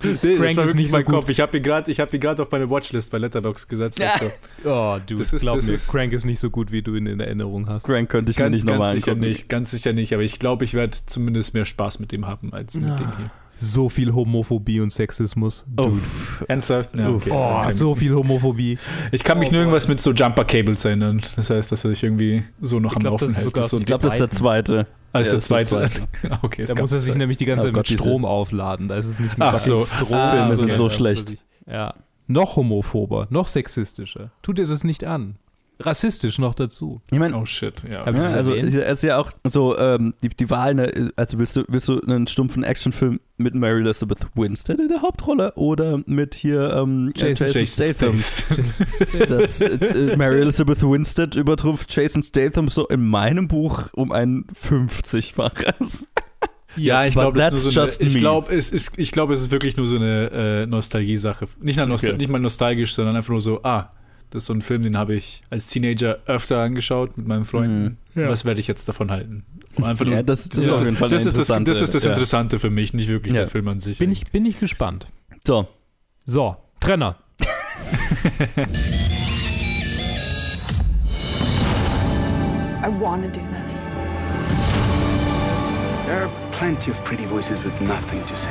Nee, 0.00 0.36
Crank 0.36 0.46
das 0.46 0.56
war 0.56 0.66
wirklich 0.66 0.92
mein 0.92 1.04
so 1.04 1.10
Kopf. 1.10 1.28
Ich 1.28 1.40
habe 1.40 1.56
ihn 1.56 1.62
gerade 1.62 1.92
hab 1.92 2.40
auf 2.40 2.50
meine 2.50 2.70
Watchlist 2.70 3.10
bei 3.10 3.18
Letterbox 3.18 3.66
gesetzt. 3.66 3.98
Ja. 3.98 4.12
Also. 4.12 4.30
Oh, 4.64 4.98
du, 5.06 5.16
das 5.16 5.32
ist, 5.32 5.42
glaub 5.42 5.56
das 5.56 5.66
mir, 5.66 5.74
ist, 5.74 5.90
Crank 5.90 6.12
ist 6.12 6.24
nicht 6.24 6.40
so 6.40 6.50
gut, 6.50 6.72
wie 6.72 6.82
du 6.82 6.94
ihn 6.94 7.06
in 7.06 7.20
Erinnerung 7.20 7.68
hast. 7.68 7.86
Crank 7.86 8.08
könnte 8.08 8.30
ich 8.30 8.36
ganz, 8.36 8.50
mir 8.50 8.56
nicht 8.56 8.66
nochmal 8.66 8.94
Ganz 8.94 9.04
sicher 9.04 9.16
nicht, 9.16 9.48
ganz 9.48 9.70
sicher 9.70 9.92
nicht, 9.92 10.12
aber 10.14 10.22
ich 10.22 10.38
glaube, 10.38 10.64
ich 10.64 10.74
werde 10.74 10.96
zumindest 11.06 11.54
mehr 11.54 11.64
Spaß 11.64 11.98
mit 11.98 12.12
dem 12.12 12.26
haben, 12.26 12.52
als 12.52 12.76
mit 12.76 12.90
ah. 12.90 12.96
dem 12.96 13.16
hier 13.16 13.30
so 13.58 13.88
viel 13.88 14.12
Homophobie 14.12 14.80
und 14.80 14.90
Sexismus. 14.90 15.66
Uff. 15.76 16.44
Ernsthaft? 16.48 16.94
Ja, 16.96 17.10
okay. 17.10 17.30
Oh, 17.32 17.70
so 17.70 17.94
viel 17.94 18.14
Homophobie. 18.14 18.78
Ich 19.12 19.24
kann 19.24 19.38
mich 19.38 19.48
oh, 19.48 19.52
nur 19.52 19.60
irgendwas 19.62 19.88
mit 19.88 20.00
so 20.00 20.12
Jumper-Cables 20.12 20.84
erinnern. 20.84 21.20
Das 21.36 21.50
heißt, 21.50 21.72
dass 21.72 21.84
er 21.84 21.90
sich 21.90 22.02
irgendwie 22.02 22.44
so 22.60 22.78
noch 22.80 22.92
ich 22.92 22.96
am 22.96 23.02
glaub, 23.02 23.20
Laufen 23.20 23.34
hält. 23.34 23.64
So 23.64 23.78
ich 23.78 23.86
glaube, 23.86 24.04
das 24.04 24.14
ist 24.14 24.20
der 24.20 24.30
zweite. 24.30 24.86
Ah, 25.12 25.20
ist 25.20 25.28
ja, 25.28 25.32
der 25.34 25.40
zweite. 25.40 25.76
Der 25.76 25.88
zweite. 25.90 26.08
okay, 26.42 26.64
da 26.64 26.74
muss 26.74 26.92
er 26.92 27.00
sich 27.00 27.14
nämlich 27.14 27.36
die 27.36 27.46
ganze 27.46 27.68
oh 27.68 27.70
Zeit 27.70 27.74
oh 27.74 27.78
mit 27.78 28.00
Strom 28.00 28.24
aufladen. 28.24 28.88
Da 28.88 28.96
ist 28.96 29.06
es 29.06 29.18
nicht 29.18 29.34
Ach 29.38 29.56
so. 29.56 29.86
Strom. 29.86 30.16
Ah, 30.16 30.54
sind 30.54 30.74
so 30.74 30.88
schlecht. 30.88 31.34
Ja. 31.66 31.94
Noch 32.26 32.56
homophober, 32.56 33.26
noch 33.30 33.46
sexistischer. 33.46 34.30
Tut 34.42 34.58
dir 34.58 34.66
das 34.66 34.84
nicht 34.84 35.04
an 35.04 35.36
rassistisch 35.80 36.38
noch 36.38 36.54
dazu. 36.54 37.00
Ich 37.10 37.18
meine, 37.18 37.36
oh 37.36 37.44
shit, 37.44 37.84
ja. 37.84 38.10
ja 38.10 38.30
also 38.30 38.52
es 38.52 38.74
ist 38.74 39.02
ja 39.02 39.18
auch 39.18 39.30
so 39.44 39.78
ähm, 39.78 40.14
die, 40.22 40.28
die 40.28 40.50
Wahl, 40.50 40.74
ne, 40.74 41.12
also 41.16 41.38
willst 41.38 41.56
du, 41.56 41.64
willst 41.68 41.88
du 41.88 42.00
einen 42.00 42.26
stumpfen 42.26 42.64
Actionfilm 42.64 43.20
mit 43.36 43.54
Mary 43.54 43.80
Elizabeth 43.80 44.26
Winstead 44.34 44.80
in 44.80 44.88
der 44.88 45.02
Hauptrolle 45.02 45.52
oder 45.54 46.00
mit 46.06 46.34
hier 46.34 46.72
ähm, 46.74 47.12
Jason, 47.14 47.48
Jason 47.52 47.66
Statham? 47.66 48.24
das, 49.28 49.60
äh, 49.60 50.16
Mary 50.16 50.40
Elizabeth 50.40 50.82
Winstead 50.82 51.36
übertrifft 51.36 51.94
Jason 51.94 52.22
Statham 52.22 52.68
so 52.68 52.88
in 52.88 53.06
meinem 53.06 53.46
Buch 53.46 53.88
um 53.92 54.10
ein 54.10 54.46
50-faches. 54.52 56.08
Ja, 56.76 57.04
ich 57.06 57.14
glaube, 57.14 57.50
so 57.54 57.82
ich 58.00 58.18
glaube, 58.18 58.54
es 58.54 58.70
ist, 58.70 58.98
ich 58.98 59.10
glaube, 59.10 59.34
es 59.34 59.40
ist 59.40 59.50
wirklich 59.50 59.76
nur 59.76 59.86
so 59.86 59.96
eine 59.96 60.30
äh, 60.30 60.66
Nostalgie-Sache. 60.66 61.46
Nicht, 61.60 61.80
okay. 61.80 62.16
nicht 62.16 62.28
mal 62.28 62.38
nostalgisch, 62.38 62.94
sondern 62.94 63.16
einfach 63.16 63.30
nur 63.30 63.40
so, 63.40 63.62
ah, 63.62 63.90
das 64.30 64.42
ist 64.42 64.46
so 64.46 64.52
ein 64.52 64.62
Film, 64.62 64.82
den 64.82 64.96
habe 64.96 65.14
ich 65.14 65.40
als 65.50 65.68
Teenager 65.68 66.18
öfter 66.26 66.60
angeschaut 66.60 67.16
mit 67.16 67.26
meinen 67.26 67.44
Freunden. 67.44 67.98
Mhm. 68.14 68.22
Ja. 68.22 68.28
Was 68.28 68.44
werde 68.44 68.60
ich 68.60 68.66
jetzt 68.66 68.88
davon 68.88 69.10
halten? 69.10 69.44
einfach 69.82 70.04
nur, 70.04 70.14
ja, 70.14 70.22
das, 70.22 70.48
das, 70.48 70.64
ist 70.64 70.72
auf 70.72 70.84
jeden 70.84 70.96
Fall 70.96 71.08
das, 71.08 71.24
ist 71.24 71.38
das, 71.38 71.46
das 71.46 71.80
ist 71.80 71.94
das 71.94 72.04
Interessante 72.04 72.56
ja. 72.56 72.60
für 72.60 72.70
mich, 72.70 72.92
nicht 72.92 73.08
wirklich 73.08 73.32
der 73.32 73.46
Film 73.46 73.68
an 73.68 73.78
sich. 73.80 73.98
Bin 73.98 74.10
ich, 74.10 74.30
bin 74.30 74.44
ich 74.44 74.58
gespannt. 74.58 75.06
So. 75.46 75.68
So, 76.26 76.56
Trenner. 76.80 77.16
I 82.82 82.88
want 82.88 83.22
to 83.22 83.28
do 83.28 83.40
this. 83.64 83.86
There 86.06 86.24
are 86.24 86.30
plenty 86.52 86.90
of 86.90 87.02
pretty 87.04 87.26
voices 87.26 87.62
with 87.62 87.80
nothing 87.80 88.24
to 88.26 88.36
say. 88.36 88.50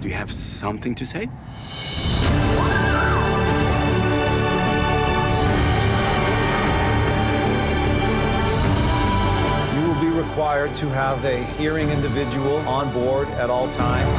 Do 0.00 0.08
you 0.08 0.14
have 0.14 0.32
something 0.32 0.94
to 0.96 1.06
say? 1.06 1.28
Required 10.34 10.74
to 10.74 10.88
have 10.88 11.24
a 11.24 11.44
hearing 11.54 11.90
individual 11.90 12.56
on 12.68 12.92
board 12.92 13.28
at 13.38 13.50
all 13.50 13.68
times. 13.68 14.18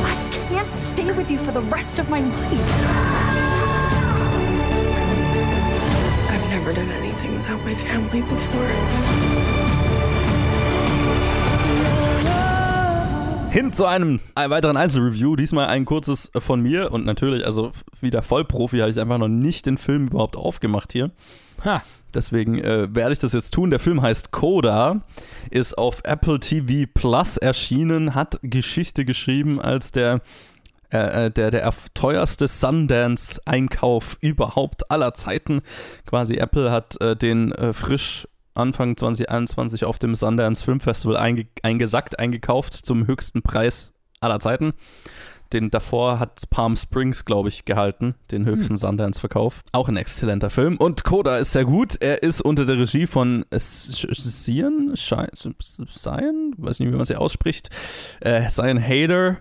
I 0.00 0.16
can't 0.48 0.74
stay 0.74 1.12
with 1.12 1.30
you 1.30 1.38
for 1.38 1.52
the 1.52 1.60
rest 1.60 1.98
of 1.98 2.08
my 2.08 2.20
life. 2.20 2.86
I've 6.30 6.48
never 6.48 6.72
done 6.72 6.88
anything 6.88 7.34
without 7.34 7.60
my 7.60 7.74
family 7.74 8.22
before. 8.22 9.65
Hin 13.50 13.72
zu 13.72 13.86
einem 13.86 14.20
weiteren 14.34 14.76
Einzelreview. 14.76 15.36
Diesmal 15.36 15.68
ein 15.68 15.84
kurzes 15.84 16.30
von 16.36 16.60
mir 16.60 16.92
und 16.92 17.06
natürlich, 17.06 17.44
also 17.44 17.72
wieder 18.00 18.22
Vollprofi, 18.22 18.78
habe 18.78 18.90
ich 18.90 19.00
einfach 19.00 19.18
noch 19.18 19.28
nicht 19.28 19.66
den 19.66 19.78
Film 19.78 20.08
überhaupt 20.08 20.36
aufgemacht 20.36 20.92
hier. 20.92 21.10
Ha. 21.64 21.82
Deswegen 22.14 22.58
äh, 22.58 22.94
werde 22.94 23.12
ich 23.12 23.18
das 23.18 23.32
jetzt 23.32 23.52
tun. 23.52 23.70
Der 23.70 23.78
Film 23.78 24.02
heißt 24.02 24.30
Coda, 24.30 25.02
ist 25.50 25.76
auf 25.76 26.02
Apple 26.04 26.40
TV 26.40 26.90
Plus 26.92 27.36
erschienen, 27.36 28.14
hat 28.14 28.38
Geschichte 28.42 29.04
geschrieben 29.04 29.60
als 29.60 29.92
der 29.92 30.20
äh, 30.90 31.26
äh, 31.26 31.30
der, 31.30 31.50
der 31.50 31.72
teuerste 31.94 32.46
Sundance-Einkauf 32.46 34.18
überhaupt 34.20 34.90
aller 34.90 35.14
Zeiten. 35.14 35.62
Quasi 36.06 36.36
Apple 36.36 36.70
hat 36.70 37.00
äh, 37.00 37.16
den 37.16 37.52
äh, 37.52 37.72
frisch 37.72 38.28
Anfang 38.56 38.96
2021 38.96 39.84
auf 39.84 39.98
dem 39.98 40.14
Sundance 40.14 40.64
Film 40.64 40.80
Festival 40.80 41.16
einge 41.16 41.46
eingesackt, 41.62 42.18
eingekauft 42.18 42.74
zum 42.74 43.06
höchsten 43.06 43.42
Preis 43.42 43.92
aller 44.20 44.40
Zeiten. 44.40 44.72
Den 45.52 45.70
davor 45.70 46.18
hat 46.18 46.50
Palm 46.50 46.74
Springs, 46.74 47.24
glaube 47.24 47.48
ich, 47.48 47.64
gehalten, 47.64 48.16
den 48.32 48.46
höchsten 48.46 48.74
hm. 48.74 48.78
Sundance-Verkauf. 48.78 49.62
Auch 49.72 49.88
ein 49.88 49.96
exzellenter 49.96 50.50
Film. 50.50 50.76
Und 50.76 51.04
Coda 51.04 51.38
ist 51.38 51.52
sehr 51.52 51.64
gut. 51.64 51.96
Er 52.00 52.22
ist 52.24 52.40
unter 52.40 52.64
der 52.64 52.78
Regie 52.78 53.06
von 53.06 53.44
Sian, 53.52 54.92
Sian, 54.96 55.54
weiß 56.56 56.80
nicht, 56.80 56.92
wie 56.92 56.96
man 56.96 57.04
sie 57.04 57.16
ausspricht, 57.16 57.70
äh, 58.20 58.48
Sian 58.48 58.82
Hader 58.82 59.38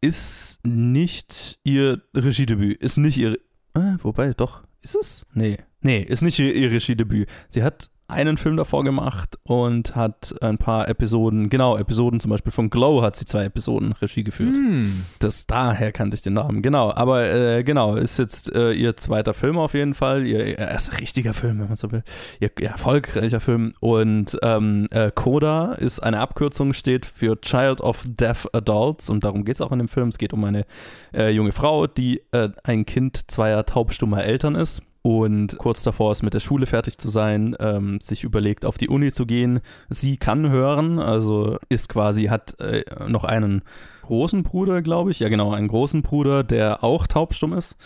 ist 0.00 0.60
nicht 0.64 1.58
ihr 1.64 2.02
Regiedebüt. 2.14 2.80
Ist 2.80 2.98
nicht 2.98 3.18
ihr. 3.18 3.32
Äh, 3.74 3.96
wobei, 4.02 4.32
doch. 4.34 4.62
Ist 4.80 4.94
es? 4.94 5.26
Nee. 5.34 5.58
Nee, 5.80 6.02
ist 6.02 6.22
nicht 6.22 6.38
ihr, 6.38 6.54
ihr 6.54 6.70
Regiedebüt. 6.70 7.28
Sie 7.48 7.64
hat 7.64 7.90
einen 8.08 8.38
Film 8.38 8.56
davor 8.56 8.84
gemacht 8.84 9.38
und 9.42 9.94
hat 9.94 10.34
ein 10.40 10.56
paar 10.56 10.88
Episoden, 10.88 11.50
genau, 11.50 11.76
Episoden 11.76 12.20
zum 12.20 12.30
Beispiel 12.30 12.52
von 12.52 12.70
Glow 12.70 13.02
hat 13.02 13.16
sie 13.16 13.26
zwei 13.26 13.44
Episoden 13.44 13.92
Regie 13.92 14.24
geführt. 14.24 14.56
Mm. 14.56 15.04
Das 15.18 15.46
daher 15.46 15.92
kannte 15.92 16.14
ich 16.14 16.22
den 16.22 16.32
Namen, 16.32 16.62
genau. 16.62 16.90
Aber 16.90 17.26
äh, 17.26 17.62
genau, 17.64 17.96
ist 17.96 18.18
jetzt 18.18 18.54
äh, 18.54 18.72
ihr 18.72 18.96
zweiter 18.96 19.34
Film 19.34 19.58
auf 19.58 19.74
jeden 19.74 19.92
Fall, 19.92 20.26
ihr, 20.26 20.46
ihr 20.46 20.58
erster 20.58 20.98
richtiger 20.98 21.34
Film, 21.34 21.60
wenn 21.60 21.68
man 21.68 21.76
so 21.76 21.92
will, 21.92 22.02
ihr, 22.40 22.50
ihr 22.58 22.68
erfolgreicher 22.68 23.40
Film. 23.40 23.74
Und 23.80 24.38
ähm, 24.42 24.86
äh, 24.90 25.10
Coda 25.14 25.74
ist 25.74 26.00
eine 26.00 26.20
Abkürzung, 26.20 26.72
steht 26.72 27.04
für 27.04 27.38
Child 27.38 27.82
of 27.82 28.04
Deaf 28.06 28.46
Adults 28.54 29.10
und 29.10 29.22
darum 29.22 29.44
geht 29.44 29.56
es 29.56 29.60
auch 29.60 29.72
in 29.72 29.80
dem 29.80 29.88
Film. 29.88 30.08
Es 30.08 30.16
geht 30.16 30.32
um 30.32 30.42
eine 30.44 30.64
äh, 31.12 31.28
junge 31.28 31.52
Frau, 31.52 31.86
die 31.86 32.22
äh, 32.32 32.48
ein 32.64 32.86
Kind 32.86 33.30
zweier 33.30 33.66
taubstummer 33.66 34.24
Eltern 34.24 34.54
ist 34.54 34.82
und 35.08 35.56
kurz 35.56 35.82
davor 35.84 36.12
ist 36.12 36.22
mit 36.22 36.34
der 36.34 36.40
Schule 36.40 36.66
fertig 36.66 36.98
zu 36.98 37.08
sein, 37.08 37.56
ähm, 37.60 37.98
sich 37.98 38.24
überlegt, 38.24 38.66
auf 38.66 38.76
die 38.76 38.90
Uni 38.90 39.10
zu 39.10 39.24
gehen. 39.24 39.60
Sie 39.88 40.18
kann 40.18 40.50
hören, 40.50 40.98
also 40.98 41.56
ist 41.70 41.88
quasi, 41.88 42.24
hat 42.24 42.60
äh, 42.60 42.84
noch 43.08 43.24
einen 43.24 43.62
großen 44.02 44.42
Bruder, 44.42 44.82
glaube 44.82 45.10
ich. 45.10 45.20
Ja, 45.20 45.30
genau, 45.30 45.54
einen 45.54 45.68
großen 45.68 46.02
Bruder, 46.02 46.44
der 46.44 46.84
auch 46.84 47.06
taubstumm 47.06 47.54
ist. 47.54 47.78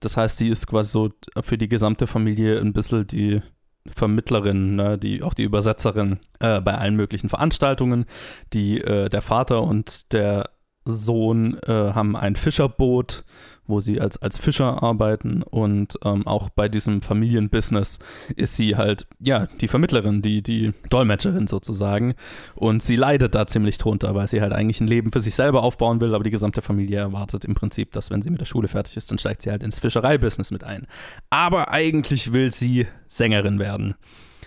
Das 0.00 0.16
heißt, 0.16 0.36
sie 0.36 0.48
ist 0.48 0.66
quasi 0.66 0.90
so 0.90 1.10
für 1.42 1.56
die 1.56 1.68
gesamte 1.68 2.08
Familie 2.08 2.58
ein 2.58 2.72
bisschen 2.72 3.06
die 3.06 3.40
Vermittlerin, 3.86 4.74
ne, 4.74 4.98
die, 4.98 5.22
auch 5.22 5.34
die 5.34 5.44
Übersetzerin 5.44 6.18
äh, 6.40 6.60
bei 6.60 6.74
allen 6.74 6.96
möglichen 6.96 7.28
Veranstaltungen, 7.28 8.04
die 8.52 8.80
äh, 8.80 9.08
der 9.08 9.22
Vater 9.22 9.62
und 9.62 10.12
der 10.12 10.50
Sohn 10.84 11.56
äh, 11.68 11.92
haben 11.92 12.16
ein 12.16 12.34
Fischerboot, 12.34 13.24
wo 13.66 13.80
sie 13.80 14.00
als, 14.00 14.20
als 14.20 14.38
Fischer 14.38 14.82
arbeiten 14.82 15.42
und 15.42 15.98
ähm, 16.04 16.26
auch 16.26 16.50
bei 16.50 16.68
diesem 16.68 17.02
Familienbusiness 17.02 17.98
ist 18.36 18.56
sie 18.56 18.76
halt, 18.76 19.06
ja, 19.20 19.46
die 19.60 19.68
Vermittlerin, 19.68 20.22
die, 20.22 20.42
die 20.42 20.72
Dolmetscherin 20.90 21.46
sozusagen 21.46 22.14
und 22.54 22.82
sie 22.82 22.96
leidet 22.96 23.34
da 23.34 23.46
ziemlich 23.46 23.78
drunter, 23.78 24.14
weil 24.14 24.28
sie 24.28 24.40
halt 24.40 24.52
eigentlich 24.52 24.80
ein 24.80 24.88
Leben 24.88 25.12
für 25.12 25.20
sich 25.20 25.34
selber 25.34 25.62
aufbauen 25.62 26.00
will, 26.00 26.14
aber 26.14 26.24
die 26.24 26.30
gesamte 26.30 26.62
Familie 26.62 26.98
erwartet 26.98 27.44
im 27.44 27.54
Prinzip, 27.54 27.92
dass 27.92 28.10
wenn 28.10 28.22
sie 28.22 28.30
mit 28.30 28.40
der 28.40 28.46
Schule 28.46 28.68
fertig 28.68 28.96
ist, 28.96 29.10
dann 29.10 29.18
steigt 29.18 29.42
sie 29.42 29.50
halt 29.50 29.62
ins 29.62 29.78
Fischereibusiness 29.78 30.50
mit 30.50 30.64
ein. 30.64 30.86
Aber 31.30 31.70
eigentlich 31.70 32.32
will 32.32 32.52
sie 32.52 32.86
Sängerin 33.06 33.58
werden, 33.58 33.94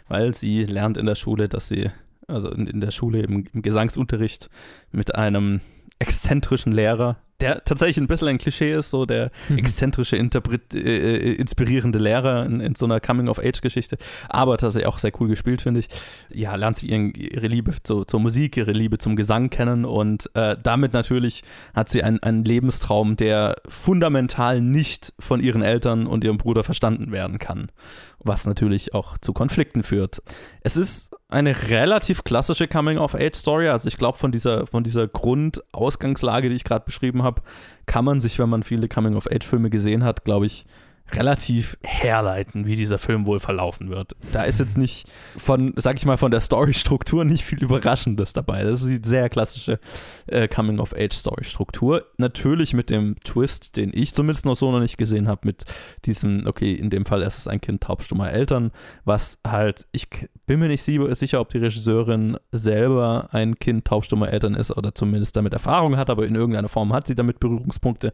weil 0.07 0.33
sie 0.33 0.63
lernt 0.63 0.97
in 0.97 1.05
der 1.05 1.15
Schule, 1.15 1.49
dass 1.49 1.67
sie 1.67 1.89
also 2.27 2.51
in, 2.51 2.67
in 2.67 2.81
der 2.81 2.91
Schule 2.91 3.21
im, 3.21 3.47
im 3.53 3.61
Gesangsunterricht 3.61 4.49
mit 4.91 5.15
einem 5.15 5.61
exzentrischen 5.99 6.71
Lehrer, 6.71 7.17
der 7.39 7.63
tatsächlich 7.63 7.97
ein 7.97 8.07
bisschen 8.07 8.27
ein 8.27 8.37
Klischee 8.37 8.71
ist, 8.73 8.89
so 8.89 9.05
der 9.05 9.31
mhm. 9.49 9.59
exzentrische, 9.59 10.15
Interpret 10.15 10.73
äh, 10.73 10.79
äh, 10.79 11.33
inspirierende 11.33 11.99
Lehrer 11.99 12.45
in, 12.45 12.59
in 12.59 12.75
so 12.75 12.85
einer 12.85 12.99
Coming-of-Age-Geschichte, 12.99 13.97
aber 14.27 14.57
tatsächlich 14.57 14.87
auch 14.87 14.97
sehr 14.97 15.11
cool 15.19 15.27
gespielt, 15.27 15.61
finde 15.61 15.81
ich. 15.81 15.87
Ja, 16.33 16.55
lernt 16.55 16.77
sie 16.77 16.89
ihren, 16.89 17.13
ihre 17.13 17.47
Liebe 17.47 17.71
zu, 17.83 18.05
zur 18.05 18.19
Musik, 18.19 18.57
ihre 18.57 18.71
Liebe 18.71 18.97
zum 18.97 19.15
Gesang 19.15 19.49
kennen 19.49 19.85
und 19.85 20.29
äh, 20.35 20.57
damit 20.61 20.93
natürlich 20.93 21.43
hat 21.73 21.89
sie 21.89 22.03
einen, 22.03 22.21
einen 22.23 22.43
Lebenstraum, 22.43 23.15
der 23.15 23.55
fundamental 23.67 24.61
nicht 24.61 25.13
von 25.19 25.39
ihren 25.39 25.61
Eltern 25.61 26.07
und 26.07 26.23
ihrem 26.23 26.37
Bruder 26.37 26.63
verstanden 26.63 27.11
werden 27.11 27.37
kann, 27.37 27.71
was 28.19 28.47
natürlich 28.47 28.93
auch 28.93 29.17
zu 29.17 29.33
Konflikten 29.33 29.83
führt. 29.83 30.21
Es 30.61 30.75
ist 30.75 31.11
eine 31.29 31.69
relativ 31.69 32.23
klassische 32.23 32.67
Coming-of-Age-Story. 32.67 33.67
Also 33.67 33.87
ich 33.87 33.97
glaube, 33.97 34.17
von 34.17 34.31
dieser, 34.31 34.65
von 34.65 34.83
dieser 34.83 35.07
Grundausgangslage, 35.07 36.49
die 36.49 36.55
ich 36.55 36.63
gerade 36.63 36.85
beschrieben 36.85 37.23
habe, 37.23 37.41
kann 37.85 38.05
man 38.05 38.19
sich, 38.19 38.39
wenn 38.39 38.49
man 38.49 38.63
viele 38.63 38.87
Coming-of-Age-Filme 38.87 39.69
gesehen 39.69 40.03
hat, 40.03 40.23
glaube 40.23 40.45
ich, 40.45 40.65
relativ 41.13 41.77
herleiten, 41.83 42.65
wie 42.65 42.75
dieser 42.75 42.97
Film 42.97 43.25
wohl 43.25 43.39
verlaufen 43.39 43.89
wird. 43.89 44.15
Da 44.33 44.43
ist 44.43 44.59
jetzt 44.59 44.77
nicht 44.77 45.07
von, 45.37 45.73
sag 45.77 45.97
ich 45.97 46.05
mal, 46.05 46.17
von 46.17 46.31
der 46.31 46.41
Storystruktur 46.41 47.23
nicht 47.23 47.43
viel 47.43 47.63
Überraschendes 47.63 48.33
dabei. 48.33 48.63
Das 48.63 48.83
ist 48.83 48.89
die 48.89 49.07
sehr 49.07 49.29
klassische 49.29 49.79
äh, 50.27 50.47
Coming-of-Age-Story-Struktur. 50.47 52.05
Natürlich 52.17 52.73
mit 52.73 52.89
dem 52.89 53.15
Twist, 53.23 53.77
den 53.77 53.91
ich 53.93 54.13
zumindest 54.13 54.45
noch 54.45 54.55
so 54.55 54.71
noch 54.71 54.79
nicht 54.79 54.97
gesehen 54.97 55.27
habe, 55.27 55.41
mit 55.43 55.63
diesem, 56.05 56.43
okay, 56.45 56.73
in 56.73 56.89
dem 56.89 57.05
Fall 57.05 57.21
ist 57.21 57.37
es 57.37 57.47
ein 57.47 57.61
Kind 57.61 57.81
taubstummer 57.81 58.31
Eltern, 58.31 58.71
was 59.05 59.39
halt, 59.47 59.87
ich 59.91 60.07
bin 60.45 60.59
mir 60.59 60.67
nicht 60.67 60.83
sicher, 60.83 61.39
ob 61.39 61.49
die 61.49 61.57
Regisseurin 61.57 62.37
selber 62.51 63.29
ein 63.31 63.59
Kind 63.59 63.85
taubstummer 63.85 64.29
Eltern 64.29 64.55
ist 64.55 64.75
oder 64.75 64.93
zumindest 64.93 65.35
damit 65.37 65.53
Erfahrung 65.53 65.97
hat, 65.97 66.09
aber 66.09 66.25
in 66.25 66.35
irgendeiner 66.35 66.69
Form 66.69 66.93
hat 66.93 67.07
sie 67.07 67.15
damit 67.15 67.39
Berührungspunkte 67.39 68.13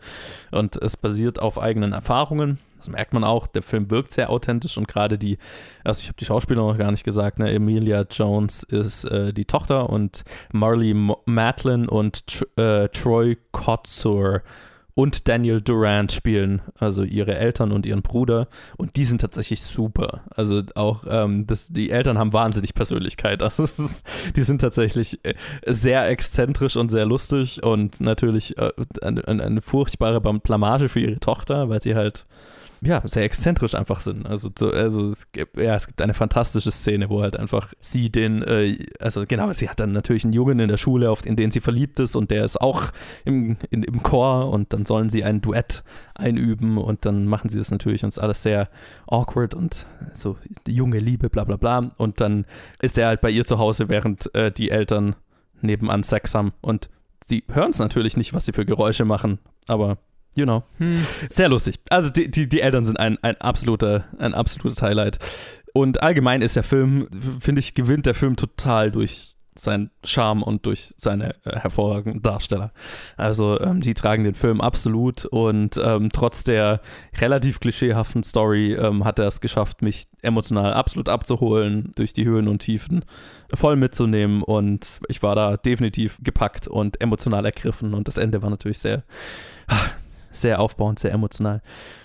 und 0.51 0.75
es 0.77 0.97
basiert 0.97 1.39
auf 1.39 1.59
eigenen 1.59 1.93
Erfahrungen 1.93 2.59
das 2.83 2.91
merkt 2.91 3.13
man 3.13 3.23
auch. 3.23 3.47
Der 3.47 3.63
Film 3.63 3.89
wirkt 3.89 4.11
sehr 4.11 4.29
authentisch 4.29 4.77
und 4.77 4.87
gerade 4.87 5.17
die, 5.17 5.37
also 5.83 6.01
ich 6.01 6.07
habe 6.07 6.17
die 6.19 6.25
Schauspieler 6.25 6.61
noch 6.61 6.77
gar 6.77 6.91
nicht 6.91 7.03
gesagt, 7.03 7.39
ne? 7.39 7.51
Emilia 7.51 8.05
Jones 8.09 8.63
ist 8.63 9.05
äh, 9.05 9.33
die 9.33 9.45
Tochter 9.45 9.89
und 9.89 10.23
Marley 10.51 10.93
Matlin 11.25 11.87
und 11.87 12.45
äh, 12.57 12.89
Troy 12.89 13.37
Kotsur 13.51 14.41
und 14.95 15.27
Daniel 15.27 15.59
Durant 15.61 16.11
spielen, 16.11 16.61
also 16.77 17.03
ihre 17.03 17.35
Eltern 17.35 17.71
und 17.71 17.85
ihren 17.85 18.03
Bruder. 18.03 18.47
Und 18.77 18.95
die 18.95 19.05
sind 19.05 19.21
tatsächlich 19.21 19.63
super. 19.63 20.21
Also 20.35 20.61
auch 20.75 21.03
ähm, 21.07 21.47
das, 21.47 21.69
die 21.69 21.89
Eltern 21.89 22.17
haben 22.17 22.33
wahnsinnig 22.33 22.73
Persönlichkeit. 22.73 23.41
Also 23.53 23.63
ist, 23.63 24.05
die 24.35 24.43
sind 24.43 24.61
tatsächlich 24.61 25.23
äh, 25.23 25.33
sehr 25.67 26.07
exzentrisch 26.07 26.75
und 26.75 26.89
sehr 26.89 27.05
lustig 27.05 27.61
und 27.61 27.99
natürlich 27.99 28.57
äh, 28.57 28.71
eine, 29.01 29.27
eine, 29.27 29.61
furchtbare 29.61 30.21
Blamage 30.21 30.89
für 30.89 30.99
ihre 30.99 31.19
Tochter, 31.19 31.69
weil 31.69 31.81
sie 31.81 31.93
halt 31.93 32.25
ja, 32.85 33.01
sehr 33.05 33.23
exzentrisch 33.23 33.75
einfach 33.75 34.01
sind. 34.01 34.25
Also, 34.25 34.49
so, 34.57 34.69
also 34.69 35.07
es 35.07 35.31
gibt, 35.31 35.57
ja, 35.57 35.75
es 35.75 35.87
gibt 35.87 36.01
eine 36.01 36.13
fantastische 36.13 36.71
Szene, 36.71 37.09
wo 37.09 37.21
halt 37.21 37.37
einfach 37.37 37.73
sie 37.79 38.11
den, 38.11 38.41
äh, 38.43 38.85
also 38.99 39.25
genau, 39.27 39.51
sie 39.53 39.69
hat 39.69 39.79
dann 39.79 39.91
natürlich 39.91 40.23
einen 40.23 40.33
Jungen 40.33 40.59
in 40.59 40.67
der 40.67 40.77
Schule, 40.77 41.09
auf, 41.09 41.25
in 41.25 41.35
den 41.35 41.51
sie 41.51 41.59
verliebt 41.59 41.99
ist 41.99 42.15
und 42.15 42.31
der 42.31 42.43
ist 42.43 42.59
auch 42.61 42.91
im, 43.25 43.57
in, 43.69 43.83
im 43.83 44.03
Chor 44.03 44.49
und 44.49 44.73
dann 44.73 44.85
sollen 44.85 45.09
sie 45.09 45.23
ein 45.23 45.41
Duett 45.41 45.83
einüben 46.15 46.77
und 46.77 47.05
dann 47.05 47.25
machen 47.25 47.49
sie 47.49 47.57
das 47.57 47.71
natürlich 47.71 48.03
und 48.03 48.09
es 48.09 48.19
alles 48.19 48.43
sehr 48.43 48.69
awkward 49.07 49.53
und 49.53 49.85
so 50.13 50.37
junge 50.67 50.99
Liebe, 50.99 51.29
bla 51.29 51.43
bla 51.43 51.57
bla. 51.57 51.91
Und 51.97 52.21
dann 52.21 52.45
ist 52.81 52.97
er 52.97 53.07
halt 53.07 53.21
bei 53.21 53.29
ihr 53.29 53.45
zu 53.45 53.59
Hause, 53.59 53.89
während 53.89 54.33
äh, 54.35 54.51
die 54.51 54.71
Eltern 54.71 55.15
nebenan 55.61 56.03
Sex 56.03 56.35
haben 56.35 56.53
und 56.61 56.89
sie 57.25 57.43
hören 57.51 57.71
es 57.71 57.79
natürlich 57.79 58.17
nicht, 58.17 58.33
was 58.33 58.45
sie 58.45 58.53
für 58.53 58.65
Geräusche 58.65 59.05
machen, 59.05 59.39
aber 59.67 59.97
you 60.35 60.45
know. 60.45 60.63
Hm. 60.77 61.05
Sehr 61.27 61.49
lustig. 61.49 61.79
Also 61.89 62.09
die, 62.09 62.29
die, 62.29 62.47
die 62.47 62.61
Eltern 62.61 62.85
sind 62.85 62.99
ein, 62.99 63.17
ein, 63.21 63.39
absoluter, 63.39 64.05
ein 64.17 64.33
absolutes 64.33 64.81
Highlight. 64.81 65.19
Und 65.73 66.03
allgemein 66.03 66.41
ist 66.41 66.55
der 66.55 66.63
Film, 66.63 67.07
finde 67.39 67.59
ich, 67.59 67.73
gewinnt 67.73 68.05
der 68.05 68.13
Film 68.13 68.35
total 68.35 68.91
durch 68.91 69.33
seinen 69.55 69.91
Charme 70.03 70.43
und 70.43 70.65
durch 70.65 70.93
seine 70.97 71.35
äh, 71.45 71.59
hervorragenden 71.59 72.21
Darsteller. 72.21 72.71
Also 73.17 73.59
ähm, 73.59 73.81
die 73.81 73.93
tragen 73.93 74.23
den 74.23 74.33
Film 74.33 74.61
absolut 74.61 75.25
und 75.25 75.79
ähm, 75.83 76.09
trotz 76.11 76.43
der 76.43 76.81
relativ 77.19 77.59
klischeehaften 77.59 78.23
Story 78.23 78.73
ähm, 78.73 79.05
hat 79.05 79.19
er 79.19 79.27
es 79.27 79.41
geschafft, 79.41 79.81
mich 79.81 80.07
emotional 80.21 80.73
absolut 80.73 81.09
abzuholen, 81.09 81.91
durch 81.95 82.13
die 82.13 82.25
Höhen 82.25 82.47
und 82.47 82.59
Tiefen 82.59 83.05
voll 83.53 83.75
mitzunehmen 83.75 84.41
und 84.41 84.99
ich 85.07 85.21
war 85.21 85.35
da 85.35 85.57
definitiv 85.57 86.17
gepackt 86.21 86.67
und 86.67 86.99
emotional 87.01 87.45
ergriffen 87.45 87.93
und 87.93 88.07
das 88.07 88.17
Ende 88.17 88.41
war 88.41 88.49
natürlich 88.49 88.79
sehr 88.79 89.03
sehr 90.33 90.59
aufbauend, 90.59 90.99
sehr 90.99 91.11
emotional. 91.11 91.61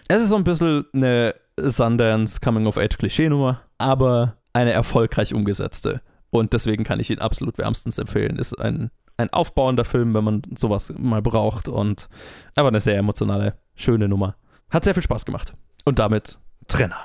Es 0.06 0.22
ist 0.22 0.28
so 0.28 0.36
ein 0.36 0.44
bisschen 0.44 0.84
eine 0.92 1.34
Sundance 1.56 2.40
Coming-of-Age-Klischee-Nummer, 2.40 3.62
aber 3.78 4.36
eine 4.52 4.72
erfolgreich 4.72 5.34
umgesetzte. 5.34 6.00
Und 6.30 6.52
deswegen 6.52 6.84
kann 6.84 7.00
ich 7.00 7.10
ihn 7.10 7.18
absolut 7.18 7.58
wärmstens 7.58 7.98
empfehlen. 7.98 8.38
Ist 8.38 8.54
ein, 8.54 8.90
ein 9.16 9.32
aufbauender 9.32 9.84
Film, 9.84 10.14
wenn 10.14 10.24
man 10.24 10.42
sowas 10.56 10.92
mal 10.96 11.22
braucht. 11.22 11.68
Und 11.68 12.08
aber 12.54 12.68
eine 12.68 12.80
sehr 12.80 12.98
emotionale, 12.98 13.54
schöne 13.74 14.08
Nummer. 14.08 14.36
Hat 14.70 14.84
sehr 14.84 14.94
viel 14.94 15.02
Spaß 15.02 15.24
gemacht. 15.24 15.54
Und 15.84 15.98
damit 15.98 16.38
Trenner. 16.66 17.02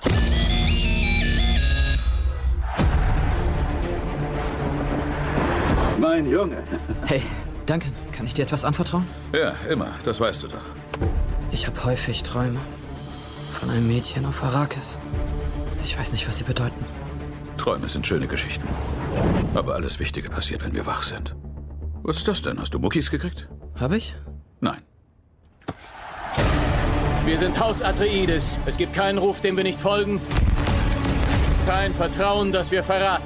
Mein 5.98 6.30
Junge. 6.30 6.58
Hey, 7.06 7.22
Danke. 7.66 7.88
Kann 8.12 8.26
ich 8.26 8.34
dir 8.34 8.44
etwas 8.44 8.66
anvertrauen? 8.66 9.08
Ja, 9.34 9.54
immer. 9.70 9.88
Das 10.04 10.20
weißt 10.20 10.44
du 10.44 10.48
doch. 10.48 10.83
Ich 11.54 11.68
habe 11.68 11.86
häufig 11.86 12.24
Träume. 12.24 12.60
Von 13.60 13.70
einem 13.70 13.88
Mädchen 13.88 14.26
auf 14.26 14.44
Arrakis. 14.44 14.98
Ich 15.86 15.98
weiß 15.98 16.12
nicht, 16.12 16.28
was 16.28 16.40
sie 16.40 16.44
bedeuten. 16.44 16.84
Träume 17.58 17.88
sind 17.88 18.08
schöne 18.08 18.28
Geschichten. 18.28 18.68
Aber 19.54 19.76
alles 19.76 20.00
Wichtige 20.00 20.30
passiert, 20.30 20.64
wenn 20.64 20.74
wir 20.74 20.88
wach 20.88 21.04
sind. 21.04 21.36
Was 22.02 22.18
ist 22.18 22.28
das 22.28 22.42
denn? 22.42 22.60
Hast 22.60 22.74
du 22.74 22.80
Muckis 22.80 23.12
gekriegt? 23.12 23.48
Habe 23.80 23.98
ich? 23.98 24.16
Nein. 24.62 24.82
Wir 27.24 27.38
sind 27.38 27.60
Haus 27.60 27.84
Atreides. 27.84 28.58
Es 28.66 28.76
gibt 28.76 28.96
keinen 28.96 29.20
Ruf, 29.20 29.40
dem 29.40 29.56
wir 29.56 29.64
nicht 29.64 29.80
folgen. 29.80 30.20
Kein 31.68 31.94
Vertrauen, 31.94 32.52
das 32.52 32.72
wir 32.72 32.84
verraten. 32.84 33.24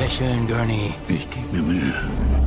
Lächeln, 0.00 0.48
Gurney. 0.48 0.92
Ich 1.06 1.30
gebe 1.30 1.46
mir 1.52 1.62
Mühe. 1.62 1.94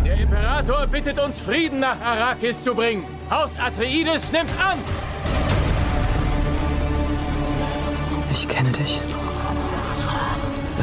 Der 0.10 0.22
Imperator 0.22 0.88
bittet 0.88 1.20
uns, 1.20 1.40
Frieden 1.40 1.82
nach 1.82 2.02
Arrakis 2.02 2.64
zu 2.64 2.74
bringen. 2.74 3.06
Haus 3.30 3.56
Atreides 3.60 4.32
nimmt 4.32 4.50
an! 4.60 4.80
Ich 8.34 8.48
kenne 8.48 8.72
dich. 8.72 9.00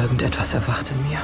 Irgendetwas 0.01 0.53
erwacht 0.53 0.89
in 0.91 1.09
mir. 1.09 1.19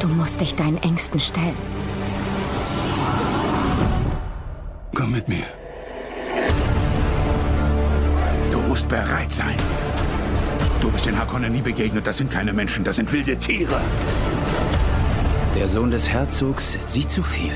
Du 0.00 0.06
musst 0.06 0.40
dich 0.40 0.54
deinen 0.54 0.80
Ängsten 0.84 1.18
stellen. 1.18 1.56
Komm 4.94 5.10
mit 5.10 5.26
mir. 5.26 5.46
Du 8.52 8.60
musst 8.60 8.86
bereit 8.86 9.32
sein. 9.32 9.56
Du 10.80 10.92
bist 10.92 11.06
den 11.06 11.18
Harkonnen 11.18 11.50
nie 11.50 11.62
begegnet. 11.62 12.06
Das 12.06 12.18
sind 12.18 12.30
keine 12.30 12.52
Menschen, 12.52 12.84
das 12.84 12.94
sind 12.94 13.12
wilde 13.12 13.36
Tiere. 13.36 13.80
Der 15.54 15.68
Sohn 15.68 15.90
des 15.90 16.08
Herzogs 16.08 16.78
sieht 16.86 17.10
zu 17.10 17.22
viel. 17.22 17.54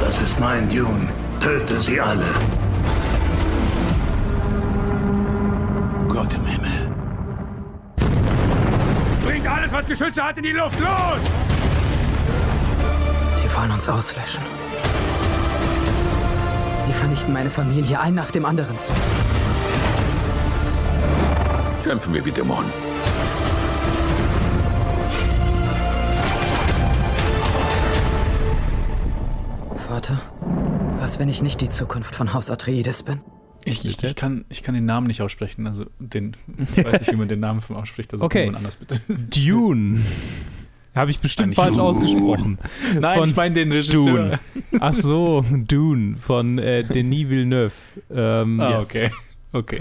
Das 0.00 0.18
ist 0.18 0.38
mein 0.38 0.68
Dune. 0.68 1.08
Töte 1.40 1.80
sie 1.80 2.00
alle. 2.00 2.24
Gott 6.08 6.32
im 6.32 6.44
Himmel. 6.46 6.90
Bringt 9.24 9.46
alles, 9.48 9.72
was 9.72 9.86
Geschütze 9.86 10.22
hat, 10.22 10.36
in 10.38 10.44
die 10.44 10.52
Luft. 10.52 10.78
Los! 10.80 11.20
Die 13.42 13.54
wollen 13.56 13.72
uns 13.72 13.88
auslöschen. 13.88 14.42
Die 16.88 16.92
vernichten 16.92 17.32
meine 17.32 17.50
Familie, 17.50 17.98
ein 17.98 18.14
nach 18.14 18.30
dem 18.30 18.44
anderen. 18.44 18.78
Kämpfen 21.82 22.14
wir 22.14 22.24
wie 22.24 22.32
Dämonen. 22.32 22.85
Was, 30.98 31.18
wenn 31.18 31.28
ich 31.28 31.42
nicht 31.42 31.60
die 31.60 31.68
Zukunft 31.68 32.14
von 32.14 32.34
Haus 32.34 32.50
Atreides 32.50 33.02
bin? 33.02 33.20
Ich, 33.64 33.84
ich, 33.84 34.02
ich, 34.02 34.14
kann, 34.14 34.44
ich 34.48 34.62
kann 34.62 34.74
den 34.74 34.84
Namen 34.84 35.06
nicht 35.06 35.22
aussprechen. 35.22 35.66
Also 35.66 35.86
den, 35.98 36.36
ich 36.76 36.84
weiß 36.84 37.00
nicht, 37.00 37.12
wie 37.12 37.16
man 37.16 37.28
den 37.28 37.40
Namen 37.40 37.62
ausspricht. 37.70 38.12
Also 38.12 38.24
okay. 38.24 38.52
anders 38.54 38.76
bitte. 38.76 39.00
Dune. 39.08 40.02
Habe 40.94 41.10
ich 41.10 41.18
bestimmt 41.18 41.54
falsch 41.54 41.76
Dune. 41.76 41.82
ausgesprochen. 41.82 42.58
Nein, 43.00 43.18
von 43.18 43.28
ich 43.28 43.36
meine 43.36 43.54
den 43.54 43.72
Regisseur. 43.72 44.04
Dune. 44.04 44.40
Ach 44.80 44.94
so, 44.94 45.44
Dune 45.50 46.16
von 46.18 46.58
äh, 46.58 46.84
Denis 46.84 47.28
Villeneuve. 47.28 47.74
Ähm, 48.10 48.60
ah, 48.60 48.70
yes. 48.70 48.84
okay. 48.84 49.10
Okay. 49.52 49.80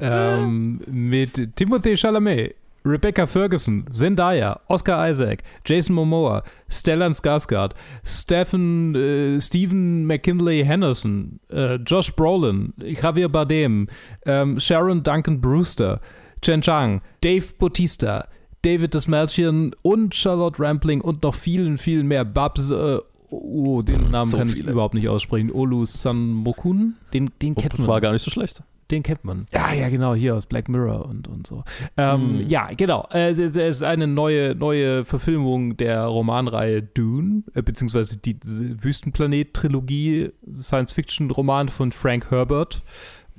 ähm, 0.00 0.80
mit 0.86 1.56
Timothée 1.56 1.96
Chalamet, 1.96 2.54
Rebecca 2.84 3.26
Ferguson, 3.26 3.84
Zendaya, 3.92 4.60
Oscar 4.68 5.08
Isaac, 5.10 5.42
Jason 5.64 5.94
Momoa, 5.94 6.42
Stellan 6.70 7.12
Skarsgård, 7.12 7.72
Stephen, 8.04 8.94
äh, 8.94 9.40
Stephen 9.40 10.06
McKinley 10.06 10.64
Henderson, 10.64 11.40
äh, 11.50 11.76
Josh 11.76 12.14
Brolin, 12.14 12.72
Javier 12.78 13.28
Bardem, 13.28 13.88
ähm, 14.26 14.58
Sharon 14.58 15.02
Duncan 15.02 15.40
Brewster, 15.40 16.00
Chen 16.40 16.60
Chang, 16.60 17.02
Dave 17.20 17.46
Bautista, 17.58 18.28
David 18.62 18.94
Desmalchian 18.94 19.74
und 19.82 20.14
Charlotte 20.14 20.60
Rampling 20.60 21.00
und 21.00 21.22
noch 21.22 21.34
vielen, 21.34 21.78
vielen 21.78 22.06
mehr. 22.06 22.24
Babs, 22.24 22.70
äh, 22.70 22.98
oh, 23.30 23.82
den 23.82 24.10
Namen 24.10 24.30
so 24.30 24.38
kann 24.38 24.48
viele. 24.48 24.62
ich 24.62 24.70
überhaupt 24.70 24.94
nicht 24.94 25.08
aussprechen. 25.08 25.50
Olu 25.50 25.86
Sanmokun, 25.86 26.94
den, 27.12 27.30
den 27.40 27.54
oh, 27.56 27.60
kennt 27.60 27.78
man. 27.78 27.88
war 27.88 28.00
gar 28.00 28.12
nicht 28.12 28.22
so 28.22 28.30
schlecht. 28.30 28.62
Den 28.90 29.02
kennt 29.02 29.24
man. 29.24 29.46
Ja, 29.52 29.72
ja, 29.72 29.88
genau, 29.90 30.14
hier 30.14 30.34
aus 30.34 30.46
Black 30.46 30.68
Mirror 30.68 31.06
und, 31.06 31.28
und 31.28 31.46
so. 31.46 31.62
Ähm, 31.96 32.38
mm. 32.38 32.48
Ja, 32.48 32.68
genau. 32.74 33.06
Äh, 33.12 33.30
es, 33.30 33.38
es, 33.38 33.56
ist 33.56 33.82
eine 33.82 34.06
neue, 34.06 34.54
neue 34.54 35.04
Verfilmung 35.04 35.76
der 35.76 36.04
Romanreihe 36.04 36.82
Dune, 36.82 37.42
äh, 37.54 37.62
beziehungsweise 37.62 38.16
die 38.16 38.38
Wüstenplanet-Trilogie, 38.40 40.30
Science-Fiction-Roman 40.60 41.68
von 41.68 41.92
Frank 41.92 42.30
Herbert 42.30 42.82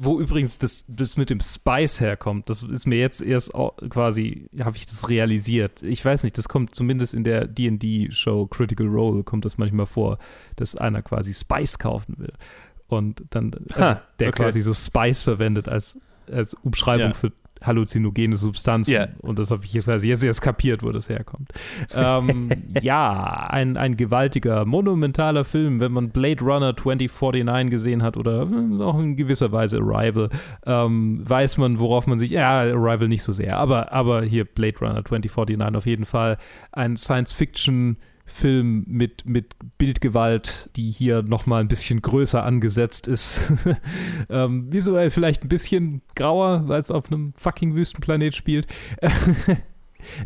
wo 0.01 0.17
übrigens 0.21 0.57
das, 0.57 0.85
das 0.87 1.17
mit 1.17 1.29
dem 1.29 1.41
Spice 1.41 1.99
herkommt, 1.99 2.49
das 2.49 2.63
ist 2.63 2.87
mir 2.87 2.97
jetzt 2.97 3.21
erst 3.21 3.51
quasi, 3.89 4.47
habe 4.61 4.77
ich 4.77 4.85
das 4.85 5.09
realisiert. 5.09 5.83
Ich 5.83 6.03
weiß 6.05 6.23
nicht, 6.23 6.37
das 6.37 6.47
kommt 6.47 6.73
zumindest 6.73 7.13
in 7.13 7.25
der 7.25 7.47
D&D-Show 7.47 8.47
Critical 8.47 8.87
Role, 8.87 9.23
kommt 9.23 9.43
das 9.43 9.57
manchmal 9.57 9.87
vor, 9.87 10.17
dass 10.55 10.77
einer 10.77 11.01
quasi 11.01 11.33
Spice 11.33 11.79
kaufen 11.79 12.15
will. 12.17 12.31
Und 12.89 13.23
dann, 13.29 13.51
also 13.53 13.79
ha, 13.79 14.01
der 14.19 14.29
okay. 14.29 14.43
quasi 14.43 14.61
so 14.61 14.73
Spice 14.73 15.23
verwendet 15.23 15.69
als, 15.69 15.99
als 16.31 16.53
Umschreibung 16.55 17.09
ja. 17.09 17.13
für 17.13 17.31
halluzinogene 17.61 18.35
Substanzen. 18.35 18.91
Yeah. 18.91 19.09
Und 19.19 19.39
das 19.39 19.51
habe 19.51 19.65
ich 19.65 19.73
jetzt, 19.73 19.87
jetzt 19.87 20.23
erst 20.23 20.41
kapiert, 20.41 20.83
wo 20.83 20.91
das 20.91 21.09
herkommt. 21.09 21.51
ähm, 21.93 22.49
ja, 22.81 23.47
ein, 23.49 23.77
ein 23.77 23.97
gewaltiger, 23.97 24.65
monumentaler 24.65 25.43
Film, 25.43 25.79
wenn 25.79 25.91
man 25.91 26.09
Blade 26.09 26.43
Runner 26.43 26.75
2049 26.75 27.69
gesehen 27.69 28.03
hat 28.03 28.17
oder 28.17 28.47
auch 28.79 28.99
in 28.99 29.15
gewisser 29.15 29.51
Weise 29.51 29.79
Arrival, 29.79 30.29
ähm, 30.65 31.21
weiß 31.27 31.57
man, 31.57 31.79
worauf 31.79 32.07
man 32.07 32.19
sich, 32.19 32.31
ja, 32.31 32.59
Arrival 32.61 33.07
nicht 33.07 33.23
so 33.23 33.33
sehr, 33.33 33.57
aber, 33.57 33.91
aber 33.91 34.23
hier 34.23 34.45
Blade 34.45 34.79
Runner 34.79 35.03
2049 35.03 35.77
auf 35.77 35.85
jeden 35.85 36.05
Fall 36.05 36.37
ein 36.71 36.95
Science-Fiction- 36.95 37.97
Film 38.29 38.85
mit, 38.87 39.25
mit 39.25 39.55
Bildgewalt, 39.77 40.69
die 40.75 40.91
hier 40.91 41.23
nochmal 41.23 41.61
ein 41.61 41.67
bisschen 41.67 42.01
größer 42.01 42.43
angesetzt 42.43 43.07
ist. 43.07 43.51
ähm, 44.29 44.71
visuell 44.71 45.09
vielleicht 45.09 45.43
ein 45.43 45.49
bisschen 45.49 46.01
grauer, 46.15 46.67
weil 46.67 46.81
es 46.81 46.91
auf 46.91 47.11
einem 47.11 47.33
fucking 47.37 47.75
Wüstenplanet 47.75 48.35
spielt. 48.35 48.67
es 49.01 49.59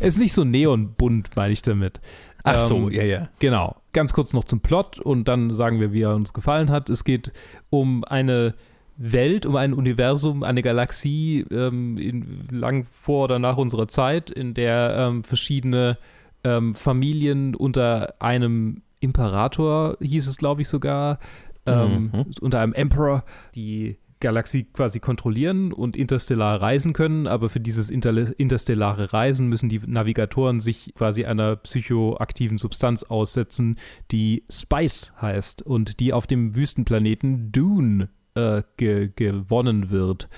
ist 0.00 0.18
nicht 0.18 0.32
so 0.32 0.44
neonbunt, 0.44 1.30
meine 1.34 1.52
ich 1.52 1.62
damit. 1.62 2.00
Ach 2.44 2.66
so, 2.66 2.76
ähm, 2.76 2.90
ja, 2.90 3.02
ja. 3.02 3.28
Genau. 3.38 3.76
Ganz 3.92 4.12
kurz 4.12 4.34
noch 4.34 4.44
zum 4.44 4.60
Plot 4.60 4.98
und 4.98 5.26
dann 5.26 5.54
sagen 5.54 5.80
wir, 5.80 5.92
wie 5.92 6.02
er 6.02 6.14
uns 6.14 6.32
gefallen 6.32 6.70
hat. 6.70 6.90
Es 6.90 7.04
geht 7.04 7.32
um 7.70 8.04
eine 8.04 8.54
Welt, 8.96 9.46
um 9.46 9.56
ein 9.56 9.72
Universum, 9.72 10.42
eine 10.42 10.62
Galaxie 10.62 11.44
ähm, 11.50 11.96
in, 11.96 12.46
lang 12.50 12.84
vor 12.84 13.24
oder 13.24 13.38
nach 13.38 13.56
unserer 13.56 13.88
Zeit, 13.88 14.30
in 14.30 14.54
der 14.54 14.94
ähm, 14.96 15.24
verschiedene 15.24 15.96
ähm, 16.44 16.74
Familien 16.74 17.54
unter 17.54 18.14
einem 18.20 18.82
Imperator, 19.00 19.96
hieß 20.00 20.26
es, 20.26 20.36
glaube 20.36 20.62
ich, 20.62 20.68
sogar, 20.68 21.18
ähm, 21.66 22.10
mhm. 22.12 22.26
unter 22.40 22.60
einem 22.60 22.72
Emperor, 22.72 23.24
die 23.54 23.98
Galaxie 24.20 24.64
quasi 24.64 25.00
kontrollieren 25.00 25.72
und 25.72 25.96
interstellar 25.96 26.60
reisen 26.60 26.94
können, 26.94 27.26
aber 27.26 27.50
für 27.50 27.60
dieses 27.60 27.90
inter 27.90 28.38
interstellare 28.38 29.12
Reisen 29.12 29.48
müssen 29.48 29.68
die 29.68 29.80
Navigatoren 29.84 30.60
sich 30.60 30.94
quasi 30.94 31.26
einer 31.26 31.56
psychoaktiven 31.56 32.56
Substanz 32.56 33.02
aussetzen, 33.02 33.76
die 34.10 34.44
Spice 34.50 35.12
heißt 35.20 35.60
und 35.60 36.00
die 36.00 36.14
auf 36.14 36.26
dem 36.26 36.54
Wüstenplaneten 36.54 37.52
Dune 37.52 38.08
äh, 38.34 38.62
ge 38.76 39.10
gewonnen 39.14 39.90
wird. 39.90 40.28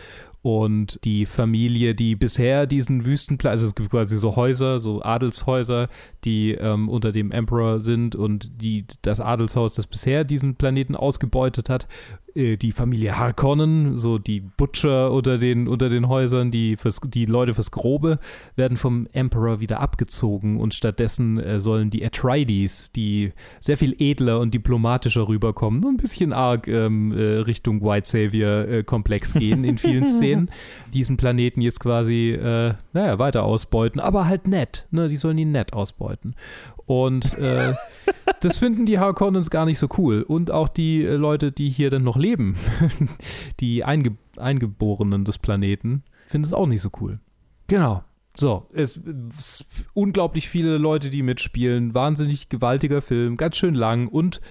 Und 0.47 1.01
die 1.03 1.27
Familie, 1.27 1.97
die 1.97 2.15
bisher 2.15 2.69
diesen 2.69 3.05
Wüstenplan, 3.05 3.51
also 3.51 3.67
es 3.67 3.75
gibt 3.75 3.91
quasi 3.91 4.17
so 4.17 4.37
Häuser, 4.37 4.79
so 4.79 5.03
Adelshäuser, 5.03 5.89
die 6.25 6.53
ähm, 6.53 6.89
unter 6.89 7.11
dem 7.11 7.33
Emperor 7.33 7.81
sind 7.81 8.15
und 8.15 8.63
die, 8.63 8.85
das 9.03 9.19
Adelshaus, 9.19 9.73
das 9.73 9.89
bisher 9.89 10.23
diesen 10.23 10.55
Planeten 10.55 10.95
ausgebeutet 10.95 11.69
hat, 11.69 11.89
äh, 12.37 12.57
die 12.57 12.73
Familie 12.73 13.19
Harkonnen, 13.19 13.97
so 13.97 14.19
die 14.19 14.41
Butcher 14.41 15.11
unter 15.11 15.39
den, 15.39 15.69
unter 15.69 15.89
den 15.89 16.09
Häusern, 16.09 16.51
die, 16.51 16.77
fürs, 16.77 17.01
die 17.03 17.25
Leute 17.25 17.55
fürs 17.55 17.71
Grobe, 17.71 18.19
werden 18.55 18.77
vom 18.77 19.09
Emperor 19.13 19.61
wieder 19.61 19.81
abgezogen 19.81 20.61
und 20.61 20.75
stattdessen 20.75 21.39
äh, 21.39 21.61
sollen 21.61 21.91
die 21.91 22.05
Atreides, 22.05 22.93
die 22.93 23.33
sehr 23.61 23.77
viel 23.77 23.97
edler 23.99 24.41
und 24.41 24.53
diplomatischer 24.53 25.29
rüberkommen, 25.29 25.85
ein 25.87 25.97
bisschen 25.97 26.33
arg 26.33 26.69
ähm, 26.69 27.13
äh, 27.13 27.39
Richtung 27.39 27.83
White 27.83 28.09
Savior-Komplex 28.09 29.35
äh, 29.35 29.39
gehen 29.39 29.65
in 29.65 29.79
vielen 29.79 30.05
Szenen, 30.07 30.51
diesen 30.93 31.17
Planeten 31.17 31.61
jetzt 31.61 31.81
quasi, 31.81 32.39
naja, 32.93 33.19
weiter 33.19 33.45
ausbeuten, 33.45 34.01
aber 34.01 34.27
halt 34.27 34.47
nett, 34.47 34.87
ne? 34.91 35.09
die 35.09 35.17
sollen 35.17 35.39
ihn 35.39 35.53
nett 35.53 35.73
ausbeuten. 35.73 36.35
Und 36.87 37.33
das 38.41 38.59
finden 38.59 38.87
die 38.87 38.99
Harkonnens 38.99 39.51
gar 39.51 39.65
nicht 39.65 39.79
so 39.79 39.89
cool. 39.99 40.23
Und 40.23 40.51
auch 40.51 40.69
die 40.69 41.03
Leute, 41.03 41.53
die 41.53 41.69
hier 41.69 41.91
dann 41.91 42.05
noch 42.05 42.17
leben, 42.17 42.26
die 43.61 43.85
Einge 43.85 44.17
Eingeborenen 44.37 45.25
des 45.25 45.39
Planeten, 45.39 46.03
finden 46.27 46.45
es 46.45 46.53
auch 46.53 46.67
nicht 46.67 46.83
so 46.83 46.91
cool. 47.01 47.21
Genau. 47.69 48.05
So, 48.37 48.69
es, 48.75 49.01
es 49.39 49.65
unglaublich 49.95 50.51
viele 50.51 50.77
Leute, 50.77 51.09
die 51.09 51.23
mitspielen. 51.23 51.95
Wahnsinnig 51.95 52.51
gewaltiger 52.51 53.01
Film, 53.01 53.39
ganz 53.39 53.57
schön 53.57 53.75
lang 53.75 54.09
und 54.09 54.43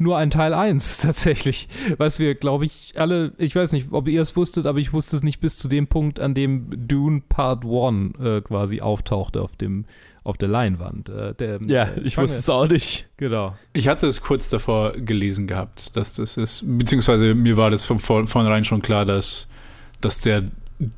nur 0.00 0.16
ein 0.16 0.30
Teil 0.30 0.54
1 0.54 0.98
tatsächlich, 1.02 1.68
was 1.98 2.18
wir, 2.18 2.34
glaube 2.34 2.64
ich, 2.64 2.94
alle, 2.96 3.32
ich 3.38 3.54
weiß 3.54 3.72
nicht, 3.72 3.88
ob 3.92 4.08
ihr 4.08 4.22
es 4.22 4.34
wusstet, 4.34 4.66
aber 4.66 4.78
ich 4.78 4.92
wusste 4.92 5.16
es 5.16 5.22
nicht 5.22 5.40
bis 5.40 5.58
zu 5.58 5.68
dem 5.68 5.86
Punkt, 5.86 6.18
an 6.18 6.34
dem 6.34 6.88
Dune 6.88 7.22
Part 7.28 7.64
1 7.64 8.18
äh, 8.18 8.40
quasi 8.40 8.80
auftauchte 8.80 9.40
auf 9.40 9.56
dem 9.56 9.84
auf 10.22 10.36
der 10.36 10.48
Leinwand. 10.48 11.08
Äh, 11.08 11.34
der, 11.34 11.60
ja, 11.66 11.84
äh, 11.84 12.00
ich 12.00 12.18
wusste 12.18 12.38
es 12.38 12.50
auch 12.50 12.68
nicht. 12.68 13.08
Genau. 13.16 13.56
Ich 13.72 13.88
hatte 13.88 14.06
es 14.06 14.20
kurz 14.20 14.50
davor 14.50 14.92
gelesen 14.92 15.46
gehabt, 15.46 15.96
dass 15.96 16.12
das 16.12 16.36
ist, 16.36 16.62
beziehungsweise 16.66 17.34
mir 17.34 17.56
war 17.56 17.70
das 17.70 17.84
von 17.84 17.98
vornherein 17.98 18.64
schon 18.64 18.82
klar, 18.82 19.06
dass, 19.06 19.46
dass 20.00 20.20
der 20.20 20.44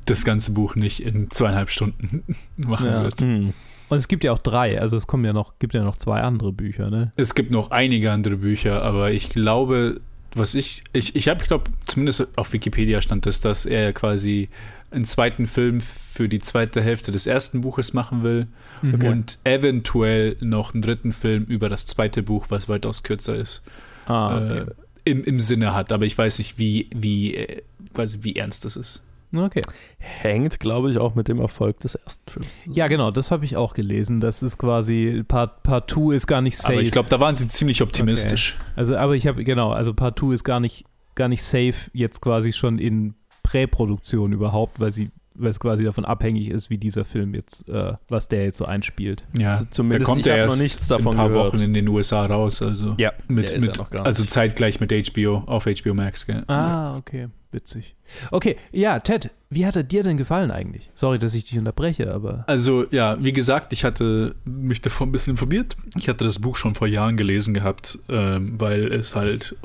das 0.05 0.25
ganze 0.25 0.51
Buch 0.51 0.75
nicht 0.75 1.01
in 1.01 1.31
zweieinhalb 1.31 1.69
Stunden 1.69 2.23
machen 2.57 2.87
ja. 2.87 3.03
wird. 3.03 3.21
Mhm. 3.21 3.53
Und 3.93 3.99
es 3.99 4.07
gibt 4.07 4.23
ja 4.23 4.31
auch 4.31 4.39
drei, 4.39 4.81
also 4.81 4.97
es 4.97 5.05
kommen 5.05 5.23
ja 5.23 5.33
noch, 5.33 5.59
gibt 5.59 5.75
ja 5.75 5.83
noch 5.83 5.97
zwei 5.97 6.21
andere 6.21 6.51
Bücher, 6.51 6.89
ne? 6.89 7.11
Es 7.15 7.35
gibt 7.35 7.51
noch 7.51 7.69
einige 7.69 8.11
andere 8.11 8.37
Bücher, 8.37 8.81
aber 8.81 9.11
ich 9.11 9.29
glaube, 9.29 10.01
was 10.33 10.55
ich, 10.55 10.83
ich, 10.93 11.15
ich 11.15 11.27
habe, 11.27 11.43
ich 11.43 11.47
glaube, 11.47 11.65
zumindest 11.85 12.27
auf 12.35 12.53
Wikipedia 12.53 13.01
stand 13.01 13.27
es, 13.27 13.39
dass 13.39 13.67
er 13.67 13.93
quasi 13.93 14.49
einen 14.89 15.05
zweiten 15.05 15.45
Film 15.45 15.79
für 15.79 16.27
die 16.27 16.39
zweite 16.39 16.81
Hälfte 16.81 17.11
des 17.11 17.27
ersten 17.27 17.61
Buches 17.61 17.93
machen 17.93 18.23
will 18.23 18.47
okay. 18.81 19.09
und 19.09 19.37
eventuell 19.43 20.37
noch 20.39 20.73
einen 20.73 20.81
dritten 20.81 21.11
Film 21.11 21.43
über 21.43 21.69
das 21.69 21.85
zweite 21.85 22.23
Buch, 22.23 22.47
was 22.49 22.67
weitaus 22.67 23.03
kürzer 23.03 23.35
ist, 23.35 23.61
ah, 24.07 24.37
okay. 24.37 24.57
äh, 24.57 24.65
im, 25.05 25.23
im 25.23 25.39
Sinne 25.39 25.75
hat. 25.75 25.91
Aber 25.91 26.05
ich 26.05 26.17
weiß 26.17 26.39
nicht, 26.39 26.57
wie, 26.57 26.89
wie, 26.95 27.35
äh, 27.35 27.61
quasi 27.93 28.19
wie 28.21 28.37
ernst 28.37 28.65
das 28.65 28.75
ist. 28.75 29.03
Okay. 29.35 29.61
Hängt, 29.97 30.59
glaube 30.59 30.91
ich, 30.91 30.97
auch 30.97 31.15
mit 31.15 31.27
dem 31.27 31.39
Erfolg 31.39 31.79
des 31.79 31.95
ersten 31.95 32.29
Films. 32.29 32.69
Ja, 32.71 32.87
genau, 32.87 33.09
das 33.09 33.31
habe 33.31 33.45
ich 33.45 33.55
auch 33.55 33.73
gelesen. 33.73 34.19
Das 34.19 34.43
ist 34.43 34.57
quasi, 34.57 35.23
Part, 35.27 35.63
Part 35.63 35.89
2 35.89 36.15
ist 36.15 36.27
gar 36.27 36.41
nicht 36.41 36.57
safe. 36.57 36.73
Aber 36.73 36.81
ich 36.81 36.91
glaube, 36.91 37.09
da 37.09 37.19
waren 37.19 37.35
sie 37.35 37.47
ziemlich 37.47 37.81
optimistisch. 37.81 38.55
Okay. 38.59 38.71
Also, 38.75 38.95
aber 38.95 39.15
ich 39.15 39.25
habe, 39.25 39.43
genau, 39.43 39.71
also 39.71 39.93
Part 39.93 40.19
2 40.19 40.33
ist 40.33 40.43
gar 40.43 40.59
nicht, 40.59 40.85
gar 41.15 41.27
nicht 41.27 41.43
safe 41.43 41.73
jetzt 41.93 42.21
quasi 42.21 42.51
schon 42.51 42.77
in 42.77 43.15
Präproduktion 43.41 44.33
überhaupt, 44.33 44.79
weil 44.79 44.91
sie 44.91 45.11
weil 45.35 45.49
es 45.49 45.59
quasi 45.59 45.83
davon 45.83 46.05
abhängig 46.05 46.49
ist, 46.49 46.69
wie 46.69 46.77
dieser 46.77 47.05
Film 47.05 47.33
jetzt, 47.33 47.67
äh, 47.67 47.93
was 48.07 48.27
der 48.27 48.43
jetzt 48.43 48.57
so 48.57 48.65
einspielt. 48.65 49.25
Ja, 49.35 49.51
also 49.51 49.65
zumindest 49.69 50.01
der 50.01 50.05
kommt 50.05 50.25
ja 50.25 50.35
erst 50.35 50.57
noch 50.57 50.61
nichts 50.61 50.87
davon 50.87 51.13
in 51.13 51.13
ein 51.13 51.17
paar 51.17 51.29
gehört. 51.29 51.53
Wochen 51.53 51.63
in 51.63 51.73
den 51.73 51.87
USA 51.87 52.23
raus, 52.25 52.61
also 52.61 52.95
ja, 52.99 53.13
mit, 53.27 53.59
mit 53.59 53.79
also 53.99 54.25
zeitgleich 54.25 54.79
mit 54.79 54.91
HBO 54.91 55.43
auf 55.47 55.65
HBO 55.65 55.93
Max. 55.95 56.27
Gell? 56.27 56.43
Ah, 56.47 56.97
okay. 56.97 57.29
Witzig. 57.53 57.95
Okay, 58.31 58.57
ja, 58.71 58.99
Ted, 58.99 59.29
wie 59.49 59.65
hat 59.65 59.75
er 59.75 59.83
dir 59.83 60.03
denn 60.03 60.17
gefallen 60.17 60.51
eigentlich? 60.51 60.89
Sorry, 60.93 61.19
dass 61.19 61.33
ich 61.33 61.45
dich 61.45 61.57
unterbreche, 61.57 62.13
aber. 62.13 62.43
Also, 62.47 62.85
ja, 62.91 63.17
wie 63.23 63.33
gesagt, 63.33 63.73
ich 63.73 63.83
hatte 63.83 64.35
mich 64.45 64.81
davor 64.81 65.07
ein 65.07 65.11
bisschen 65.11 65.31
informiert. 65.31 65.75
Ich 65.97 66.09
hatte 66.09 66.25
das 66.25 66.39
Buch 66.39 66.55
schon 66.55 66.75
vor 66.75 66.87
Jahren 66.87 67.17
gelesen 67.17 67.53
gehabt, 67.53 67.99
ähm, 68.09 68.59
weil 68.59 68.91
es 68.91 69.15
halt, 69.15 69.55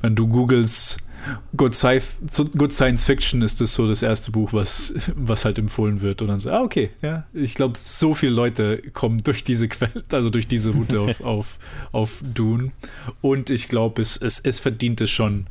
wenn 0.00 0.14
du 0.14 0.26
googelst, 0.26 0.98
Good, 1.56 1.74
Sci 1.74 2.00
Good 2.56 2.72
Science 2.72 3.06
Fiction 3.06 3.42
ist 3.42 3.60
das 3.60 3.74
so 3.74 3.88
das 3.88 4.02
erste 4.02 4.30
Buch, 4.30 4.52
was, 4.52 4.94
was 5.14 5.44
halt 5.44 5.58
empfohlen 5.58 6.00
wird. 6.02 6.20
Und 6.20 6.28
dann 6.28 6.38
so, 6.38 6.50
ah, 6.50 6.62
okay, 6.62 6.90
ja. 7.00 7.26
Ich 7.32 7.54
glaube, 7.54 7.78
so 7.78 8.14
viele 8.14 8.32
Leute 8.32 8.82
kommen 8.92 9.22
durch 9.22 9.44
diese 9.44 9.68
Quelle, 9.68 10.04
also 10.12 10.30
durch 10.30 10.46
diese 10.46 10.70
Route 10.70 11.00
auf, 11.00 11.20
auf, 11.20 11.58
auf 11.92 12.22
Dune. 12.22 12.72
Und 13.20 13.50
ich 13.50 13.68
glaube, 13.68 14.02
es, 14.02 14.16
es, 14.16 14.40
es 14.40 14.60
verdient 14.60 15.00
es 15.00 15.10
schon, 15.10 15.46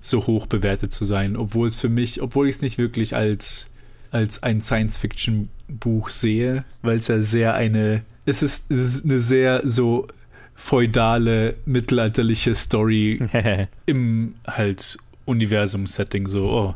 so 0.00 0.26
hoch 0.26 0.46
bewertet 0.46 0.92
zu 0.92 1.04
sein, 1.04 1.36
obwohl 1.36 1.68
es 1.68 1.76
für 1.76 1.88
mich, 1.88 2.22
obwohl 2.22 2.48
ich 2.48 2.56
es 2.56 2.62
nicht 2.62 2.78
wirklich 2.78 3.14
als, 3.14 3.66
als 4.10 4.42
ein 4.42 4.60
Science-Fiction-Buch 4.60 6.08
sehe, 6.08 6.64
weil 6.82 6.96
es 6.96 7.08
ja 7.08 7.22
sehr 7.22 7.54
eine, 7.54 8.02
es 8.26 8.42
ist, 8.42 8.70
es 8.70 8.96
ist 8.96 9.04
eine 9.04 9.20
sehr 9.20 9.62
so 9.64 10.08
feudale, 10.54 11.56
mittelalterliche 11.64 12.54
Story 12.54 13.20
im 13.86 14.34
halt 14.46 14.98
Universum-Setting, 15.26 16.26
so, 16.26 16.50
oh, 16.50 16.74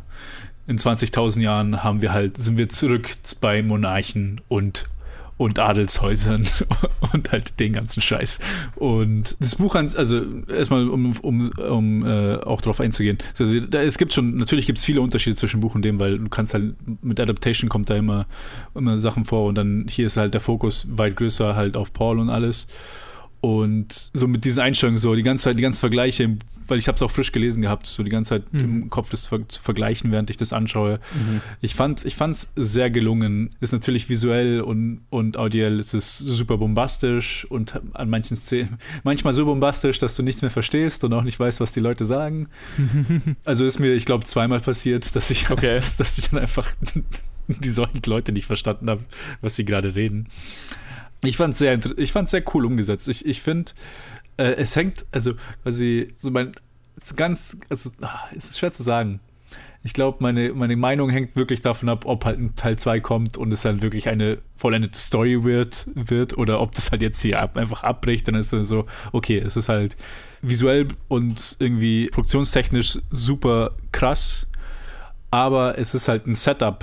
in 0.66 0.79
20.000 0.79 1.43
Jahren 1.43 1.83
haben 1.83 2.01
wir 2.01 2.12
halt, 2.12 2.39
sind 2.39 2.57
wir 2.57 2.68
zurück 2.68 3.11
bei 3.41 3.62
Monarchen 3.62 4.41
und 4.49 4.87
und 5.37 5.59
Adelshäusern 5.59 6.47
und 7.12 7.32
halt 7.32 7.59
den 7.59 7.72
ganzen 7.74 8.01
Scheiß. 8.01 8.39
Und 8.76 9.37
das 9.41 9.57
Buch, 9.57 9.74
also 9.74 10.22
erstmal, 10.49 10.89
um, 10.89 11.16
um, 11.20 11.51
um 11.51 12.07
äh, 12.07 12.37
auch 12.37 12.61
darauf 12.61 12.80
einzugehen, 12.80 13.18
also 13.39 13.61
da, 13.61 13.82
es 13.82 13.99
gibt 13.99 14.12
schon, 14.12 14.37
natürlich 14.37 14.66
gibt 14.66 14.78
es 14.78 14.85
viele 14.85 15.01
Unterschiede 15.01 15.37
zwischen 15.37 15.61
Buch 15.61 15.74
und 15.74 15.82
dem, 15.82 15.99
weil 15.99 16.18
du 16.18 16.28
kannst 16.28 16.55
halt, 16.55 16.74
mit 17.03 17.18
Adaptation 17.18 17.68
kommt 17.68 17.91
da 17.91 17.97
immer, 17.97 18.26
immer 18.74 18.99
Sachen 18.99 19.24
vor 19.24 19.47
und 19.47 19.57
dann 19.57 19.87
hier 19.89 20.07
ist 20.07 20.16
halt 20.16 20.35
der 20.35 20.41
Fokus 20.41 20.87
weit 20.91 21.16
größer 21.16 21.57
halt 21.57 21.76
auf 21.76 21.93
Paul 21.93 22.18
und 22.18 22.30
alles. 22.30 22.66
Und 23.45 24.09
so 24.14 24.26
mit 24.26 24.47
diesen 24.47 24.62
Einstellungen, 24.62 24.97
so 24.97 25.14
die 25.14 25.22
ganze 25.22 25.45
Zeit, 25.45 25.59
die 25.59 25.62
ganzen 25.62 25.80
Vergleiche, 25.80 26.38
weil 26.66 26.78
ich 26.78 26.88
habe 26.88 26.97
es 26.97 27.03
auch 27.03 27.11
frisch 27.11 27.30
gelesen 27.30 27.61
gehabt, 27.61 27.86
so 27.86 28.03
die 28.03 28.09
ganze 28.09 28.30
Zeit 28.30 28.55
mhm. 28.55 28.61
im 28.61 28.88
Kopf 28.88 29.11
das 29.11 29.24
zu 29.24 29.61
vergleichen, 29.61 30.12
während 30.12 30.30
ich 30.30 30.38
das 30.38 30.55
anschaue. 30.55 30.99
Mhm. 31.12 31.42
Ich 31.61 31.74
fand 31.74 32.07
ich 32.07 32.16
fand's 32.16 32.51
sehr 32.57 32.88
gelungen. 32.88 33.55
Ist 33.61 33.74
natürlich 33.74 34.09
visuell 34.09 34.62
und, 34.62 35.03
und 35.11 35.36
audiell 35.36 35.78
ist 35.78 35.92
es 35.92 36.16
super 36.16 36.57
bombastisch 36.57 37.45
und 37.51 37.82
an 37.92 38.09
manchen 38.09 38.34
Szenen, 38.34 38.78
manchmal 39.03 39.34
so 39.34 39.45
bombastisch, 39.45 39.99
dass 39.99 40.16
du 40.16 40.22
nichts 40.22 40.40
mehr 40.40 40.51
verstehst 40.51 41.05
und 41.05 41.12
auch 41.12 41.22
nicht 41.22 41.38
weißt, 41.38 41.61
was 41.61 41.70
die 41.70 41.80
Leute 41.80 42.07
sagen. 42.07 42.49
also 43.45 43.66
ist 43.66 43.78
mir, 43.78 43.92
ich 43.92 44.07
glaube, 44.07 44.24
zweimal 44.24 44.61
passiert, 44.61 45.14
dass 45.14 45.30
ich, 45.30 45.51
okay. 45.51 45.76
dass, 45.76 45.99
dass 45.99 46.16
ich 46.16 46.30
dann 46.30 46.40
einfach 46.40 46.74
die 47.49 47.68
solchen 47.68 48.01
Leute 48.07 48.32
nicht 48.32 48.47
verstanden 48.47 48.88
habe, 48.88 49.05
was 49.42 49.57
sie 49.57 49.66
gerade 49.66 49.95
reden. 49.95 50.28
Ich 51.25 51.37
fand 51.37 51.55
es 51.55 51.59
sehr, 51.59 51.79
ich 51.97 52.12
fand's 52.12 52.31
sehr 52.31 52.43
cool 52.55 52.66
umgesetzt. 52.66 53.09
Ich, 53.09 53.25
ich 53.27 53.43
finde, 53.43 53.72
äh, 54.37 54.55
es 54.55 54.77
hängt, 54.77 55.07
also 55.12 55.33
quasi, 55.62 56.12
so 56.16 56.31
mein, 56.31 56.53
ganz, 57.16 57.57
also, 57.68 57.91
ach, 58.01 58.33
es 58.37 58.51
ist 58.51 58.59
schwer 58.59 58.72
zu 58.72 58.83
sagen. 58.83 59.20
Ich 59.87 59.93
glaube, 59.93 60.18
meine, 60.20 60.55
meine 60.55 60.77
Meinung 60.77 61.11
hängt 61.11 61.37
wirklich 61.37 61.61
davon 61.61 61.91
ab, 61.91 62.07
ob 62.07 62.25
halt 62.25 62.39
ein 62.39 62.55
Teil 62.55 62.77
2 62.77 63.01
kommt 63.01 63.37
und 63.37 63.53
es 63.53 63.62
dann 63.62 63.83
wirklich 63.83 64.09
eine 64.09 64.39
vollendete 64.57 64.99
Story 64.99 65.45
wird, 65.45 65.87
wird 65.95 66.39
oder 66.39 66.62
ob 66.62 66.75
das 66.75 66.91
halt 66.91 67.03
jetzt 67.03 67.20
hier 67.20 67.39
ab, 67.39 67.59
einfach 67.59 67.83
abbricht. 67.83 68.27
Dann 68.27 68.35
ist 68.35 68.55
es 68.55 68.68
so, 68.68 68.87
okay, 69.12 69.39
es 69.39 69.59
ist 69.59 69.68
halt 69.68 69.99
visuell 70.41 70.89
und 71.09 71.57
irgendwie 71.59 72.07
produktionstechnisch 72.07 72.99
super 73.11 73.72
krass, 73.93 74.47
aber 75.31 75.77
es 75.79 75.95
ist 75.95 76.09
halt 76.09 76.27
ein 76.27 76.35
Setup 76.35 76.83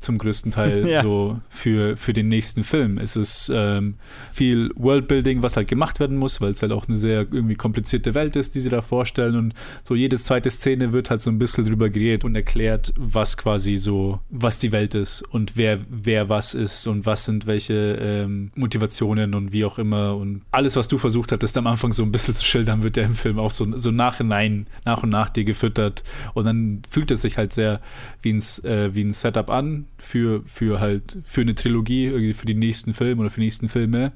zum 0.00 0.18
größten 0.18 0.52
Teil 0.52 0.88
ja. 0.90 1.02
so 1.02 1.40
für, 1.48 1.96
für 1.96 2.12
den 2.12 2.28
nächsten 2.28 2.64
Film. 2.64 2.98
Es 2.98 3.16
ist 3.16 3.50
ähm, 3.52 3.94
viel 4.32 4.70
Worldbuilding, 4.76 5.42
was 5.42 5.56
halt 5.56 5.68
gemacht 5.68 6.00
werden 6.00 6.16
muss, 6.16 6.40
weil 6.40 6.52
es 6.52 6.62
halt 6.62 6.72
auch 6.72 6.86
eine 6.88 6.96
sehr 6.96 7.26
irgendwie 7.30 7.56
komplizierte 7.56 8.14
Welt 8.14 8.36
ist, 8.36 8.54
die 8.54 8.60
sie 8.60 8.70
da 8.70 8.80
vorstellen. 8.80 9.36
Und 9.36 9.54
so 9.84 9.94
jede 9.94 10.18
zweite 10.18 10.50
Szene 10.50 10.92
wird 10.92 11.10
halt 11.10 11.20
so 11.20 11.30
ein 11.30 11.38
bisschen 11.38 11.64
drüber 11.64 11.90
geredet 11.90 12.24
und 12.24 12.34
erklärt, 12.34 12.92
was 12.96 13.36
quasi 13.36 13.76
so, 13.76 14.20
was 14.30 14.58
die 14.58 14.72
Welt 14.72 14.94
ist 14.94 15.22
und 15.22 15.56
wer, 15.56 15.80
wer 15.88 16.28
was 16.28 16.54
ist 16.54 16.86
und 16.86 17.06
was 17.06 17.24
sind 17.24 17.46
welche 17.46 17.98
ähm, 18.00 18.50
Motivationen 18.54 19.34
und 19.34 19.52
wie 19.52 19.64
auch 19.64 19.78
immer. 19.78 20.16
Und 20.16 20.42
alles, 20.50 20.76
was 20.76 20.88
du 20.88 20.98
versucht 20.98 21.32
hattest, 21.32 21.56
am 21.56 21.66
Anfang 21.66 21.92
so 21.92 22.02
ein 22.04 22.12
bisschen 22.12 22.34
zu 22.34 22.44
schildern, 22.44 22.82
wird 22.82 22.96
ja 22.96 23.04
im 23.04 23.14
Film 23.14 23.38
auch 23.38 23.50
so, 23.50 23.66
so 23.78 23.90
nachhinein, 23.90 24.66
nach 24.84 25.02
und 25.02 25.10
nach 25.10 25.28
dir 25.28 25.44
gefüttert. 25.44 26.04
Und 26.34 26.44
dann 26.44 26.82
fühlt 26.88 27.10
es 27.10 27.22
sich 27.22 27.36
halt 27.36 27.52
sehr 27.52 27.80
wie 28.22 28.32
ein, 28.32 28.42
äh, 28.64 28.94
wie 28.94 29.02
ein 29.02 29.12
Setup 29.12 29.50
an 29.50 29.87
für, 29.98 30.42
für 30.46 30.80
halt 30.80 31.18
für 31.24 31.42
eine 31.42 31.54
Trilogie, 31.54 32.06
irgendwie 32.06 32.34
für 32.34 32.46
die 32.46 32.54
nächsten 32.54 32.94
Filme 32.94 33.20
oder 33.20 33.30
für 33.30 33.40
die 33.40 33.46
nächsten 33.46 33.68
Filme. 33.68 34.12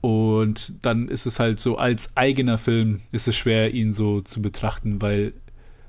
Und 0.00 0.74
dann 0.82 1.08
ist 1.08 1.26
es 1.26 1.38
halt 1.38 1.60
so, 1.60 1.76
als 1.76 2.16
eigener 2.16 2.58
Film 2.58 3.00
ist 3.12 3.28
es 3.28 3.36
schwer, 3.36 3.74
ihn 3.74 3.92
so 3.92 4.20
zu 4.20 4.40
betrachten, 4.40 5.02
weil, 5.02 5.34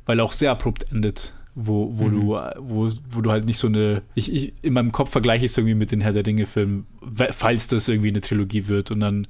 weil 0.06 0.20
er 0.20 0.26
auch 0.26 0.34
sehr 0.34 0.52
abrupt 0.52 0.92
endet. 0.92 1.34
Wo, 1.54 1.98
wo, 1.98 2.06
mhm. 2.06 2.12
du, 2.12 2.28
wo, 2.60 2.90
wo 3.12 3.22
du 3.22 3.30
halt 3.30 3.46
nicht 3.46 3.58
so 3.58 3.68
eine. 3.68 4.04
Ich, 4.16 4.32
ich, 4.32 4.54
in 4.62 4.72
meinem 4.72 4.94
Kopf 4.94 5.12
vergleiche 5.12 5.46
ich 5.46 5.52
es 5.52 5.58
irgendwie 5.58 5.76
mit 5.76 5.92
den 5.92 6.00
Herr 6.00 6.14
der 6.14 6.26
Ringe-Filmen, 6.26 6.88
falls 7.32 7.68
das 7.68 7.90
irgendwie 7.90 8.08
eine 8.08 8.22
Trilogie 8.22 8.70
wird 8.70 8.90
und 8.90 9.02
dann 9.02 9.28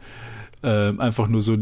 äh, 0.61 0.95
einfach 0.97 1.27
nur 1.27 1.41
so 1.41 1.57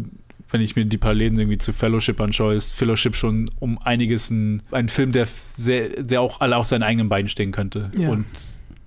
wenn 0.50 0.62
ich 0.62 0.76
mir 0.76 0.86
die 0.86 0.98
Parallelen 0.98 1.38
irgendwie 1.38 1.58
zu 1.58 1.74
Fellowship 1.74 2.20
anschaue, 2.20 2.56
ist 2.56 2.74
Fellowship 2.74 3.16
schon 3.16 3.50
um 3.60 3.78
einiges 3.80 4.30
ein, 4.32 4.64
ein 4.72 4.90
Film, 4.90 5.12
der 5.12 5.28
sehr, 5.28 6.06
sehr 6.06 6.22
auch 6.22 6.42
alle 6.42 6.58
auf 6.58 6.68
seinen 6.68 6.84
eigenen 6.84 7.10
Beinen 7.10 7.28
stehen 7.28 7.52
könnte. 7.52 7.92
Ja. 7.98 8.10
Und 8.10 8.26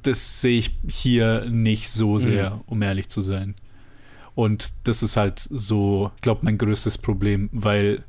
das 0.02 0.40
sehe 0.40 0.58
ich 0.58 0.72
hier 0.88 1.46
nicht 1.48 1.90
so 1.90 2.18
sehr, 2.18 2.50
mhm. 2.50 2.60
um 2.66 2.82
ehrlich 2.82 3.08
zu 3.08 3.20
sein. 3.20 3.54
Und 4.34 4.72
das 4.84 5.02
ist 5.02 5.16
halt 5.16 5.38
so, 5.38 6.10
ich 6.16 6.22
glaube, 6.22 6.40
mein 6.44 6.58
größtes 6.58 6.98
Problem, 6.98 7.48
weil 7.52 8.04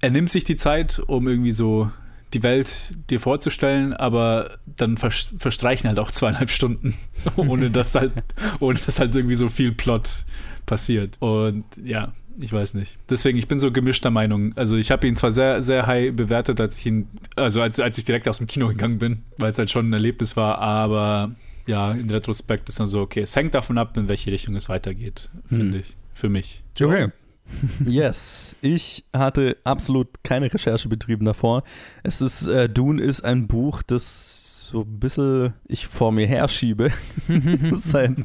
er 0.00 0.10
nimmt 0.10 0.28
sich 0.28 0.44
die 0.44 0.56
Zeit, 0.56 1.00
um 1.06 1.28
irgendwie 1.28 1.52
so 1.52 1.90
die 2.34 2.42
Welt 2.42 2.96
dir 3.10 3.20
vorzustellen, 3.20 3.92
aber 3.92 4.58
dann 4.64 4.96
verstreichen 4.96 5.88
halt 5.88 5.98
auch 5.98 6.10
zweieinhalb 6.10 6.50
Stunden, 6.50 6.94
ohne 7.36 7.70
dass 7.70 7.94
halt, 7.94 8.12
ohne 8.60 8.78
dass 8.78 8.98
halt 8.98 9.14
irgendwie 9.14 9.34
so 9.34 9.48
viel 9.48 9.72
Plot 9.72 10.24
passiert. 10.66 11.16
Und 11.20 11.64
ja, 11.82 12.12
ich 12.40 12.52
weiß 12.52 12.74
nicht. 12.74 12.98
Deswegen, 13.08 13.38
ich 13.38 13.48
bin 13.48 13.58
so 13.58 13.72
gemischter 13.72 14.10
Meinung. 14.10 14.52
Also 14.56 14.76
ich 14.76 14.90
habe 14.90 15.06
ihn 15.06 15.16
zwar 15.16 15.30
sehr, 15.30 15.62
sehr 15.62 15.86
high 15.86 16.14
bewertet, 16.14 16.60
als 16.60 16.78
ich 16.78 16.86
ihn, 16.86 17.08
also 17.36 17.60
als, 17.62 17.80
als 17.80 17.98
ich 17.98 18.04
direkt 18.04 18.28
aus 18.28 18.38
dem 18.38 18.46
Kino 18.46 18.68
gegangen 18.68 18.98
bin, 18.98 19.22
weil 19.38 19.52
es 19.52 19.58
halt 19.58 19.70
schon 19.70 19.88
ein 19.88 19.92
Erlebnis 19.92 20.36
war, 20.36 20.58
aber 20.58 21.34
ja, 21.66 21.92
in 21.92 22.10
Retrospekt 22.10 22.68
ist 22.68 22.80
dann 22.80 22.86
so, 22.86 23.00
okay, 23.00 23.20
es 23.20 23.36
hängt 23.36 23.54
davon 23.54 23.78
ab, 23.78 23.96
in 23.96 24.08
welche 24.08 24.32
Richtung 24.32 24.56
es 24.56 24.68
weitergeht, 24.68 25.30
finde 25.48 25.78
hm. 25.78 25.80
ich. 25.80 25.96
Für 26.14 26.28
mich. 26.28 26.62
Okay. 26.80 27.08
yes, 27.86 28.56
ich 28.62 29.04
hatte 29.12 29.56
absolut 29.64 30.08
keine 30.22 30.52
Recherche 30.52 30.88
betrieben 30.88 31.24
davor. 31.24 31.64
Es 32.02 32.20
ist, 32.20 32.46
äh, 32.46 32.68
Dune 32.68 33.02
ist 33.02 33.22
ein 33.22 33.46
Buch, 33.46 33.82
das 33.82 34.41
so 34.72 34.80
ein 34.80 34.98
bisschen 34.98 35.52
ich 35.68 35.86
vor 35.86 36.12
mir 36.12 36.26
herschiebe 36.26 36.90
seit, 37.72 38.16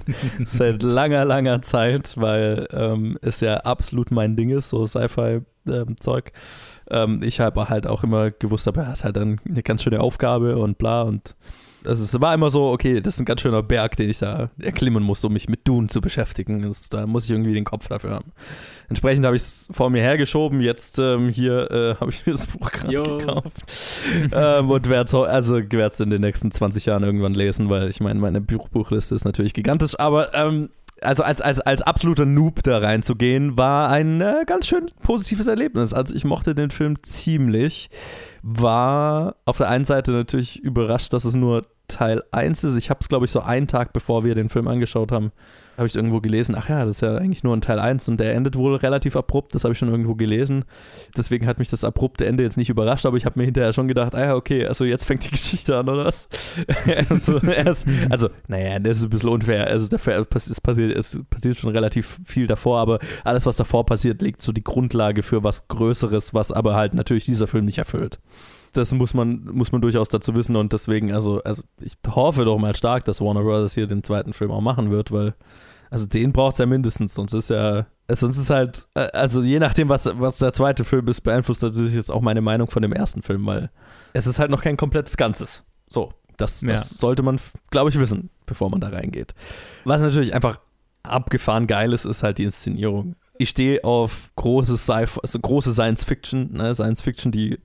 seit 0.46 0.82
langer, 0.82 1.26
langer 1.26 1.62
Zeit, 1.62 2.16
weil 2.16 2.68
ähm, 2.72 3.20
es 3.22 3.42
ja 3.42 3.58
absolut 3.58 4.12
mein 4.12 4.38
Ding 4.38 4.50
ist, 4.50 4.70
so 4.70 4.86
Sci-Fi-Zeug. 4.86 6.32
Ähm, 6.90 7.22
ich 7.22 7.42
habe 7.42 7.68
halt 7.68 7.86
auch 7.86 8.06
immer 8.06 8.32
gewusst, 8.32 8.68
aber 8.70 8.84
es 8.88 9.00
ist 9.00 9.04
halt 9.04 9.18
dann 9.18 9.42
eine 9.46 9.62
ganz 9.62 9.84
schöne 9.84 10.00
Aufgabe 10.00 10.58
und 10.58 10.78
bla 10.78 11.02
und 11.02 11.36
also 11.88 12.04
es 12.04 12.22
war 12.22 12.34
immer 12.34 12.50
so, 12.50 12.70
okay, 12.70 13.02
das 13.02 13.16
ist 13.16 13.22
ein 13.22 13.26
ganz 13.26 13.42
schöner 13.42 13.64
Berg, 13.64 13.96
den 13.96 14.10
ich 14.10 14.20
da 14.20 14.50
erklimmen 14.62 15.04
muss, 15.04 15.24
um 15.24 15.34
mich 15.34 15.50
mit 15.50 15.68
Dune 15.68 15.88
zu 15.88 16.02
beschäftigen. 16.02 16.62
Das, 16.62 16.90
da 16.90 17.08
muss 17.08 17.26
ich 17.26 17.32
irgendwie 17.32 17.54
den 17.54 17.64
Kopf 17.64 17.88
dafür 17.88 18.12
haben. 18.12 18.32
Entsprechend 18.90 19.26
habe 19.26 19.36
ich 19.36 19.42
es 19.42 19.70
vor 19.72 19.90
mir 19.90 20.02
hergeschoben. 20.02 20.62
Jetzt 20.62 21.00
ähm, 21.00 21.30
hier 21.30 21.72
äh, 21.72 21.96
habe 22.00 22.12
ich 22.12 22.26
mir 22.26 22.34
das 22.34 22.48
Buch 22.48 22.72
gerade 22.72 23.18
gekauft. 23.18 23.64
ähm, 24.32 24.70
und 24.70 24.90
werde 24.90 25.06
es 25.06 25.14
also 25.14 25.58
in 25.58 26.10
den 26.10 26.22
nächsten 26.22 26.52
20 26.52 26.86
Jahren 26.86 27.04
irgendwann 27.04 27.34
lesen, 27.34 27.70
weil 27.70 27.90
ich 27.90 28.00
meine, 28.00 28.20
meine 28.20 28.42
Buchbuchliste 28.42 29.16
ist 29.16 29.26
natürlich 29.26 29.54
gigantisch. 29.54 30.00
Aber 30.00 30.34
ähm, 30.34 30.70
also 31.02 31.24
als, 31.24 31.42
als, 31.42 31.60
als 31.60 31.82
absoluter 31.82 32.26
Noob 32.26 32.64
da 32.64 32.80
reinzugehen, 32.80 33.58
war 33.58 33.90
ein 33.90 34.22
äh, 34.22 34.44
ganz 34.46 34.68
schön 34.68 34.86
positives 35.02 35.48
Erlebnis. 35.48 35.94
Also 35.94 36.16
ich 36.16 36.26
mochte 36.26 36.56
den 36.56 36.72
Film 36.72 37.02
ziemlich. 37.04 37.90
War 38.42 39.36
auf 39.46 39.58
der 39.58 39.70
einen 39.70 39.86
Seite 39.86 40.12
natürlich 40.12 40.60
überrascht, 40.64 41.14
dass 41.14 41.26
es 41.26 41.36
nur 41.36 41.64
Teil 41.88 42.24
1 42.32 42.64
ist. 42.64 42.76
Ich 42.76 42.90
habe 42.90 43.00
es, 43.02 43.10
glaube 43.10 43.26
ich, 43.26 43.32
so 43.32 43.42
einen 43.42 43.68
Tag 43.68 43.94
bevor 43.94 44.24
wir 44.24 44.36
den 44.36 44.50
Film 44.50 44.68
angeschaut 44.68 45.12
haben, 45.12 45.32
habe 45.78 45.88
ich 45.88 45.96
irgendwo 45.96 46.20
gelesen, 46.22 46.56
ach 46.58 46.70
ja, 46.70 46.84
das 46.84 46.96
ist 46.96 47.02
ja 47.02 47.16
eigentlich 47.16 47.44
nur 47.44 47.56
ein 47.56 47.62
Teil 47.62 47.80
1 47.80 48.10
und 48.10 48.20
der 48.20 48.34
endet 48.34 48.58
wohl 48.58 48.76
relativ 48.76 49.16
abrupt, 49.16 49.54
das 49.54 49.64
habe 49.64 49.74
ich 49.74 49.78
schon 49.78 49.90
irgendwo 49.90 50.16
gelesen. 50.16 50.66
Deswegen 51.16 51.46
hat 51.46 51.60
mich 51.60 51.70
das 51.70 51.84
abrupte 51.84 52.26
Ende 52.26 52.44
jetzt 52.44 52.58
nicht 52.58 52.70
überrascht, 52.70 53.06
aber 53.06 53.16
ich 53.16 53.26
habe 53.26 53.40
mir 53.40 53.46
hinterher 53.46 53.74
schon 53.74 53.88
gedacht, 53.88 54.16
ah 54.16 54.26
ja, 54.26 54.36
okay, 54.36 54.66
also 54.66 54.86
jetzt 54.86 55.06
fängt 55.06 55.24
die 55.24 55.30
Geschichte 55.32 55.78
an, 55.78 55.88
oder 55.88 56.06
was? 56.06 56.28
also, 57.10 57.38
erst, 57.40 57.88
also, 58.10 58.30
naja, 58.48 58.80
das 58.80 58.98
ist 58.98 59.04
ein 59.04 59.10
bisschen 59.12 59.30
unfair. 59.30 59.68
Also, 59.68 59.96
es, 59.96 60.62
passiert, 60.62 60.98
es 60.98 61.22
passiert 61.30 61.58
schon 61.58 61.72
relativ 61.72 62.20
viel 62.26 62.48
davor, 62.48 62.80
aber 62.80 63.00
alles, 63.24 63.46
was 63.46 63.56
davor 63.56 63.86
passiert, 63.86 64.22
legt 64.22 64.42
so 64.42 64.52
die 64.52 64.64
Grundlage 64.64 65.22
für 65.22 65.44
was 65.44 65.68
Größeres, 65.68 66.34
was 66.34 66.52
aber 66.52 66.74
halt 66.74 66.96
natürlich 66.96 67.26
dieser 67.26 67.46
Film 67.46 67.66
nicht 67.66 67.78
erfüllt 67.78 68.20
das 68.74 68.94
muss 68.94 69.14
man, 69.14 69.46
muss 69.46 69.72
man 69.72 69.82
durchaus 69.82 70.10
dazu 70.10 70.36
wissen 70.36 70.56
und 70.56 70.74
deswegen, 70.74 71.14
also, 71.14 71.42
also 71.44 71.64
ich 71.80 71.94
hoffe 72.08 72.46
doch 72.46 72.58
mal 72.58 72.76
stark, 72.76 73.06
dass 73.06 73.22
Warner 73.22 73.44
Brothers 73.44 73.74
hier 73.74 73.88
den 73.88 74.04
zweiten 74.04 74.34
Film 74.34 74.52
auch 74.52 74.62
machen 74.62 74.92
wird, 74.92 75.12
weil, 75.12 75.36
also 75.90 76.06
den 76.06 76.34
braucht 76.34 76.54
es 76.54 76.60
ja 76.60 76.66
mindestens, 76.66 77.14
sonst 77.14 77.34
ist 77.34 77.50
ja, 77.50 77.88
sonst 78.10 78.38
ist 78.38 78.50
halt, 78.50 78.88
äh, 78.96 79.08
also 79.14 79.42
je 79.42 79.60
nachdem, 79.60 79.90
was, 79.90 80.10
was 80.20 80.40
der 80.40 80.54
zweite 80.54 80.84
Film 80.84 81.08
ist, 81.08 81.22
beeinflusst 81.22 81.64
natürlich 81.64 81.94
jetzt 81.94 82.12
auch 82.12 82.22
meine 82.22 82.42
Meinung 82.42 82.70
von 82.70 82.82
dem 82.82 82.94
ersten 82.94 83.22
Film, 83.22 83.46
weil 83.46 83.70
es 84.14 84.28
ist 84.28 84.40
halt 84.40 84.52
noch 84.52 84.62
kein 84.62 84.78
komplettes 84.78 85.18
Ganzes. 85.18 85.64
So, 85.88 86.12
das, 86.38 86.62
das 86.62 86.92
ja. 86.92 86.98
sollte 86.98 87.24
man, 87.24 87.40
glaube 87.72 87.90
ich, 87.90 88.00
wissen, 88.00 88.30
bevor 88.46 88.70
man 88.70 88.80
da 88.80 88.90
reingeht. 88.90 89.34
Was 89.84 90.02
natürlich 90.02 90.34
einfach 90.34 90.60
abgefahren 91.04 91.68
geil 91.68 91.94
ist, 91.94 92.06
ist 92.06 92.24
halt 92.24 92.38
die 92.38 92.44
Inszenierung. 92.44 93.16
Ich 93.40 93.50
stehe 93.50 93.84
auf 93.84 94.32
großes 94.36 94.86
Sci 94.86 95.06
also 95.22 95.40
große 95.40 95.74
Science 95.74 96.04
Fiction, 96.04 96.54
ne? 96.54 96.74
Science 96.74 97.02
Fiction, 97.02 97.32
die 97.32 97.60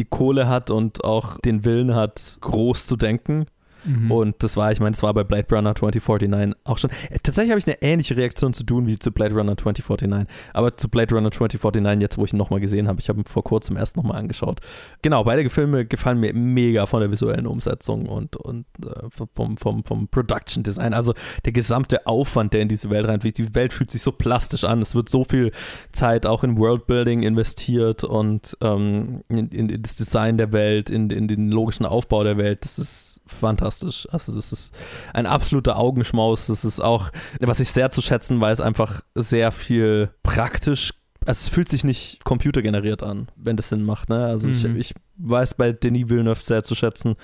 die 0.00 0.06
Kohle 0.06 0.48
hat 0.48 0.70
und 0.70 1.04
auch 1.04 1.38
den 1.40 1.66
Willen 1.66 1.94
hat, 1.94 2.38
groß 2.40 2.86
zu 2.86 2.96
denken. 2.96 3.44
Mhm. 3.84 4.10
Und 4.10 4.42
das 4.42 4.56
war, 4.56 4.70
ich 4.72 4.80
meine, 4.80 4.92
das 4.92 5.02
war 5.02 5.14
bei 5.14 5.24
Blade 5.24 5.46
Runner 5.54 5.74
2049 5.74 6.56
auch 6.64 6.78
schon. 6.78 6.90
Äh, 7.10 7.18
tatsächlich 7.22 7.50
habe 7.50 7.58
ich 7.58 7.66
eine 7.66 7.82
ähnliche 7.82 8.16
Reaktion 8.16 8.52
zu 8.52 8.64
tun 8.64 8.86
wie 8.86 8.98
zu 8.98 9.10
Blade 9.10 9.34
Runner 9.34 9.56
2049. 9.56 10.28
Aber 10.52 10.76
zu 10.76 10.88
Blade 10.88 11.14
Runner 11.14 11.30
2049, 11.30 12.02
jetzt 12.02 12.18
wo 12.18 12.24
ich 12.24 12.32
ihn 12.32 12.36
nochmal 12.36 12.60
gesehen 12.60 12.88
habe, 12.88 13.00
ich 13.00 13.08
habe 13.08 13.20
ihn 13.20 13.24
vor 13.24 13.44
kurzem 13.44 13.76
erst 13.76 13.96
nochmal 13.96 14.18
angeschaut. 14.18 14.60
Genau, 15.02 15.24
beide 15.24 15.48
Filme 15.48 15.86
gefallen 15.86 16.20
mir 16.20 16.34
mega 16.34 16.86
von 16.86 17.00
der 17.00 17.10
visuellen 17.10 17.46
Umsetzung 17.46 18.06
und, 18.06 18.36
und 18.36 18.66
äh, 18.84 19.08
vom, 19.34 19.56
vom, 19.56 19.84
vom 19.84 20.08
Production 20.08 20.62
Design. 20.62 20.94
Also 20.94 21.14
der 21.44 21.52
gesamte 21.52 22.06
Aufwand, 22.06 22.52
der 22.52 22.60
in 22.60 22.68
diese 22.68 22.90
Welt 22.90 23.06
reinfliegt. 23.06 23.38
Die 23.38 23.54
Welt 23.54 23.72
fühlt 23.72 23.90
sich 23.90 24.02
so 24.02 24.12
plastisch 24.12 24.64
an. 24.64 24.82
Es 24.82 24.94
wird 24.94 25.08
so 25.08 25.24
viel 25.24 25.52
Zeit 25.92 26.26
auch 26.26 26.44
in 26.44 26.58
Worldbuilding 26.58 27.22
investiert 27.22 28.04
und 28.04 28.56
ähm, 28.60 29.22
in, 29.28 29.48
in, 29.48 29.68
in, 29.68 29.82
das 29.82 29.96
Design 29.96 30.36
der 30.36 30.52
Welt, 30.52 30.90
in, 30.90 31.10
in 31.10 31.28
den 31.28 31.50
logischen 31.50 31.86
Aufbau 31.86 32.24
der 32.24 32.36
Welt. 32.36 32.64
Das 32.64 32.78
ist 32.78 33.22
fantastisch 33.26 33.69
fantastisch. 33.70 34.08
Also 34.10 34.34
das 34.34 34.52
ist 34.52 34.74
ein 35.12 35.26
absoluter 35.26 35.76
Augenschmaus. 35.76 36.46
Das 36.46 36.64
ist 36.64 36.80
auch, 36.80 37.10
was 37.40 37.60
ich 37.60 37.70
sehr 37.70 37.90
zu 37.90 38.02
schätzen 38.02 38.40
weiß, 38.40 38.60
einfach 38.60 39.00
sehr 39.14 39.52
viel 39.52 40.10
praktisch 40.22 40.92
also 41.26 41.32
es 41.46 41.48
fühlt 41.50 41.68
sich 41.68 41.84
nicht 41.84 42.24
computergeneriert 42.24 43.02
an, 43.02 43.28
wenn 43.36 43.54
das 43.54 43.68
Sinn 43.68 43.84
macht. 43.84 44.08
Ne? 44.08 44.24
Also 44.24 44.48
mhm. 44.48 44.54
ich, 44.54 44.64
ich, 44.64 44.94
weiß 45.22 45.52
bei 45.52 45.72
Denis 45.72 46.08
Villeneuve 46.08 46.42
sehr 46.42 46.62
zu 46.62 46.74
schätzen, 46.74 47.14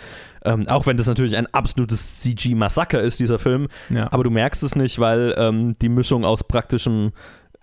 ähm, 0.45 0.69
auch 0.69 0.87
wenn 0.87 0.99
das 0.99 1.07
natürlich 1.07 1.35
ein 1.35 1.47
absolutes 1.47 2.21
CG-Massaker 2.21 3.01
ist, 3.01 3.21
dieser 3.21 3.39
Film. 3.39 3.69
Ja. 3.89 4.13
Aber 4.13 4.23
du 4.23 4.29
merkst 4.29 4.63
es 4.63 4.77
nicht, 4.77 4.99
weil 4.99 5.35
ähm, 5.39 5.79
die 5.81 5.89
Mischung 5.89 6.27
aus 6.27 6.45
praktischem 6.45 7.13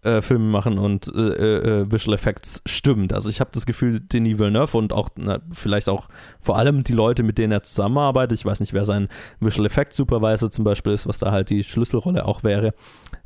äh, 0.03 0.21
Filme 0.21 0.45
machen 0.45 0.77
und 0.77 1.07
äh, 1.15 1.81
äh, 1.81 1.91
Visual 1.91 2.15
Effects 2.15 2.61
stimmt. 2.65 3.13
Also 3.13 3.29
ich 3.29 3.39
habe 3.39 3.51
das 3.53 3.65
Gefühl, 3.65 3.99
Denis 3.99 4.39
Villeneuve 4.39 4.77
und 4.77 4.93
auch 4.93 5.09
na, 5.15 5.39
vielleicht 5.51 5.89
auch 5.89 6.09
vor 6.41 6.57
allem 6.57 6.83
die 6.83 6.93
Leute, 6.93 7.23
mit 7.23 7.37
denen 7.37 7.51
er 7.51 7.63
zusammenarbeitet, 7.63 8.37
ich 8.37 8.45
weiß 8.45 8.59
nicht, 8.59 8.73
wer 8.73 8.85
sein 8.85 9.07
Visual 9.39 9.65
Effects 9.65 9.97
Supervisor 9.97 10.51
zum 10.51 10.65
Beispiel 10.65 10.93
ist, 10.93 11.07
was 11.07 11.19
da 11.19 11.31
halt 11.31 11.49
die 11.49 11.63
Schlüsselrolle 11.63 12.25
auch 12.25 12.43
wäre, 12.43 12.73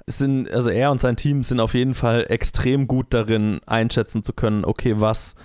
sind, 0.05 0.49
also 0.51 0.69
er 0.69 0.91
und 0.91 1.01
sein 1.01 1.17
Team 1.17 1.43
sind 1.43 1.59
auf 1.59 1.73
jeden 1.73 1.93
Fall 1.93 2.25
extrem 2.29 2.87
gut 2.87 3.07
darin, 3.09 3.59
einschätzen 3.65 4.23
zu 4.23 4.33
können, 4.33 4.63
okay, 4.63 4.95
was 4.97 5.35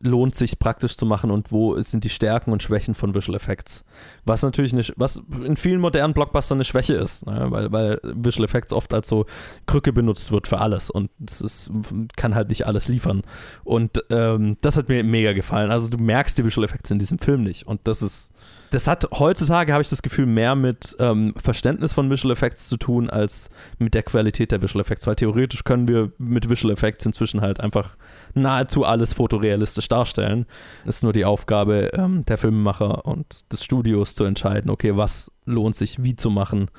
lohnt 0.00 0.34
sich 0.34 0.58
praktisch 0.58 0.96
zu 0.96 1.06
machen 1.06 1.30
und 1.30 1.52
wo 1.52 1.80
sind 1.80 2.04
die 2.04 2.10
Stärken 2.10 2.52
und 2.52 2.62
Schwächen 2.62 2.94
von 2.94 3.14
Visual 3.14 3.36
Effects. 3.36 3.84
Was 4.24 4.42
natürlich 4.42 4.72
eine, 4.72 4.82
was 4.96 5.22
in 5.44 5.56
vielen 5.56 5.80
modernen 5.80 6.14
Blockbustern 6.14 6.56
eine 6.56 6.64
Schwäche 6.64 6.94
ist, 6.94 7.26
ne? 7.26 7.46
weil, 7.50 7.72
weil 7.72 8.00
Visual 8.02 8.44
Effects 8.44 8.72
oft 8.72 8.92
als 8.94 9.08
so 9.08 9.26
Krücke 9.66 9.92
benutzt 9.92 10.30
wird 10.30 10.46
für 10.46 10.58
alles 10.58 10.90
und 10.90 11.10
es 11.26 11.40
ist, 11.40 11.70
kann 12.16 12.34
halt 12.34 12.48
nicht 12.48 12.66
alles 12.66 12.88
liefern. 12.88 13.22
Und 13.64 14.02
ähm, 14.10 14.56
das 14.60 14.76
hat 14.76 14.88
mir 14.88 15.02
mega 15.04 15.32
gefallen. 15.32 15.70
Also 15.70 15.88
du 15.88 15.98
merkst 15.98 16.38
die 16.38 16.44
Visual 16.44 16.64
Effects 16.64 16.90
in 16.90 16.98
diesem 16.98 17.18
Film 17.18 17.42
nicht 17.42 17.66
und 17.66 17.86
das 17.86 18.02
ist 18.02 18.32
das 18.70 18.88
hat 18.88 19.06
heutzutage, 19.12 19.72
habe 19.72 19.82
ich 19.82 19.88
das 19.88 20.02
Gefühl, 20.02 20.26
mehr 20.26 20.54
mit 20.54 20.96
ähm, 20.98 21.34
Verständnis 21.36 21.92
von 21.92 22.10
Visual 22.10 22.32
Effects 22.32 22.68
zu 22.68 22.76
tun, 22.76 23.10
als 23.10 23.50
mit 23.78 23.94
der 23.94 24.02
Qualität 24.02 24.52
der 24.52 24.62
Visual 24.62 24.80
Effects. 24.80 25.06
Weil 25.06 25.16
theoretisch 25.16 25.64
können 25.64 25.88
wir 25.88 26.12
mit 26.18 26.48
Visual 26.48 26.72
Effects 26.72 27.06
inzwischen 27.06 27.40
halt 27.40 27.60
einfach 27.60 27.96
nahezu 28.34 28.84
alles 28.84 29.12
fotorealistisch 29.12 29.88
darstellen. 29.88 30.46
Es 30.84 30.96
ist 30.96 31.02
nur 31.02 31.12
die 31.12 31.24
Aufgabe 31.24 31.90
ähm, 31.94 32.24
der 32.26 32.38
Filmemacher 32.38 33.06
und 33.06 33.52
des 33.52 33.64
Studios 33.64 34.14
zu 34.14 34.24
entscheiden, 34.24 34.70
okay, 34.70 34.96
was 34.96 35.30
lohnt 35.46 35.76
sich 35.76 36.02
wie 36.02 36.16
zu 36.16 36.28
machen, 36.28 36.70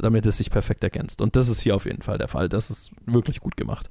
damit 0.00 0.26
es 0.26 0.38
sich 0.38 0.50
perfekt 0.50 0.84
ergänzt. 0.84 1.22
Und 1.22 1.36
das 1.36 1.48
ist 1.48 1.60
hier 1.60 1.74
auf 1.74 1.84
jeden 1.84 2.02
Fall 2.02 2.18
der 2.18 2.28
Fall. 2.28 2.48
Das 2.48 2.70
ist 2.70 2.92
wirklich 3.06 3.40
gut 3.40 3.56
gemacht. 3.56 3.88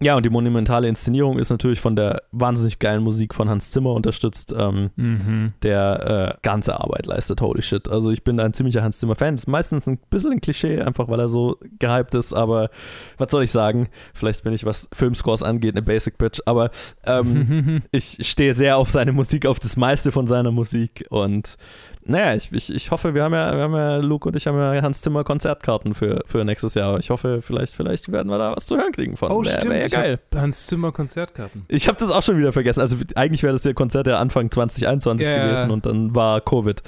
Ja, 0.00 0.16
und 0.16 0.24
die 0.24 0.30
monumentale 0.30 0.88
Inszenierung 0.88 1.38
ist 1.38 1.50
natürlich 1.50 1.80
von 1.80 1.96
der 1.96 2.22
wahnsinnig 2.32 2.78
geilen 2.78 3.02
Musik 3.02 3.34
von 3.34 3.48
Hans 3.48 3.70
Zimmer 3.70 3.92
unterstützt, 3.92 4.54
ähm, 4.56 4.90
mhm. 4.96 5.52
der 5.62 6.34
äh, 6.34 6.38
ganze 6.42 6.80
Arbeit 6.80 7.06
leistet. 7.06 7.40
Holy 7.40 7.62
shit. 7.62 7.88
Also 7.88 8.10
ich 8.10 8.24
bin 8.24 8.40
ein 8.40 8.52
ziemlicher 8.52 8.82
Hans 8.82 8.98
Zimmer-Fan. 8.98 9.34
Ist 9.34 9.48
meistens 9.48 9.86
ein 9.86 9.98
bisschen 10.10 10.32
ein 10.32 10.40
Klischee, 10.40 10.80
einfach 10.80 11.08
weil 11.08 11.20
er 11.20 11.28
so 11.28 11.58
gehypt 11.78 12.14
ist, 12.14 12.32
aber 12.32 12.70
was 13.18 13.30
soll 13.30 13.44
ich 13.44 13.50
sagen? 13.50 13.88
Vielleicht 14.14 14.44
bin 14.44 14.52
ich, 14.52 14.64
was 14.64 14.88
Filmscores 14.92 15.42
angeht, 15.42 15.74
eine 15.74 15.82
Basic 15.82 16.18
Bitch, 16.18 16.40
aber 16.46 16.70
ähm, 17.04 17.82
ich 17.92 18.18
stehe 18.20 18.54
sehr 18.54 18.76
auf 18.78 18.90
seine 18.90 19.12
Musik, 19.12 19.46
auf 19.46 19.58
das 19.58 19.76
meiste 19.76 20.12
von 20.12 20.26
seiner 20.26 20.50
Musik 20.50 21.06
und 21.10 21.56
naja, 22.04 22.34
ich, 22.34 22.50
ich, 22.52 22.72
ich 22.74 22.90
hoffe, 22.90 23.14
wir 23.14 23.22
haben 23.22 23.32
ja, 23.32 23.54
wir 23.54 23.62
haben 23.62 23.74
ja, 23.74 23.96
Luke 23.98 24.28
und 24.28 24.36
ich 24.36 24.46
haben 24.46 24.58
ja 24.58 24.82
Hans 24.82 25.02
Zimmer 25.02 25.22
Konzertkarten 25.32 25.94
für, 25.94 26.22
für 26.26 26.44
nächstes 26.44 26.74
Jahr. 26.74 26.98
Ich 26.98 27.08
hoffe, 27.08 27.40
vielleicht, 27.40 27.74
vielleicht 27.74 28.12
werden 28.12 28.30
wir 28.30 28.36
da 28.36 28.54
was 28.54 28.66
zu 28.66 28.76
hören 28.76 28.92
kriegen 28.92 29.16
von. 29.16 29.32
Oh, 29.32 29.42
wär, 29.42 29.64
Wär 29.64 29.80
ja 29.80 29.88
geil. 29.88 30.18
Hans 30.34 30.66
Zimmer 30.66 30.92
Konzertkarten. 30.92 31.64
Ich 31.68 31.88
habe 31.88 31.96
das 31.96 32.10
auch 32.10 32.22
schon 32.22 32.36
wieder 32.36 32.52
vergessen. 32.52 32.80
Also 32.80 32.96
eigentlich 33.14 33.42
wäre 33.42 33.54
das 33.54 33.64
ja 33.64 33.72
Konzert 33.72 34.06
ja 34.06 34.18
Anfang 34.18 34.50
2021 34.50 35.26
ja, 35.26 35.46
gewesen 35.46 35.70
und 35.70 35.86
dann 35.86 36.14
war 36.14 36.42
Covid. 36.42 36.82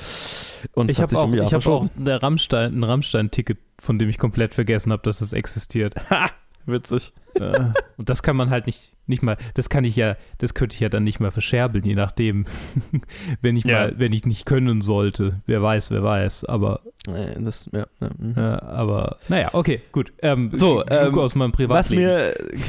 Und 0.75 0.91
ich 0.91 1.01
habe 1.01 1.17
auch, 1.19 1.33
ich 1.33 1.55
hab 1.55 1.67
auch 1.67 1.87
ein 1.97 2.07
Rammstein, 2.07 2.79
ein 2.79 2.85
Rammstein-Ticket, 2.85 3.59
von 3.81 3.99
dem 3.99 4.11
ich 4.11 4.19
komplett 4.19 4.55
vergessen 4.55 4.93
habe, 4.93 5.03
dass 5.03 5.23
es 5.23 5.33
existiert. 5.33 5.95
Ha! 6.11 6.31
Witzig. 6.67 7.13
Ja. 7.39 7.75
Und 7.97 8.09
das 8.09 8.23
kann 8.23 8.37
man 8.37 8.51
halt 8.51 8.67
nicht, 8.67 8.93
nicht 9.07 9.23
mal, 9.23 9.37
das 9.55 9.69
kann 9.69 9.85
ich 9.85 9.97
ja, 9.97 10.17
das 10.39 10.55
könnte 10.55 10.75
ich 10.75 10.81
ja 10.81 10.89
dann 10.89 11.05
nicht 11.05 11.21
mal 11.21 11.31
verscherbeln, 11.31 11.85
je 11.85 11.95
nachdem, 11.95 12.47
wenn 13.41 13.57
ich 13.57 13.65
ja. 13.65 13.81
mal, 13.81 13.95
wenn 13.99 14.13
ich 14.13 14.25
nicht 14.25 14.47
können 14.47 14.81
sollte. 14.81 15.43
Wer 15.47 15.63
weiß, 15.63 15.91
wer 15.91 16.03
weiß, 16.03 16.45
aber. 16.45 16.81
Das, 17.07 17.69
ja, 17.73 17.85
ja. 18.01 18.09
Mhm. 18.19 18.39
aber, 18.39 19.19
naja, 19.29 19.51
okay, 19.53 19.83
gut. 19.93 20.13
Ähm, 20.23 20.51
so, 20.55 20.83
ähm, 20.87 21.19
aus 21.19 21.35
meinem 21.35 21.53
Privatleben. 21.53 21.75
Was 21.77 21.91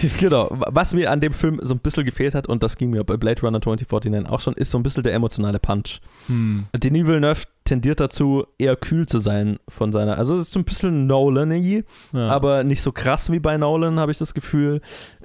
mir, 0.02 0.10
genau, 0.20 0.50
was 0.52 0.94
mir 0.94 1.10
an 1.10 1.22
dem 1.22 1.32
Film 1.32 1.60
so 1.62 1.74
ein 1.74 1.80
bisschen 1.80 2.06
gefehlt 2.06 2.36
hat, 2.36 2.48
und 2.48 2.62
das 2.62 2.76
ging 2.76 2.90
mir 2.90 3.06
bei 3.06 3.16
Blade 3.16 3.42
Runner 3.42 3.62
2049 3.62 4.30
auch 4.30 4.42
schon, 4.42 4.54
ist 4.56 4.72
so 4.72 4.78
ein 4.78 4.84
bisschen 4.84 5.04
der 5.04 5.14
emotionale 5.14 5.60
Punch. 5.60 6.02
Hm. 6.28 6.66
Denis 6.76 7.08
Villeneuve 7.08 7.44
tendiert 7.66 8.00
dazu, 8.00 8.46
eher 8.60 8.76
kühl 8.76 9.08
zu 9.08 9.20
sein 9.20 9.58
von 9.68 9.92
seiner. 9.92 10.18
Also 10.18 10.36
es 10.36 10.44
ist 10.44 10.52
so 10.52 10.60
ein 10.60 10.66
bisschen 10.66 11.08
nolan 11.08 11.52
ja. 11.52 11.84
aber 12.14 12.64
nicht 12.64 12.82
so 12.82 12.92
krass 12.92 13.32
wie 13.32 13.40
bei 13.40 13.58
Nolan, 13.58 14.00
habe 14.00 14.12
ich 14.12 14.18
das 14.18 14.34
Gefühl. 14.34 14.82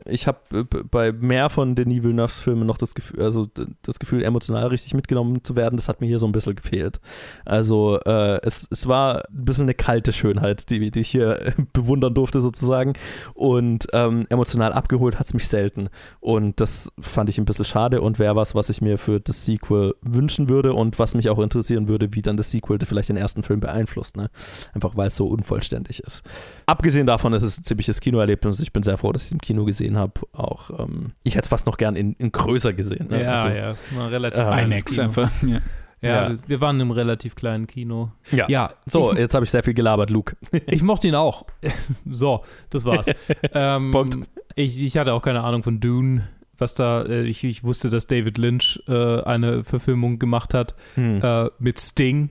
Ich 0.06 0.26
habe 0.26 0.38
äh, 0.52 0.64
bei 0.64 1.12
mehr 1.12 1.50
von 1.50 1.74
Denis 1.74 2.02
Villeneuves 2.02 2.40
Filmen 2.40 2.66
noch 2.66 2.78
das 2.78 2.94
Gefühl, 2.94 3.22
also 3.22 3.46
das 3.82 3.98
Gefühl, 3.98 4.24
emotional 4.24 4.68
richtig 4.68 4.94
mitgenommen 4.94 5.44
zu 5.44 5.54
werden. 5.54 5.76
Das 5.76 5.88
hat 5.88 6.00
mir 6.00 6.06
hier 6.06 6.18
so 6.18 6.26
ein 6.26 6.32
bisschen 6.32 6.54
gefehlt. 6.54 7.00
Also 7.44 8.00
äh, 8.06 8.40
es, 8.42 8.66
es 8.70 8.88
war 8.88 8.99
ein 9.08 9.44
bisschen 9.44 9.64
eine 9.64 9.74
kalte 9.74 10.12
Schönheit, 10.12 10.70
die, 10.70 10.90
die 10.90 11.00
ich 11.00 11.10
hier 11.10 11.54
bewundern 11.72 12.14
durfte 12.14 12.40
sozusagen. 12.40 12.94
Und 13.34 13.86
ähm, 13.92 14.26
emotional 14.28 14.72
abgeholt 14.72 15.18
hat 15.18 15.26
es 15.26 15.34
mich 15.34 15.48
selten. 15.48 15.88
Und 16.20 16.60
das 16.60 16.92
fand 17.00 17.28
ich 17.30 17.38
ein 17.38 17.44
bisschen 17.44 17.64
schade 17.64 18.00
und 18.00 18.18
wäre 18.18 18.36
was, 18.36 18.54
was 18.54 18.68
ich 18.68 18.80
mir 18.80 18.98
für 18.98 19.20
das 19.20 19.44
Sequel 19.44 19.94
wünschen 20.02 20.48
würde 20.48 20.72
und 20.72 20.98
was 20.98 21.14
mich 21.14 21.28
auch 21.28 21.38
interessieren 21.38 21.88
würde, 21.88 22.14
wie 22.14 22.22
dann 22.22 22.36
das 22.36 22.50
Sequel 22.50 22.78
vielleicht 22.84 23.08
den 23.08 23.16
ersten 23.16 23.42
Film 23.42 23.60
beeinflusst. 23.60 24.16
Ne? 24.16 24.30
Einfach 24.74 24.96
weil 24.96 25.08
es 25.08 25.16
so 25.16 25.26
unvollständig 25.26 26.00
ist. 26.00 26.22
Abgesehen 26.66 27.06
davon 27.06 27.32
ist 27.32 27.42
es 27.42 27.58
ein 27.58 27.64
ziemliches 27.64 28.00
Kinoerlebnis. 28.00 28.60
Ich 28.60 28.72
bin 28.72 28.82
sehr 28.82 28.96
froh, 28.96 29.12
dass 29.12 29.22
ich 29.22 29.28
es 29.28 29.32
im 29.32 29.40
Kino 29.40 29.64
gesehen 29.64 29.96
habe. 29.96 30.12
Auch 30.32 30.70
ähm, 30.78 31.12
ich 31.22 31.34
hätte 31.34 31.44
es 31.44 31.48
fast 31.48 31.66
noch 31.66 31.76
gern 31.76 31.96
in, 31.96 32.14
in 32.14 32.32
größer 32.32 32.72
gesehen. 32.72 33.08
Ne? 33.08 33.22
Ja, 33.22 33.34
also, 33.34 33.56
ja, 33.56 33.74
mal 33.94 34.08
relativ 34.08 34.42
äh, 34.42 34.64
IMAX 34.64 34.98
einfach. 34.98 35.30
Ja. 35.42 35.60
Ja, 36.02 36.30
ja, 36.30 36.38
wir 36.46 36.60
waren 36.60 36.80
im 36.80 36.90
relativ 36.90 37.34
kleinen 37.34 37.66
Kino. 37.66 38.10
Ja. 38.32 38.48
ja 38.48 38.72
so, 38.86 39.12
ich, 39.12 39.18
jetzt 39.18 39.34
habe 39.34 39.44
ich 39.44 39.50
sehr 39.50 39.62
viel 39.62 39.74
gelabert, 39.74 40.10
Luke. 40.10 40.36
ich 40.66 40.82
mochte 40.82 41.08
ihn 41.08 41.14
auch. 41.14 41.44
so, 42.10 42.42
das 42.70 42.84
war's. 42.84 43.06
ähm, 43.52 43.90
Punkt. 43.90 44.18
Ich, 44.54 44.82
ich 44.82 44.96
hatte 44.96 45.12
auch 45.12 45.22
keine 45.22 45.42
Ahnung 45.42 45.62
von 45.62 45.80
Dune 45.80 46.28
was 46.60 46.74
da, 46.74 47.02
äh, 47.02 47.22
ich, 47.22 47.42
ich 47.42 47.64
wusste, 47.64 47.88
dass 47.88 48.06
David 48.06 48.38
Lynch 48.38 48.82
äh, 48.86 49.22
eine 49.22 49.64
Verfilmung 49.64 50.18
gemacht 50.18 50.54
hat 50.54 50.74
hm. 50.94 51.20
äh, 51.22 51.48
mit 51.58 51.80
Sting. 51.80 52.30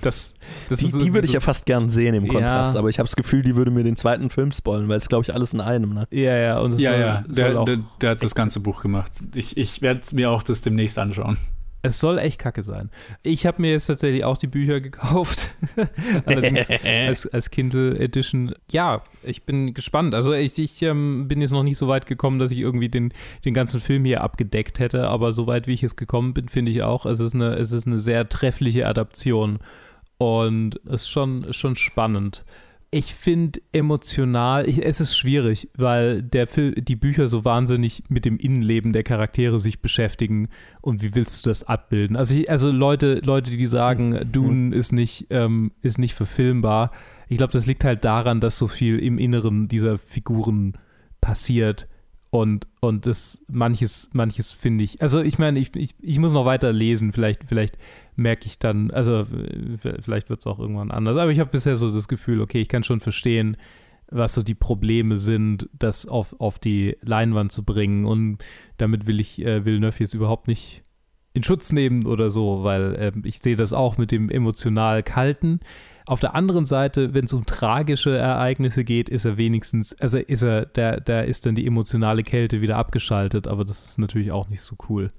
das, 0.00 0.34
das 0.68 0.80
die, 0.80 0.90
die 0.98 1.14
würde 1.14 1.26
ich 1.26 1.32
ja 1.32 1.40
fast 1.40 1.64
gern 1.64 1.88
sehen 1.88 2.14
im 2.14 2.26
Kontrast, 2.26 2.74
Ja. 2.74 2.80
aber 2.80 2.88
ich 2.88 2.98
habe 2.98 3.06
das 3.06 3.14
Gefühl, 3.16 3.42
die 3.42 3.56
würde 3.56 3.70
mir 3.70 3.84
den 3.84 3.96
zweiten 3.96 4.30
Film 4.30 4.50
spoilen, 4.50 4.88
weil 4.88 4.96
es 4.96 5.08
glaube 5.08 5.22
ich 5.22 5.32
alles 5.32 5.54
in 5.54 5.60
einem. 5.60 5.94
Ne? 5.94 6.06
Ja, 6.10 6.36
ja, 6.36 6.58
und 6.58 6.78
Ja, 6.78 6.90
soll, 6.90 7.00
ja, 7.00 7.24
soll 7.28 7.34
der, 7.34 7.60
auch, 7.60 7.64
der, 7.64 7.78
der 8.00 8.10
hat 8.10 8.22
das 8.22 8.34
ganze 8.34 8.60
Buch 8.60 8.82
gemacht. 8.82 9.12
Ich, 9.34 9.56
ich 9.56 9.80
werde 9.80 10.02
mir 10.12 10.30
auch 10.30 10.42
das 10.42 10.62
demnächst 10.62 10.98
anschauen. 10.98 11.38
Es 11.82 11.98
soll 11.98 12.18
echt 12.18 12.38
kacke 12.38 12.62
sein. 12.62 12.90
Ich 13.22 13.44
habe 13.44 13.60
mir 13.60 13.72
jetzt 13.72 13.86
tatsächlich 13.86 14.24
auch 14.24 14.36
die 14.36 14.46
Bücher 14.46 14.80
gekauft. 14.80 15.52
Allerdings 16.24 16.68
als, 16.84 17.26
als 17.26 17.50
Kindle 17.50 17.98
Edition. 17.98 18.54
Ja, 18.70 19.02
ich 19.24 19.42
bin 19.42 19.74
gespannt. 19.74 20.14
Also 20.14 20.32
ich, 20.32 20.56
ich 20.58 20.80
ähm, 20.82 21.26
bin 21.26 21.40
jetzt 21.40 21.50
noch 21.50 21.64
nicht 21.64 21.76
so 21.76 21.88
weit 21.88 22.06
gekommen, 22.06 22.38
dass 22.38 22.52
ich 22.52 22.58
irgendwie 22.58 22.88
den, 22.88 23.12
den 23.44 23.52
ganzen 23.52 23.80
Film 23.80 24.04
hier 24.04 24.20
abgedeckt 24.22 24.78
hätte, 24.78 25.08
aber 25.08 25.32
so 25.32 25.48
weit 25.48 25.66
wie 25.66 25.74
ich 25.74 25.82
es 25.82 25.96
gekommen 25.96 26.34
bin, 26.34 26.48
finde 26.48 26.70
ich 26.70 26.82
auch, 26.82 27.04
es 27.04 27.18
ist 27.18 27.34
eine, 27.34 27.54
es 27.56 27.72
ist 27.72 27.86
eine 27.86 27.98
sehr 27.98 28.28
treffliche 28.28 28.86
Adaption 28.86 29.58
und 30.18 30.80
es 30.86 31.02
ist 31.02 31.08
schon, 31.08 31.42
ist 31.42 31.56
schon 31.56 31.74
spannend. 31.74 32.44
Ich 32.94 33.14
finde 33.14 33.58
emotional, 33.72 34.68
ich, 34.68 34.84
es 34.84 35.00
ist 35.00 35.16
schwierig, 35.16 35.70
weil 35.74 36.22
der 36.22 36.46
Film, 36.46 36.74
die 36.76 36.94
Bücher 36.94 37.26
so 37.26 37.42
wahnsinnig 37.42 38.02
mit 38.10 38.26
dem 38.26 38.36
Innenleben 38.36 38.92
der 38.92 39.02
Charaktere 39.02 39.60
sich 39.60 39.80
beschäftigen 39.80 40.50
und 40.82 41.02
wie 41.02 41.14
willst 41.14 41.46
du 41.46 41.48
das 41.48 41.64
abbilden? 41.64 42.16
Also, 42.16 42.36
ich, 42.36 42.50
also 42.50 42.70
Leute, 42.70 43.22
Leute, 43.24 43.50
die 43.50 43.66
sagen, 43.66 44.30
Dune 44.30 44.76
ist 44.76 44.92
nicht, 44.92 45.28
ähm, 45.30 45.72
ist 45.80 45.96
nicht 45.96 46.12
verfilmbar, 46.12 46.90
ich 47.28 47.38
glaube, 47.38 47.54
das 47.54 47.64
liegt 47.64 47.82
halt 47.82 48.04
daran, 48.04 48.40
dass 48.40 48.58
so 48.58 48.66
viel 48.66 48.98
im 48.98 49.16
Inneren 49.16 49.68
dieser 49.68 49.96
Figuren 49.96 50.76
passiert 51.22 51.88
und, 52.32 52.66
und 52.80 53.04
das 53.04 53.44
manches, 53.46 54.08
manches 54.14 54.50
finde 54.50 54.84
ich, 54.84 55.02
also 55.02 55.20
ich 55.20 55.38
meine, 55.38 55.58
ich, 55.58 55.76
ich, 55.76 55.90
ich 56.00 56.18
muss 56.18 56.32
noch 56.32 56.46
weiter 56.46 56.72
lesen, 56.72 57.12
vielleicht, 57.12 57.44
vielleicht 57.44 57.76
merke 58.16 58.46
ich 58.46 58.58
dann, 58.58 58.90
also 58.90 59.26
vielleicht 60.00 60.30
wird 60.30 60.40
es 60.40 60.46
auch 60.46 60.58
irgendwann 60.58 60.90
anders, 60.90 61.18
aber 61.18 61.30
ich 61.30 61.40
habe 61.40 61.50
bisher 61.50 61.76
so 61.76 61.92
das 61.92 62.08
Gefühl, 62.08 62.40
okay, 62.40 62.62
ich 62.62 62.70
kann 62.70 62.84
schon 62.84 63.00
verstehen, 63.00 63.58
was 64.10 64.32
so 64.32 64.42
die 64.42 64.54
Probleme 64.54 65.18
sind, 65.18 65.68
das 65.74 66.06
auf, 66.06 66.34
auf 66.40 66.58
die 66.58 66.96
Leinwand 67.02 67.52
zu 67.52 67.64
bringen 67.64 68.06
und 68.06 68.38
damit 68.78 69.06
will 69.06 69.20
ich 69.20 69.44
äh, 69.44 69.66
Villeneuve 69.66 70.00
jetzt 70.00 70.14
überhaupt 70.14 70.48
nicht 70.48 70.84
in 71.34 71.44
Schutz 71.44 71.70
nehmen 71.70 72.06
oder 72.06 72.30
so, 72.30 72.64
weil 72.64 72.94
äh, 72.94 73.12
ich 73.24 73.40
sehe 73.40 73.56
das 73.56 73.74
auch 73.74 73.98
mit 73.98 74.10
dem 74.10 74.30
emotional 74.30 75.02
Kalten. 75.02 75.58
Auf 76.06 76.20
der 76.20 76.34
anderen 76.34 76.64
Seite, 76.64 77.14
wenn 77.14 77.24
es 77.24 77.32
um 77.32 77.46
tragische 77.46 78.16
Ereignisse 78.16 78.84
geht, 78.84 79.08
ist 79.08 79.24
er 79.24 79.36
wenigstens, 79.36 79.98
also 80.00 80.18
ist 80.18 80.42
er, 80.42 80.66
da, 80.66 80.96
da 80.96 81.20
ist 81.20 81.46
dann 81.46 81.54
die 81.54 81.66
emotionale 81.66 82.22
Kälte 82.22 82.60
wieder 82.60 82.76
abgeschaltet, 82.76 83.46
aber 83.46 83.64
das 83.64 83.86
ist 83.86 83.98
natürlich 83.98 84.32
auch 84.32 84.48
nicht 84.48 84.62
so 84.62 84.76
cool, 84.88 85.10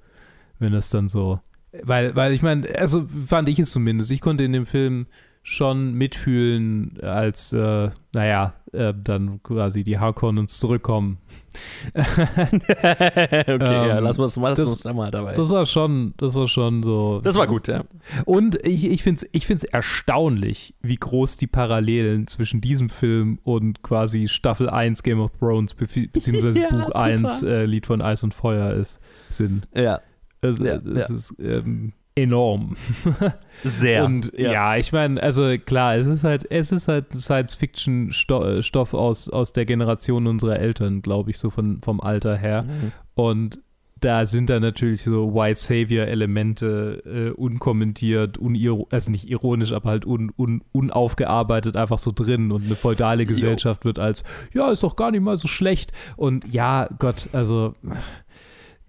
wenn 0.60 0.74
das 0.74 0.90
dann 0.90 1.08
so, 1.08 1.40
weil, 1.82 2.16
weil 2.16 2.34
ich 2.34 2.44
meine, 2.44 2.68
also 2.78 3.08
fand 3.28 3.50
ich 3.50 3.60
es 3.60 3.72
zumindest, 3.72 4.12
ich 4.12 4.22
konnte 4.22 4.44
in 4.44 4.54
dem 4.54 4.66
Film 4.66 5.08
schon 5.42 5.94
mitfühlen, 5.94 7.00
als, 7.02 7.52
äh, 7.54 7.90
naja, 8.14 8.54
äh, 8.72 8.94
dann 8.96 9.42
quasi 9.44 9.84
die 9.84 10.00
Harkonnens 10.00 10.58
zurückkommen. 10.58 11.18
okay, 11.94 13.48
ja, 13.48 13.98
Ähm, 13.98 14.04
lass 14.04 14.18
uns 14.18 14.38
mal, 14.38 14.54
das- 14.54 14.68
uns 14.70 14.82
da 14.82 14.94
mal 14.94 15.12
dabei. 15.12 15.34
Das 15.34 15.50
war 15.50 15.66
schon, 15.66 16.14
das 16.18 16.36
war 16.36 16.48
schon 16.48 16.84
so. 16.84 17.22
Das 17.22 17.36
war 17.36 17.48
gut, 17.48 17.68
ja. 17.68 17.84
Und 18.26 18.56
ich, 18.66 18.86
ich 18.86 19.04
finde 19.04 19.22
es 19.24 19.30
ich 19.32 19.46
find's 19.46 19.64
erstaunlich, 19.64 20.76
wie 20.82 20.96
groß 20.96 21.38
die 21.38 21.48
Parallelen 21.48 22.28
zwischen 22.28 22.62
diesem 22.62 22.90
Film 22.90 23.40
und 23.44 23.82
quasi 23.84 24.28
Staffel 24.28 24.70
1 24.70 25.04
Game 25.04 25.20
of 25.20 25.32
Thrones 25.40 25.74
be 25.74 25.86
beziehungsweise 26.14 26.60
Ja, 26.62 26.70
Buch 26.70 26.86
total. 26.88 27.12
1 27.12 27.44
äh, 27.44 27.66
Lied 27.66 27.86
von 27.86 28.02
Eis 28.02 28.24
und 28.24 28.34
Feuer 28.34 28.74
ist, 28.74 29.00
sind. 29.30 29.68
Ja. 29.74 30.00
Es, 30.42 30.60
Ja, 30.60 30.76
es 30.76 31.10
ja. 31.10 31.16
ist 31.16 31.36
ähm, 31.40 31.94
enorm. 32.16 32.76
Sehr. 33.64 34.06
Und 34.06 34.32
ja, 34.38 34.52
ja. 34.52 34.78
ich 34.78 34.92
meine, 34.92 35.22
also 35.22 35.58
klar, 35.58 35.96
es 35.96 36.08
ist 36.08 36.24
halt, 36.24 36.46
es 36.50 36.72
ist 36.72 36.88
halt 36.88 37.14
Science-Fiction-Stoff 37.14 38.94
aus, 38.94 39.30
aus 39.30 39.54
der 39.54 39.66
Generation 39.66 40.28
unserer 40.28 40.60
Eltern, 40.60 41.02
glaube 41.02 41.32
ich, 41.32 41.38
so 41.38 41.50
von, 41.50 41.82
vom 41.82 42.02
Alter 42.02 42.38
her. 42.38 42.64
Mhm. 42.64 42.92
Und 43.16 43.60
da 44.04 44.26
sind 44.26 44.50
da 44.50 44.60
natürlich 44.60 45.04
so 45.04 45.34
White 45.34 45.60
Savior-Elemente 45.60 47.04
äh, 47.06 47.30
unkommentiert, 47.32 48.38
uniro 48.38 48.88
also 48.92 49.10
nicht 49.12 49.30
ironisch, 49.30 49.72
aber 49.72 49.92
halt 49.92 50.06
un 50.06 50.32
un 50.38 50.62
unaufgearbeitet 50.74 51.78
einfach 51.78 51.98
so 51.98 52.12
drin 52.14 52.52
und 52.52 52.66
eine 52.66 52.76
feudale 52.76 53.26
Gesellschaft 53.26 53.86
wird 53.86 54.00
als, 54.00 54.26
ja, 54.54 54.70
ist 54.72 54.84
doch 54.84 54.98
gar 54.98 55.12
nicht 55.12 55.22
mal 55.22 55.38
so 55.38 55.48
schlecht. 55.48 55.94
Und 56.18 56.54
ja, 56.54 56.90
Gott, 57.00 57.30
also 57.32 57.76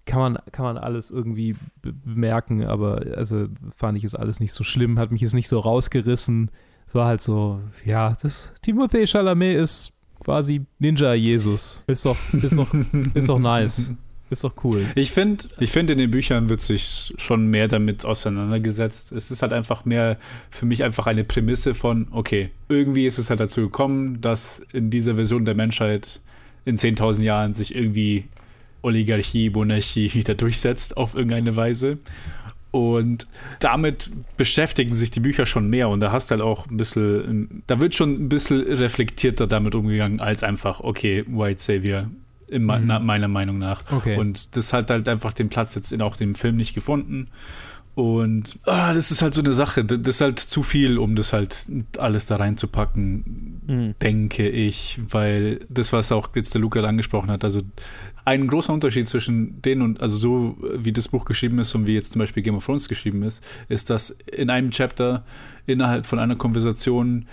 kann 0.05 0.19
man, 0.19 0.37
kann 0.51 0.65
man 0.65 0.77
alles 0.77 1.11
irgendwie 1.11 1.55
be- 1.81 1.93
bemerken, 1.93 2.63
aber 2.63 3.01
also 3.15 3.47
fand 3.75 3.97
ich 3.97 4.03
es 4.03 4.15
alles 4.15 4.39
nicht 4.39 4.53
so 4.53 4.63
schlimm, 4.63 4.99
hat 4.99 5.11
mich 5.11 5.21
jetzt 5.21 5.33
nicht 5.33 5.47
so 5.47 5.59
rausgerissen. 5.59 6.51
Es 6.87 6.93
war 6.93 7.07
halt 7.07 7.21
so, 7.21 7.59
ja, 7.83 8.13
das 8.21 8.53
Timothée 8.63 9.07
Chalamet 9.07 9.57
ist 9.57 9.93
quasi 10.23 10.61
Ninja 10.79 11.13
Jesus. 11.13 11.83
Ist 11.87 12.05
doch, 12.05 12.17
ist 12.33 12.57
doch, 12.57 12.73
ist 13.13 13.29
doch 13.29 13.39
nice. 13.39 13.91
Ist 14.31 14.43
doch 14.43 14.53
cool. 14.63 14.83
Ich 14.95 15.11
finde, 15.11 15.45
ich 15.59 15.71
find, 15.71 15.91
in 15.91 15.99
den 15.99 16.09
Büchern 16.09 16.49
wird 16.49 16.59
sich 16.59 17.13
schon 17.17 17.47
mehr 17.47 17.67
damit 17.67 18.05
auseinandergesetzt. 18.05 19.11
Es 19.11 19.29
ist 19.29 19.43
halt 19.43 19.53
einfach 19.53 19.85
mehr 19.85 20.17
für 20.49 20.65
mich 20.65 20.83
einfach 20.83 21.05
eine 21.05 21.23
Prämisse 21.23 21.75
von, 21.75 22.07
okay, 22.09 22.49
irgendwie 22.67 23.05
ist 23.05 23.19
es 23.19 23.29
halt 23.29 23.39
dazu 23.39 23.61
gekommen, 23.61 24.21
dass 24.21 24.65
in 24.73 24.89
dieser 24.89 25.13
Version 25.15 25.45
der 25.45 25.53
Menschheit 25.53 26.21
in 26.65 26.75
10.000 26.75 27.21
Jahren 27.21 27.53
sich 27.53 27.75
irgendwie 27.75 28.25
Oligarchie, 28.85 29.49
Monarchie 29.49 30.13
wieder 30.13 30.35
durchsetzt 30.35 30.95
auf 30.95 31.15
irgendeine 31.15 31.55
Weise. 31.55 31.97
Und 32.71 33.27
damit 33.61 34.11
beschäftigen 34.35 34.93
sich 34.93 35.09
die 35.09 35.21
Bücher 35.21 35.45
schon 35.45 35.69
mehr 35.69 35.87
und 35.89 36.01
da 36.01 36.11
hast 36.11 36.29
du 36.29 36.31
halt 36.33 36.41
auch 36.41 36.67
ein 36.69 36.75
bisschen, 36.77 37.63
da 37.67 37.79
wird 37.79 37.95
schon 37.95 38.11
ein 38.25 38.29
bisschen 38.29 38.61
reflektierter 38.61 39.47
damit 39.47 39.75
umgegangen, 39.75 40.19
als 40.19 40.43
einfach, 40.43 40.81
okay, 40.81 41.23
White 41.27 41.61
Savior, 41.61 42.07
in 42.49 42.63
Mhm. 42.65 42.81
na- 42.85 42.99
meiner 42.99 43.29
Meinung 43.29 43.57
nach. 43.59 43.81
Okay. 43.91 44.17
Und 44.17 44.57
das 44.57 44.73
hat 44.73 44.89
halt 44.91 45.07
einfach 45.07 45.31
den 45.31 45.47
Platz 45.49 45.73
jetzt 45.75 45.93
in 45.93 46.01
auch 46.01 46.17
dem 46.17 46.35
Film 46.35 46.57
nicht 46.57 46.73
gefunden. 46.75 47.27
Und 47.95 48.59
ah, 48.65 48.93
das 48.93 49.09
ist 49.09 49.21
halt 49.21 49.33
so 49.33 49.41
eine 49.41 49.53
Sache. 49.53 49.85
Das 49.85 50.15
ist 50.15 50.19
halt 50.21 50.37
zu 50.37 50.61
viel, 50.61 50.97
um 50.97 51.15
das 51.15 51.31
halt 51.31 51.67
alles 51.97 52.25
da 52.25 52.35
reinzupacken, 52.35 53.61
Mhm. 53.65 53.95
denke 54.01 54.49
ich. 54.49 54.99
Weil 55.09 55.61
das, 55.69 55.93
was 55.93 56.11
auch 56.11 56.27
jetzt 56.35 56.53
der 56.53 56.59
Luke 56.61 56.77
gerade 56.77 56.89
angesprochen 56.89 57.31
hat, 57.31 57.45
also 57.45 57.61
ein 58.25 58.47
großer 58.47 58.73
Unterschied 58.73 59.07
zwischen 59.07 59.61
denen 59.61 59.81
und, 59.83 60.01
also 60.01 60.17
so 60.17 60.57
wie 60.77 60.91
das 60.91 61.07
Buch 61.07 61.25
geschrieben 61.25 61.59
ist 61.59 61.73
und 61.75 61.85
wie 61.87 61.93
jetzt 61.93 62.13
zum 62.13 62.19
Beispiel 62.19 62.41
Game 62.43 62.55
of 62.55 62.65
Thrones 62.65 62.89
geschrieben 62.89 63.21
ist, 63.23 63.43
ist, 63.69 63.89
dass 63.89 64.09
in 64.31 64.49
einem 64.49 64.71
Chapter 64.71 65.23
innerhalb 65.67 66.05
von 66.07 66.17
einer 66.19 66.35
Konversation 66.35 67.25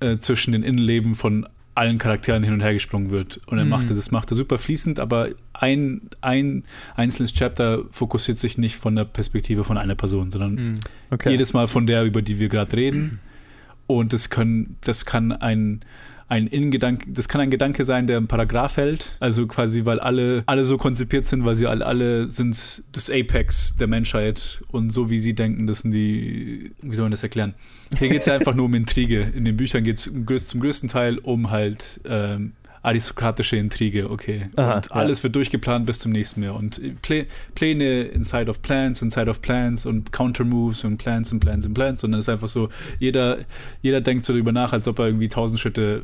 äh, 0.00 0.18
zwischen 0.18 0.52
den 0.52 0.62
Innenleben 0.62 1.14
von 1.16 1.46
allen 1.74 1.98
Charakteren 1.98 2.42
hin 2.42 2.54
und 2.54 2.60
her 2.60 2.72
gesprungen 2.72 3.10
wird. 3.10 3.40
Und 3.48 3.58
er 3.58 3.64
Mhm. 3.64 3.70
macht 3.70 3.90
das 3.90 4.10
macht 4.10 4.30
er 4.30 4.34
super 4.36 4.56
fließend, 4.56 4.98
aber 4.98 5.28
ein, 5.52 6.02
ein 6.22 6.62
einzelnes 6.94 7.34
Chapter 7.34 7.82
fokussiert 7.90 8.38
sich 8.38 8.56
nicht 8.56 8.76
von 8.76 8.96
der 8.96 9.04
Perspektive 9.04 9.62
von 9.64 9.76
einer 9.76 9.94
Person, 9.94 10.30
sondern 10.30 10.54
Mhm. 10.54 10.74
Okay. 11.10 11.30
jedes 11.32 11.52
Mal 11.52 11.66
von 11.68 11.86
der, 11.86 12.04
über 12.04 12.22
die 12.22 12.38
wir 12.38 12.48
gerade 12.48 12.74
reden. 12.76 13.20
Und 13.88 14.12
das 14.12 14.30
können, 14.30 14.76
das 14.80 15.04
kann 15.06 15.32
ein, 15.32 15.80
ein 16.28 16.46
Innengedanke, 16.46 17.10
das 17.10 17.28
kann 17.28 17.40
ein 17.40 17.50
Gedanke 17.50 17.84
sein, 17.84 18.06
der 18.06 18.18
im 18.18 18.26
Paragraph 18.26 18.76
hält. 18.76 19.16
Also 19.20 19.46
quasi, 19.46 19.84
weil 19.84 20.00
alle, 20.00 20.42
alle 20.46 20.64
so 20.64 20.76
konzipiert 20.76 21.26
sind, 21.26 21.44
weil 21.44 21.54
sie 21.54 21.66
alle, 21.66 21.86
alle 21.86 22.28
sind 22.28 22.82
das 22.92 23.10
Apex 23.10 23.76
der 23.76 23.86
Menschheit 23.86 24.62
und 24.68 24.90
so 24.90 25.08
wie 25.08 25.20
sie 25.20 25.34
denken, 25.34 25.66
das 25.66 25.82
sind 25.82 25.92
die, 25.92 26.72
wie 26.82 26.96
soll 26.96 27.04
man 27.04 27.12
das 27.12 27.22
erklären? 27.22 27.54
Hier 27.98 28.08
geht 28.08 28.20
es 28.20 28.26
ja 28.26 28.34
einfach 28.34 28.54
nur 28.54 28.66
um 28.66 28.74
Intrige. 28.74 29.20
In 29.20 29.44
den 29.44 29.56
Büchern 29.56 29.84
geht 29.84 29.98
es 29.98 30.48
zum 30.48 30.60
größten 30.60 30.88
Teil 30.88 31.18
um 31.18 31.50
halt 31.50 32.00
ähm, 32.04 32.52
aristokratische 32.82 33.56
Intrige, 33.56 34.10
okay. 34.10 34.48
Aha, 34.56 34.76
und 34.76 34.86
ja. 34.86 34.92
alles 34.92 35.22
wird 35.22 35.34
durchgeplant 35.34 35.86
bis 35.86 35.98
zum 35.98 36.12
nächsten 36.12 36.40
Mal. 36.40 36.50
Und 36.50 36.80
Plä 37.02 37.26
Pläne 37.54 38.02
inside 38.02 38.50
of 38.50 38.62
Plans, 38.62 39.02
inside 39.02 39.30
of 39.30 39.42
Plans 39.42 39.86
und 39.86 40.12
Counter-Moves 40.12 40.84
und 40.84 40.98
Plans 40.98 41.32
und 41.32 41.40
Plans 41.40 41.66
und 41.66 41.74
Plans. 41.74 42.04
Und 42.04 42.12
dann 42.12 42.20
ist 42.20 42.28
einfach 42.28 42.48
so, 42.48 42.68
jeder, 42.98 43.38
jeder 43.82 44.00
denkt 44.00 44.24
so 44.24 44.32
darüber 44.32 44.52
nach, 44.52 44.72
als 44.72 44.86
ob 44.88 44.98
er 44.98 45.06
irgendwie 45.06 45.28
tausend 45.28 45.60
Schritte 45.60 46.02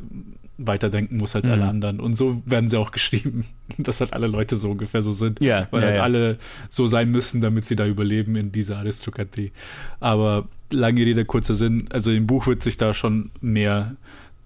weiterdenken 0.57 1.17
muss 1.17 1.35
als 1.35 1.47
alle 1.47 1.63
Mhm. 1.63 1.69
anderen. 1.69 1.99
Und 1.99 2.13
so 2.13 2.41
werden 2.45 2.69
sie 2.69 2.77
auch 2.77 2.91
geschrieben, 2.91 3.45
dass 3.77 3.99
halt 4.01 4.13
alle 4.13 4.27
Leute 4.27 4.55
so 4.55 4.71
ungefähr 4.71 5.01
so 5.01 5.11
sind. 5.11 5.41
Ja, 5.41 5.67
Weil 5.71 5.81
ja, 5.81 5.87
halt 5.87 5.97
ja. 5.97 6.03
alle 6.03 6.37
so 6.69 6.87
sein 6.87 7.09
müssen, 7.09 7.41
damit 7.41 7.65
sie 7.65 7.75
da 7.75 7.85
überleben 7.87 8.35
in 8.35 8.51
dieser 8.51 8.77
Aristokratie. 8.77 9.51
Aber 9.99 10.47
lange 10.71 11.01
Rede, 11.01 11.25
kurzer 11.25 11.53
Sinn, 11.55 11.85
also 11.91 12.11
im 12.11 12.27
Buch 12.27 12.47
wird 12.47 12.63
sich 12.63 12.77
da 12.77 12.93
schon 12.93 13.31
mehr 13.41 13.95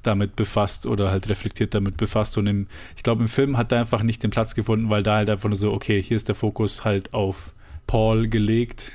damit 0.07 0.35
befasst 0.35 0.85
oder 0.85 1.11
halt 1.11 1.29
reflektiert 1.29 1.73
damit 1.73 1.97
befasst 1.97 2.37
und 2.37 2.47
im, 2.47 2.67
ich 2.95 3.03
glaube 3.03 3.21
im 3.23 3.29
Film 3.29 3.57
hat 3.57 3.71
er 3.71 3.79
einfach 3.81 4.03
nicht 4.03 4.23
den 4.23 4.31
Platz 4.31 4.55
gefunden, 4.55 4.89
weil 4.89 5.03
da 5.03 5.17
halt 5.17 5.29
einfach 5.29 5.49
nur 5.49 5.57
so, 5.57 5.71
okay, 5.73 6.01
hier 6.01 6.17
ist 6.17 6.27
der 6.27 6.35
Fokus 6.35 6.85
halt 6.85 7.13
auf 7.13 7.53
Paul 7.85 8.27
gelegt 8.27 8.93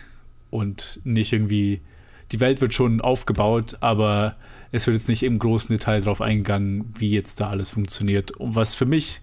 und 0.51 1.01
nicht 1.05 1.33
irgendwie, 1.33 1.81
die 2.33 2.41
Welt 2.41 2.61
wird 2.61 2.75
schon 2.75 3.01
aufgebaut, 3.01 3.77
aber 3.81 4.37
es 4.71 4.87
wird 4.87 4.97
jetzt 4.97 5.09
nicht 5.09 5.23
im 5.23 5.39
großen 5.39 5.75
Detail 5.77 6.01
drauf 6.01 6.21
eingegangen, 6.21 6.87
wie 6.99 7.11
jetzt 7.11 7.41
da 7.41 7.51
alles 7.51 7.71
funktioniert. 7.71 8.31
Und 8.33 8.55
was 8.55 8.75
für 8.75 8.87
mich 8.87 9.21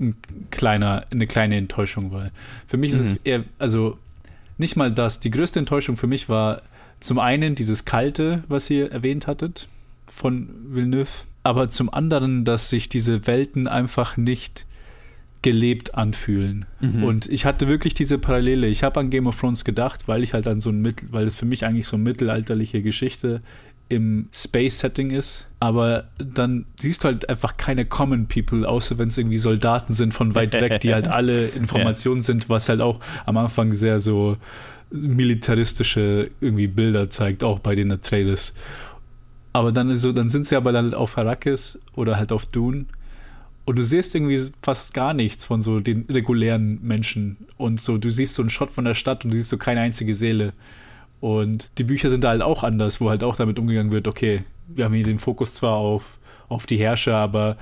ein 0.00 0.16
kleiner, 0.50 1.06
eine 1.10 1.26
kleine 1.26 1.56
Enttäuschung 1.56 2.12
war. 2.12 2.30
Für 2.66 2.76
mich 2.76 2.92
ist 2.92 3.00
es 3.00 3.12
Mhm. 3.12 3.18
eher, 3.24 3.44
also 3.58 3.98
nicht 4.56 4.76
mal 4.76 4.92
das, 4.92 5.20
die 5.20 5.30
größte 5.30 5.58
Enttäuschung 5.60 5.96
für 5.96 6.06
mich 6.08 6.28
war, 6.28 6.62
Zum 7.00 7.20
einen 7.20 7.54
dieses 7.54 7.84
Kalte, 7.84 8.42
was 8.48 8.68
ihr 8.70 8.90
erwähnt 8.90 9.28
hattet 9.28 9.68
von 10.08 10.48
Villeneuve, 10.68 11.24
aber 11.42 11.68
zum 11.68 11.92
anderen, 11.92 12.44
dass 12.44 12.70
sich 12.70 12.88
diese 12.88 13.26
Welten 13.26 13.68
einfach 13.68 14.16
nicht 14.16 14.66
gelebt 15.42 15.94
anfühlen. 15.94 16.66
Mhm. 16.80 17.04
Und 17.04 17.26
ich 17.26 17.44
hatte 17.44 17.68
wirklich 17.68 17.94
diese 17.94 18.18
Parallele. 18.18 18.66
Ich 18.66 18.82
habe 18.82 18.98
an 18.98 19.10
Game 19.10 19.26
of 19.26 19.38
Thrones 19.38 19.64
gedacht, 19.64 20.08
weil 20.08 20.24
ich 20.24 20.34
halt 20.34 20.48
an 20.48 20.60
so 20.60 20.70
ein 20.70 20.80
Mittel, 20.80 21.08
weil 21.12 21.26
es 21.26 21.36
für 21.36 21.46
mich 21.46 21.64
eigentlich 21.64 21.86
so 21.86 21.96
eine 21.96 22.04
mittelalterliche 22.04 22.82
Geschichte 22.82 23.40
im 23.88 24.28
Space-Setting 24.32 25.10
ist. 25.10 25.46
Aber 25.60 26.08
dann 26.18 26.66
siehst 26.78 27.04
du 27.04 27.08
halt 27.08 27.28
einfach 27.28 27.56
keine 27.56 27.86
Common 27.86 28.26
People, 28.26 28.68
außer 28.68 28.98
wenn 28.98 29.08
es 29.08 29.18
irgendwie 29.18 29.38
Soldaten 29.38 29.94
sind 29.94 30.12
von 30.12 30.34
weit 30.34 30.54
weg, 30.54 30.80
die 30.80 30.92
halt 30.92 31.08
alle 31.08 31.46
Informationen 31.46 32.20
ja. 32.20 32.24
sind, 32.24 32.48
was 32.48 32.68
halt 32.68 32.80
auch 32.80 33.00
am 33.24 33.36
Anfang 33.36 33.72
sehr 33.72 34.00
so 34.00 34.36
militaristische 34.90 36.30
irgendwie 36.40 36.66
Bilder 36.66 37.10
zeigt, 37.10 37.44
auch 37.44 37.58
bei 37.58 37.74
den 37.74 37.92
Atreides. 37.92 38.54
Aber 39.58 39.72
dann 39.72 39.90
ist 39.90 40.02
so, 40.02 40.12
dann 40.12 40.28
sind 40.28 40.46
sie 40.46 40.54
aber 40.54 40.70
dann 40.70 40.94
auf 40.94 41.18
Arrakis 41.18 41.80
oder 41.96 42.16
halt 42.16 42.30
auf 42.30 42.46
Dune 42.46 42.86
und 43.64 43.76
du 43.76 43.82
siehst 43.82 44.14
irgendwie 44.14 44.40
fast 44.62 44.94
gar 44.94 45.14
nichts 45.14 45.44
von 45.44 45.60
so 45.60 45.80
den 45.80 46.06
regulären 46.08 46.78
Menschen. 46.80 47.38
Und 47.56 47.80
so, 47.80 47.98
du 47.98 48.08
siehst 48.08 48.36
so 48.36 48.42
einen 48.42 48.50
Shot 48.50 48.70
von 48.70 48.84
der 48.84 48.94
Stadt 48.94 49.24
und 49.24 49.32
du 49.32 49.36
siehst 49.36 49.48
so 49.48 49.58
keine 49.58 49.80
einzige 49.80 50.14
Seele. 50.14 50.52
Und 51.18 51.70
die 51.76 51.82
Bücher 51.82 52.08
sind 52.08 52.22
da 52.22 52.28
halt 52.28 52.40
auch 52.40 52.62
anders, 52.62 53.00
wo 53.00 53.10
halt 53.10 53.24
auch 53.24 53.34
damit 53.34 53.58
umgegangen 53.58 53.90
wird, 53.90 54.06
okay, 54.06 54.44
wir 54.68 54.84
haben 54.84 54.94
hier 54.94 55.02
den 55.02 55.18
Fokus 55.18 55.54
zwar 55.54 55.72
auf, 55.72 56.18
auf 56.48 56.66
die 56.66 56.78
Herrscher, 56.78 57.16
aber 57.16 57.56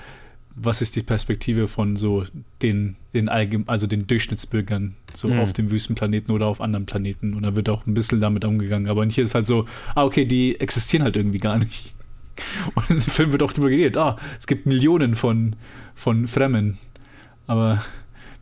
was 0.56 0.80
ist 0.80 0.96
die 0.96 1.02
Perspektive 1.02 1.68
von 1.68 1.96
so 1.96 2.24
den, 2.62 2.96
den 3.12 3.28
Allgeme 3.28 3.64
also 3.66 3.86
den 3.86 4.06
Durchschnittsbürgern, 4.06 4.96
so 5.12 5.28
mhm. 5.28 5.40
auf 5.40 5.52
dem 5.52 5.70
Wüstenplaneten 5.70 6.34
oder 6.34 6.46
auf 6.46 6.62
anderen 6.62 6.86
Planeten. 6.86 7.34
Und 7.34 7.42
da 7.42 7.54
wird 7.54 7.68
auch 7.68 7.86
ein 7.86 7.92
bisschen 7.92 8.20
damit 8.20 8.44
umgegangen. 8.44 8.88
Aber 8.88 9.04
hier 9.04 9.22
ist 9.22 9.34
halt 9.34 9.46
so, 9.46 9.66
ah, 9.94 10.04
okay, 10.04 10.24
die 10.24 10.58
existieren 10.58 11.04
halt 11.04 11.14
irgendwie 11.14 11.38
gar 11.38 11.58
nicht. 11.58 11.94
Und 12.74 12.90
im 12.90 13.00
Film 13.02 13.32
wird 13.32 13.42
auch 13.42 13.52
darüber 13.52 13.68
geredet, 13.68 13.98
ah, 13.98 14.16
es 14.38 14.46
gibt 14.46 14.64
Millionen 14.66 15.14
von, 15.14 15.56
von 15.94 16.26
Fremden. 16.26 16.78
Aber 17.46 17.84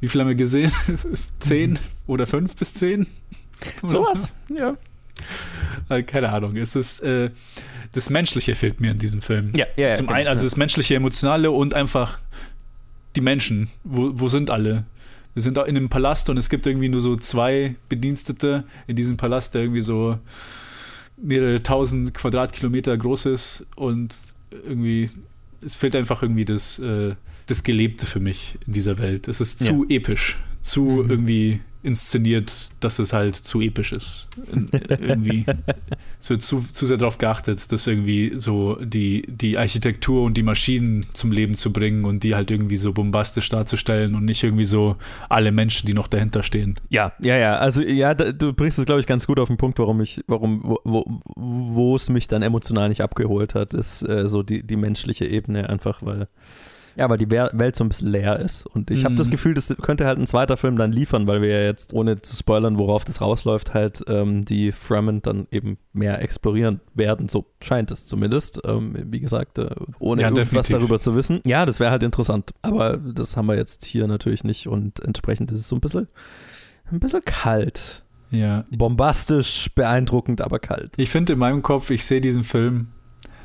wie 0.01 0.09
viele 0.09 0.23
haben 0.23 0.29
wir 0.29 0.37
gesehen? 0.37 0.73
zehn 1.41 1.79
oder 2.07 2.27
fünf 2.27 2.55
bis 2.55 2.75
zehn? 2.75 3.09
Sowas, 3.83 4.33
ja. 4.49 4.77
Äh, 5.89 6.03
keine 6.03 6.31
Ahnung. 6.31 6.57
Es 6.57 6.77
ist 6.77 7.01
äh, 7.01 7.31
das 7.95 8.11
Menschliche 8.11 8.55
fehlt 8.55 8.81
mir 8.81 8.91
in 8.91 8.99
diesem 8.99 9.23
Film. 9.23 9.53
Ja, 9.57 9.67
ja, 9.77 9.93
Zum 9.95 10.09
einen, 10.09 10.27
also 10.27 10.43
das 10.43 10.57
menschliche, 10.57 10.97
emotionale 10.97 11.51
und 11.51 11.75
einfach 11.75 12.19
die 13.15 13.21
Menschen. 13.21 13.71
Wo, 13.85 14.11
wo 14.15 14.29
sind 14.29 14.51
alle? 14.51 14.85
Wir 15.35 15.43
sind 15.43 15.59
auch 15.59 15.65
in 15.65 15.77
einem 15.77 15.89
Palast 15.89 16.29
und 16.29 16.37
es 16.37 16.49
gibt 16.49 16.67
irgendwie 16.67 16.89
nur 16.89 17.01
so 17.01 17.17
zwei 17.17 17.77
Bedienstete 17.89 18.65
in 18.87 18.97
diesem 18.97 19.17
Palast, 19.17 19.55
der 19.55 19.63
irgendwie 19.63 19.81
so 19.81 20.19
mehrere 21.17 21.63
tausend 21.63 22.15
Quadratkilometer 22.15 22.97
groß 22.97 23.27
ist 23.27 23.67
und 23.77 24.15
irgendwie, 24.51 25.11
es 25.65 25.77
fehlt 25.77 25.95
einfach 25.95 26.23
irgendwie 26.23 26.45
das, 26.45 26.81
äh, 26.81 27.15
das 27.47 27.63
Gelebte 27.63 28.07
für 28.07 28.21
mich 28.21 28.59
in 28.67 28.73
dieser 28.73 28.99
Welt. 28.99 29.29
Es 29.29 29.41
ist 29.41 29.61
zu 29.61 29.85
ja. 29.89 29.97
episch, 29.97 30.39
zu 30.65 30.83
mhm. 30.83 31.11
irgendwie 31.11 31.61
inszeniert, 31.83 32.71
dass 32.81 32.99
es 32.99 33.13
halt 33.13 33.37
zu 33.37 33.61
episch 33.61 33.93
ist. 33.93 34.31
irgendwie. 34.89 35.45
es 36.21 36.31
wird 36.31 36.41
zu, 36.41 36.63
zu 36.63 36.87
sehr 36.87 36.97
darauf 36.97 37.19
geachtet, 37.19 37.71
dass 37.71 37.87
irgendwie 37.87 38.33
so 38.39 38.77
die, 38.77 39.27
die 39.29 39.59
Architektur 39.59 40.23
und 40.23 40.39
die 40.39 40.43
Maschinen 40.43 41.05
zum 41.13 41.31
Leben 41.31 41.57
zu 41.57 41.75
bringen 41.75 42.07
und 42.07 42.25
die 42.25 42.35
halt 42.35 42.51
irgendwie 42.51 42.79
so 42.79 42.95
bombastisch 42.95 43.51
darzustellen 43.51 44.15
und 44.15 44.25
nicht 44.25 44.43
irgendwie 44.43 44.65
so 44.65 44.97
alle 45.29 45.53
Menschen, 45.53 45.87
die 45.87 45.93
noch 45.93 46.09
dahinter 46.09 46.43
stehen. 46.43 46.77
Ja, 46.89 47.13
ja, 47.21 47.37
ja. 47.37 47.57
Also 47.57 47.83
ja, 47.83 48.15
da, 48.15 48.33
du 48.33 48.55
bringst 48.55 48.79
es, 48.79 48.87
glaube 48.87 49.03
ich, 49.03 49.07
ganz 49.07 49.27
gut 49.27 49.39
auf 49.39 49.49
den 49.49 49.59
Punkt, 49.59 49.79
warum 49.79 50.01
ich, 50.01 50.23
warum, 50.27 50.79
wo, 50.85 51.95
es 51.95 52.09
mich 52.09 52.29
dann 52.29 52.41
emotional 52.41 52.89
nicht 52.89 53.03
abgeholt 53.03 53.55
hat, 53.55 53.75
ist 53.75 54.01
äh, 54.09 54.27
so 54.27 54.43
die, 54.43 54.63
die 54.63 54.77
menschliche 54.77 55.27
Ebene 55.27 55.69
einfach, 55.69 56.03
weil 56.03 56.29
ja, 56.97 57.09
weil 57.09 57.19
die 57.19 57.31
Welt 57.31 57.77
so 57.77 57.85
ein 57.85 57.89
bisschen 57.89 58.09
leer 58.09 58.39
ist. 58.39 58.67
Und 58.67 58.91
ich 58.91 59.01
mhm. 59.01 59.05
habe 59.05 59.15
das 59.17 59.31
Gefühl, 59.31 59.55
das 59.55 59.75
könnte 59.83 60.07
halt 60.07 60.19
ein 60.19 60.27
zweiter 60.27 60.57
Film 60.57 60.77
dann 60.77 60.93
liefern, 60.93 61.27
weil 61.27 61.43
wir 61.43 61.49
ja 61.49 61.65
jetzt, 61.65 61.93
ohne 61.93 62.21
zu 62.21 62.37
spoilern, 62.37 62.79
worauf 62.79 63.05
das 63.05 63.21
rausläuft, 63.21 63.75
halt 63.75 64.05
ähm, 64.09 64.45
die 64.45 64.73
Fremen 64.73 65.23
dann 65.23 65.47
eben 65.51 65.79
mehr 65.93 66.23
explorieren 66.23 66.81
werden. 66.95 67.29
So 67.29 67.47
scheint 67.63 67.91
es 67.91 68.07
zumindest. 68.07 68.61
Ähm, 68.65 68.95
wie 69.11 69.21
gesagt, 69.21 69.59
äh, 69.59 69.71
ohne 69.99 70.23
ja, 70.23 70.29
irgendwas 70.29 70.49
definitiv. 70.49 70.79
darüber 70.79 70.99
zu 70.99 71.17
wissen. 71.17 71.41
Ja, 71.45 71.67
das 71.67 71.81
wäre 71.81 71.91
halt 71.91 72.03
interessant. 72.03 72.53
Aber 72.63 72.97
das 72.97 73.37
haben 73.37 73.47
wir 73.47 73.57
jetzt 73.57 73.85
hier 73.85 74.07
natürlich 74.07 74.45
nicht. 74.45 74.69
Und 74.69 75.01
entsprechend 75.01 75.51
ist 75.51 75.61
es 75.61 75.69
so 75.69 75.77
ein 75.77 75.81
bisschen, 75.81 76.09
ein 76.91 77.01
bisschen 77.01 77.25
kalt. 77.25 78.03
Ja. 78.31 78.65
Bombastisch, 78.71 79.71
beeindruckend, 79.75 80.41
aber 80.41 80.59
kalt. 80.59 80.93
Ich 80.97 81.11
finde 81.11 81.35
in 81.35 81.39
meinem 81.39 81.63
Kopf, 81.63 81.91
ich 81.91 82.05
sehe 82.05 82.21
diesen 82.21 82.45
Film 82.45 82.89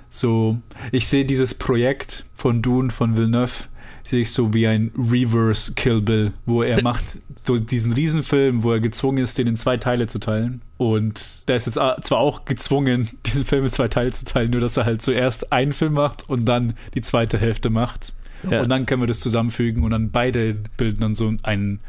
so, 0.10 0.58
ich 0.92 1.08
sehe 1.08 1.26
dieses 1.26 1.54
Projekt 1.54 2.26
von 2.36 2.62
Dune, 2.62 2.90
von 2.90 3.18
Villeneuve, 3.18 3.66
sehe 4.04 4.22
ich 4.22 4.32
so 4.32 4.54
wie 4.54 4.68
ein 4.68 4.92
Reverse 4.98 5.74
Kill 5.74 6.02
Bill, 6.02 6.32
wo 6.46 6.64
er 6.64 6.82
macht 6.82 7.20
so 7.46 7.58
diesen 7.58 7.94
Riesenfilm, 7.94 8.64
wo 8.64 8.74
er 8.74 8.80
gezwungen 8.80 9.24
ist, 9.24 9.38
den 9.38 9.48
in 9.48 9.56
zwei 9.56 9.78
Teile 9.78 10.08
zu 10.08 10.20
teilen. 10.20 10.62
Und 10.78 11.48
der 11.48 11.56
ist 11.56 11.66
jetzt 11.66 11.76
zwar 11.76 12.20
auch 12.20 12.46
gezwungen, 12.46 13.10
diesen 13.26 13.46
Film 13.46 13.66
in 13.66 13.72
zwei 13.72 13.88
Teile 13.88 14.12
zu 14.12 14.26
teilen, 14.26 14.52
nur 14.52 14.62
dass 14.62 14.78
er 14.78 14.86
halt 14.86 15.02
zuerst 15.02 15.52
einen 15.52 15.74
Film 15.74 15.94
macht 15.94 16.30
und 16.30 16.46
dann 16.46 16.74
die 16.94 17.02
zweite 17.02 17.38
Hälfte 17.38 17.70
macht. 17.70 18.14
Ja. 18.50 18.62
Und 18.62 18.70
dann 18.70 18.86
können 18.86 19.02
wir 19.02 19.08
das 19.08 19.20
zusammenfügen 19.20 19.84
und 19.84 19.92
dann 19.92 20.12
beide 20.12 20.56
bilden 20.78 21.02
dann 21.02 21.16
so 21.16 21.34
ein, 21.44 21.80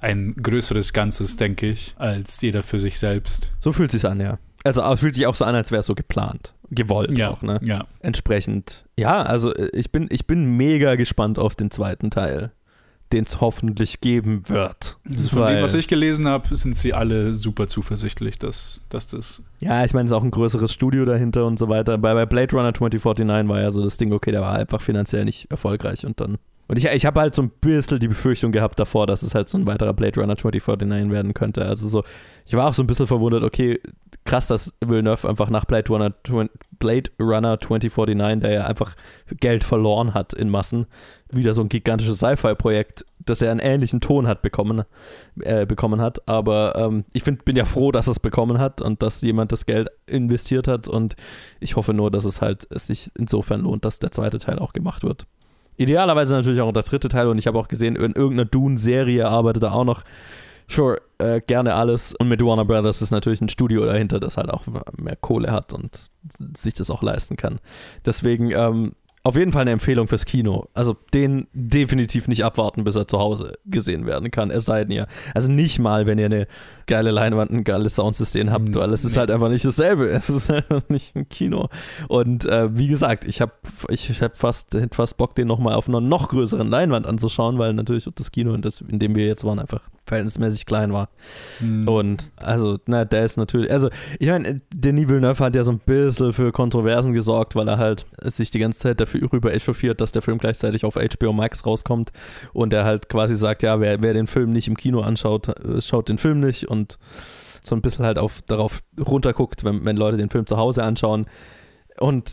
ein 0.00 0.34
größeres 0.34 0.92
Ganzes, 0.92 1.36
denke 1.36 1.70
ich, 1.70 1.94
als 1.96 2.40
jeder 2.40 2.62
für 2.62 2.78
sich 2.78 2.98
selbst. 2.98 3.52
So 3.60 3.72
fühlt 3.72 3.94
es 3.94 4.02
sich 4.02 4.10
an, 4.10 4.20
ja. 4.20 4.38
Also 4.64 4.82
es 4.82 5.00
fühlt 5.00 5.14
sich 5.14 5.26
auch 5.26 5.34
so 5.34 5.44
an, 5.44 5.54
als 5.54 5.70
wäre 5.70 5.80
es 5.80 5.86
so 5.86 5.94
geplant. 5.94 6.54
Gewollt 6.70 7.16
ja, 7.16 7.30
auch, 7.30 7.42
ne? 7.42 7.60
Ja. 7.62 7.86
Entsprechend. 8.00 8.84
Ja, 8.96 9.22
also 9.22 9.54
äh, 9.54 9.68
ich 9.72 9.92
bin, 9.92 10.08
ich 10.10 10.26
bin 10.26 10.56
mega 10.56 10.96
gespannt 10.96 11.38
auf 11.38 11.54
den 11.54 11.70
zweiten 11.70 12.10
Teil, 12.10 12.50
den 13.12 13.24
es 13.24 13.42
hoffentlich 13.42 14.00
geben 14.00 14.48
wird. 14.48 14.96
Von 15.28 15.40
Weil, 15.40 15.56
dem, 15.56 15.62
was 15.62 15.74
ich 15.74 15.86
gelesen 15.86 16.26
habe, 16.26 16.56
sind 16.56 16.76
sie 16.76 16.94
alle 16.94 17.34
super 17.34 17.68
zuversichtlich, 17.68 18.38
dass, 18.38 18.80
dass 18.88 19.06
das. 19.06 19.42
Ja, 19.60 19.84
ich 19.84 19.92
meine, 19.92 20.06
es 20.06 20.12
ist 20.12 20.16
auch 20.16 20.24
ein 20.24 20.30
größeres 20.30 20.72
Studio 20.72 21.04
dahinter 21.04 21.44
und 21.44 21.58
so 21.58 21.68
weiter. 21.68 21.98
Bei, 21.98 22.14
bei 22.14 22.24
Blade 22.24 22.56
Runner 22.56 22.72
2049 22.72 23.48
war 23.48 23.60
ja 23.60 23.70
so 23.70 23.84
das 23.84 23.98
Ding, 23.98 24.14
okay, 24.14 24.32
der 24.32 24.40
war 24.40 24.54
einfach 24.54 24.80
finanziell 24.80 25.26
nicht 25.26 25.50
erfolgreich 25.50 26.06
und 26.06 26.20
dann 26.20 26.38
und 26.66 26.78
ich, 26.78 26.86
ich 26.86 27.04
habe 27.04 27.20
halt 27.20 27.34
so 27.34 27.42
ein 27.42 27.50
bisschen 27.60 27.98
die 27.98 28.08
Befürchtung 28.08 28.52
gehabt 28.52 28.78
davor, 28.78 29.06
dass 29.06 29.22
es 29.22 29.34
halt 29.34 29.48
so 29.48 29.58
ein 29.58 29.66
weiterer 29.66 29.92
Blade 29.92 30.20
Runner 30.20 30.36
2049 30.36 31.10
werden 31.12 31.34
könnte. 31.34 31.64
Also 31.64 31.88
so, 31.88 32.04
ich 32.46 32.54
war 32.54 32.68
auch 32.68 32.72
so 32.72 32.82
ein 32.82 32.86
bisschen 32.86 33.06
verwundert, 33.06 33.42
okay, 33.42 33.80
krass, 34.24 34.46
dass 34.46 34.72
Villeneuve 34.80 35.28
einfach 35.28 35.50
nach 35.50 35.66
Blade 35.66 35.88
Runner, 35.88 36.12
Blade 36.78 37.10
Runner 37.20 37.60
2049, 37.60 38.40
der 38.40 38.52
ja 38.52 38.66
einfach 38.66 38.94
Geld 39.40 39.64
verloren 39.64 40.14
hat 40.14 40.32
in 40.32 40.48
Massen, 40.48 40.86
wieder 41.30 41.52
so 41.52 41.62
ein 41.62 41.68
gigantisches 41.68 42.18
Sci-Fi-Projekt, 42.18 43.04
das 43.18 43.42
er 43.42 43.50
einen 43.50 43.60
ähnlichen 43.60 44.00
Ton 44.00 44.26
hat 44.26 44.40
bekommen, 44.40 44.84
äh, 45.40 45.66
bekommen 45.66 46.00
hat. 46.00 46.26
Aber 46.28 46.76
ähm, 46.76 47.04
ich 47.12 47.22
find, 47.22 47.44
bin 47.44 47.56
ja 47.56 47.64
froh, 47.66 47.92
dass 47.92 48.06
es 48.06 48.20
bekommen 48.20 48.58
hat 48.58 48.80
und 48.80 49.02
dass 49.02 49.20
jemand 49.20 49.52
das 49.52 49.66
Geld 49.66 49.88
investiert 50.06 50.68
hat. 50.68 50.88
Und 50.88 51.16
ich 51.60 51.76
hoffe 51.76 51.92
nur, 51.92 52.10
dass 52.10 52.24
es 52.24 52.40
halt 52.40 52.66
es 52.70 52.86
sich 52.86 53.10
insofern 53.18 53.60
lohnt, 53.60 53.84
dass 53.84 53.98
der 53.98 54.12
zweite 54.12 54.38
Teil 54.38 54.58
auch 54.58 54.72
gemacht 54.72 55.02
wird. 55.02 55.26
Idealerweise 55.76 56.34
natürlich 56.34 56.60
auch 56.60 56.72
der 56.72 56.82
dritte 56.82 57.08
Teil 57.08 57.26
und 57.28 57.38
ich 57.38 57.46
habe 57.46 57.58
auch 57.58 57.68
gesehen, 57.68 57.96
in 57.96 58.12
irgendeiner 58.12 58.44
Dune-Serie 58.44 59.26
arbeitet 59.28 59.64
er 59.64 59.74
auch 59.74 59.84
noch. 59.84 60.02
Sure, 60.66 61.00
äh, 61.18 61.40
gerne 61.46 61.74
alles. 61.74 62.14
Und 62.14 62.28
mit 62.28 62.42
Warner 62.42 62.64
Brothers 62.64 63.02
ist 63.02 63.10
natürlich 63.10 63.40
ein 63.40 63.50
Studio 63.50 63.84
dahinter, 63.84 64.18
das 64.18 64.36
halt 64.36 64.50
auch 64.50 64.62
mehr 64.96 65.16
Kohle 65.16 65.52
hat 65.52 65.74
und 65.74 66.10
sich 66.56 66.74
das 66.74 66.90
auch 66.90 67.02
leisten 67.02 67.36
kann. 67.36 67.60
Deswegen, 68.06 68.50
ähm, 68.50 68.92
auf 69.26 69.36
jeden 69.36 69.52
Fall 69.52 69.62
eine 69.62 69.70
Empfehlung 69.70 70.06
fürs 70.06 70.26
Kino. 70.26 70.66
Also 70.74 70.96
den 71.14 71.46
definitiv 71.54 72.28
nicht 72.28 72.44
abwarten, 72.44 72.84
bis 72.84 72.94
er 72.94 73.08
zu 73.08 73.18
Hause 73.18 73.54
gesehen 73.64 74.04
werden 74.04 74.30
kann. 74.30 74.50
Es 74.50 74.66
sei 74.66 74.84
denn 74.84 74.90
ihr, 74.90 75.06
also 75.34 75.50
nicht 75.50 75.78
mal, 75.78 76.04
wenn 76.04 76.18
ihr 76.18 76.26
eine 76.26 76.46
geile 76.86 77.10
Leinwand, 77.10 77.50
ein 77.50 77.64
geiles 77.64 77.96
Soundsystem 77.96 78.50
habt, 78.50 78.68
mhm. 78.68 78.74
weil 78.74 78.92
es 78.92 79.02
ist 79.02 79.16
halt 79.16 79.30
einfach 79.30 79.48
nicht 79.48 79.64
dasselbe. 79.64 80.04
Es 80.14 80.28
ist 80.28 80.50
einfach 80.50 80.82
nicht 80.88 81.16
ein 81.16 81.28
Kino. 81.28 81.68
Und 82.08 82.44
äh, 82.44 82.76
wie 82.76 82.86
gesagt, 82.86 83.24
ich 83.24 83.40
habe 83.40 83.52
ich 83.88 84.22
hab 84.22 84.38
fast, 84.38 84.76
fast 84.92 85.16
Bock, 85.16 85.34
den 85.34 85.48
nochmal 85.48 85.74
auf 85.74 85.88
einer 85.88 86.00
noch 86.02 86.28
größeren 86.28 86.68
Leinwand 86.68 87.06
anzuschauen, 87.06 87.58
weil 87.58 87.72
natürlich 87.72 88.08
das 88.14 88.30
Kino, 88.30 88.52
in, 88.54 88.60
das, 88.60 88.82
in 88.82 88.98
dem 88.98 89.16
wir 89.16 89.26
jetzt 89.26 89.44
waren, 89.44 89.58
einfach 89.58 89.80
verhältnismäßig 90.06 90.66
klein 90.66 90.92
war. 90.92 91.08
Mhm. 91.60 91.88
Und 91.88 92.32
also, 92.36 92.78
na, 92.86 93.04
der 93.04 93.24
ist 93.24 93.36
natürlich, 93.36 93.70
also 93.70 93.88
ich 94.18 94.28
meine, 94.28 94.60
Denis 94.74 95.08
Villeneuve 95.08 95.42
hat 95.42 95.56
ja 95.56 95.64
so 95.64 95.72
ein 95.72 95.78
bisschen 95.78 96.32
für 96.32 96.52
Kontroversen 96.52 97.12
gesorgt, 97.12 97.56
weil 97.56 97.68
er 97.68 97.78
halt 97.78 98.06
sich 98.22 98.50
die 98.50 98.58
ganze 98.58 98.80
Zeit 98.80 99.00
dafür 99.00 99.32
rüber 99.32 99.52
echauffiert, 99.52 100.00
dass 100.00 100.12
der 100.12 100.22
Film 100.22 100.38
gleichzeitig 100.38 100.84
auf 100.84 100.94
HBO 100.94 101.32
Max 101.32 101.64
rauskommt 101.64 102.12
und 102.52 102.72
er 102.72 102.84
halt 102.84 103.08
quasi 103.08 103.34
sagt, 103.34 103.62
ja, 103.62 103.80
wer, 103.80 104.02
wer 104.02 104.14
den 104.14 104.26
Film 104.26 104.50
nicht 104.50 104.68
im 104.68 104.76
Kino 104.76 105.00
anschaut, 105.00 105.48
äh, 105.48 105.80
schaut 105.80 106.08
den 106.08 106.18
Film 106.18 106.40
nicht 106.40 106.68
und 106.68 106.98
so 107.62 107.74
ein 107.74 107.82
bisschen 107.82 108.04
halt 108.04 108.18
auf, 108.18 108.42
darauf 108.42 108.82
runterguckt, 108.98 109.64
wenn, 109.64 109.84
wenn 109.84 109.96
Leute 109.96 110.18
den 110.18 110.28
Film 110.30 110.46
zu 110.46 110.58
Hause 110.58 110.82
anschauen. 110.82 111.26
Und 111.98 112.30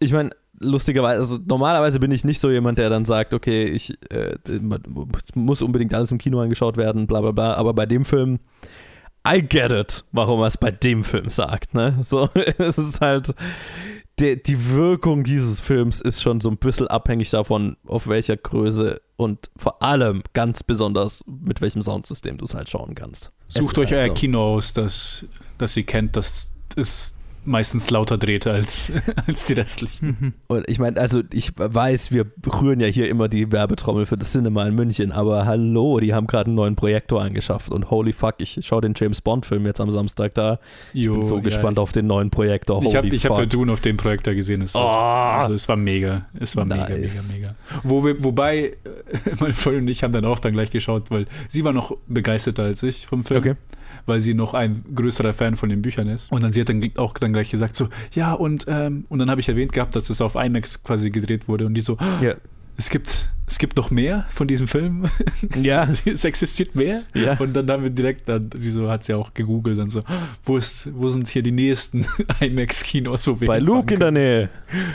ich 0.00 0.12
meine, 0.12 0.30
lustigerweise, 0.58 1.20
also 1.20 1.38
normalerweise 1.44 2.00
bin 2.00 2.10
ich 2.10 2.24
nicht 2.24 2.40
so 2.40 2.50
jemand, 2.50 2.78
der 2.78 2.90
dann 2.90 3.04
sagt, 3.04 3.34
okay, 3.34 3.64
ich 3.64 3.96
äh, 4.10 4.36
muss 5.34 5.62
unbedingt 5.62 5.94
alles 5.94 6.12
im 6.12 6.18
Kino 6.18 6.40
angeschaut 6.40 6.76
werden, 6.76 7.06
bla 7.06 7.20
bla 7.20 7.32
bla. 7.32 7.54
Aber 7.54 7.74
bei 7.74 7.86
dem 7.86 8.04
Film 8.04 8.38
I 9.26 9.42
get 9.42 9.72
it, 9.72 10.04
warum 10.12 10.40
er 10.40 10.46
es 10.46 10.56
bei 10.56 10.70
dem 10.70 11.02
Film 11.02 11.30
sagt, 11.30 11.74
ne? 11.74 11.98
So, 12.02 12.28
es 12.58 12.78
ist 12.78 13.00
halt, 13.00 13.34
die, 14.18 14.40
die 14.40 14.70
Wirkung 14.70 15.24
dieses 15.24 15.60
Films 15.60 16.00
ist 16.00 16.22
schon 16.22 16.40
so 16.40 16.48
ein 16.48 16.58
bisschen 16.58 16.86
abhängig 16.86 17.30
davon, 17.30 17.76
auf 17.86 18.06
welcher 18.06 18.36
Größe 18.36 19.00
und 19.16 19.50
vor 19.56 19.82
allem 19.82 20.22
ganz 20.32 20.62
besonders 20.62 21.24
mit 21.26 21.60
welchem 21.60 21.82
Soundsystem 21.82 22.38
du 22.38 22.44
es 22.44 22.54
halt 22.54 22.70
schauen 22.70 22.94
kannst. 22.94 23.32
Sucht 23.48 23.78
euch 23.78 23.92
halt 23.92 24.02
euer 24.02 24.08
so. 24.08 24.14
Kino 24.14 24.54
aus, 24.54 24.72
das, 24.72 25.26
das 25.58 25.76
ihr 25.76 25.84
kennt, 25.84 26.16
das 26.16 26.52
ist 26.76 27.12
meistens 27.46 27.90
lauter 27.90 28.18
dreht 28.18 28.46
als, 28.46 28.92
als 29.26 29.46
die 29.46 29.54
restlichen. 29.54 30.16
Mhm. 30.20 30.32
Und 30.48 30.68
ich 30.68 30.78
meine, 30.78 31.00
also 31.00 31.22
ich 31.32 31.52
weiß, 31.56 32.12
wir 32.12 32.26
rühren 32.60 32.80
ja 32.80 32.86
hier 32.86 33.08
immer 33.08 33.28
die 33.28 33.52
Werbetrommel 33.52 34.06
für 34.06 34.16
das 34.16 34.32
Cinema 34.32 34.66
in 34.66 34.74
München, 34.74 35.12
aber 35.12 35.46
hallo, 35.46 36.00
die 36.00 36.14
haben 36.14 36.26
gerade 36.26 36.46
einen 36.46 36.54
neuen 36.54 36.76
Projektor 36.76 37.22
angeschafft 37.22 37.70
und 37.70 37.90
holy 37.90 38.12
fuck, 38.12 38.36
ich 38.38 38.58
schaue 38.62 38.82
den 38.82 38.94
James 38.96 39.20
Bond-Film 39.20 39.66
jetzt 39.66 39.80
am 39.80 39.90
Samstag 39.90 40.34
da. 40.34 40.58
Ich 40.92 41.04
jo, 41.04 41.14
bin 41.14 41.22
so 41.22 41.36
ja, 41.36 41.42
gespannt 41.42 41.76
ich, 41.76 41.82
auf 41.82 41.92
den 41.92 42.06
neuen 42.06 42.30
Projektor. 42.30 42.76
Holy 42.76 42.88
ich 42.88 42.96
habe 42.96 43.08
ich 43.08 43.26
hab 43.26 43.48
Dune 43.48 43.72
auf 43.72 43.80
dem 43.80 43.96
Projektor 43.96 44.34
gesehen. 44.34 44.62
Es 44.62 44.74
war, 44.74 44.84
oh, 44.84 45.42
also 45.42 45.54
es 45.54 45.68
war 45.68 45.76
mega. 45.76 46.26
Es 46.38 46.56
war 46.56 46.64
nice. 46.64 46.88
mega, 46.88 46.98
mega, 46.98 47.22
mega. 47.32 47.54
Wo 47.82 48.04
wir, 48.04 48.22
wobei, 48.22 48.76
meine 49.40 49.52
Freundin 49.52 49.82
und 49.82 49.88
ich 49.88 50.02
haben 50.02 50.12
dann 50.12 50.24
auch 50.24 50.38
dann 50.38 50.52
gleich 50.52 50.70
geschaut, 50.70 51.10
weil 51.10 51.26
sie 51.48 51.64
war 51.64 51.72
noch 51.72 51.96
begeisterter 52.08 52.64
als 52.64 52.82
ich 52.82 53.06
vom 53.06 53.24
Film. 53.24 53.40
Okay 53.40 53.54
weil 54.06 54.20
sie 54.20 54.34
noch 54.34 54.54
ein 54.54 54.84
größerer 54.94 55.32
Fan 55.32 55.56
von 55.56 55.68
den 55.68 55.82
Büchern 55.82 56.08
ist. 56.08 56.30
Und 56.30 56.42
dann 56.42 56.52
sie 56.52 56.60
hat 56.60 56.68
dann 56.68 56.82
auch 56.96 57.14
dann 57.14 57.32
gleich 57.36 57.50
gesagt 57.50 57.76
so, 57.76 57.88
ja 58.12 58.32
und 58.32 58.66
ähm, 58.68 59.04
und 59.08 59.18
dann 59.18 59.30
habe 59.30 59.40
ich 59.40 59.48
erwähnt 59.48 59.72
gehabt, 59.72 59.94
dass 59.94 60.10
es 60.10 60.20
auf 60.20 60.34
IMAX 60.34 60.82
quasi 60.82 61.10
gedreht 61.10 61.48
wurde 61.48 61.66
und 61.66 61.74
die 61.74 61.80
so, 61.80 61.96
ja. 62.20 62.34
es 62.76 62.90
gibt 62.90 63.28
es 63.48 63.58
gibt 63.58 63.76
noch 63.76 63.90
mehr 63.90 64.24
von 64.28 64.48
diesem 64.48 64.66
Film. 64.68 65.04
Ja. 65.56 65.86
es 66.04 66.24
existiert 66.24 66.74
mehr. 66.74 67.02
Ja. 67.14 67.38
Und 67.38 67.54
dann 67.54 67.70
haben 67.70 67.82
wir 67.82 67.90
direkt, 67.90 68.28
dann, 68.28 68.50
sie 68.54 68.70
so 68.70 68.90
hat 68.90 69.04
sie 69.04 69.14
auch 69.14 69.32
gegoogelt 69.32 69.78
und 69.78 69.88
so, 69.88 70.02
wo 70.44 70.56
ist, 70.56 70.88
wo 70.94 71.08
sind 71.08 71.28
hier 71.28 71.42
die 71.42 71.52
nächsten 71.52 72.06
IMAX-Kinos, 72.40 73.26
wo 73.28 73.40
wir 73.40 73.46
Bei 73.46 73.58
Luke 73.58 73.94
in 73.94 74.00
der 74.00 74.10
Nähe. 74.10 74.50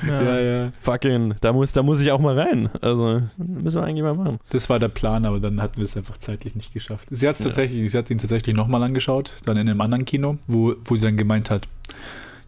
Ja. 0.06 0.22
ja, 0.22 0.40
ja. 0.40 0.74
Fucking, 0.78 1.36
da 1.42 1.54
muss, 1.54 1.72
da 1.72 1.84
muss 1.84 2.02
ich 2.02 2.12
auch 2.12 2.20
mal 2.20 2.38
rein. 2.38 2.70
Also, 2.82 3.22
müssen 3.38 3.82
wir 3.82 3.84
eigentlich 3.84 4.04
mal 4.04 4.14
machen. 4.14 4.40
Das 4.50 4.70
war 4.70 4.80
der 4.80 4.90
Plan, 4.90 5.26
aber 5.26 5.40
dann 5.40 5.62
hatten 5.62 5.78
wir 5.78 5.86
es 5.86 5.96
einfach 5.96 6.18
zeitlich 6.18 6.56
nicht 6.56 6.74
geschafft. 6.74 7.08
Sie 7.10 7.28
hat 7.28 7.36
es 7.36 7.44
tatsächlich, 7.44 7.90
sie 7.90 7.98
hat 7.98 8.10
ihn 8.10 8.18
tatsächlich 8.18 8.56
nochmal 8.56 8.84
angeschaut, 8.84 9.38
dann 9.46 9.58
in 9.58 9.70
einem 9.70 9.82
anderen 9.82 10.06
Kino, 10.06 10.38
wo, 10.48 10.76
wo 10.84 10.96
sie 10.96 11.04
dann 11.04 11.18
gemeint 11.18 11.50
hat, 11.50 11.68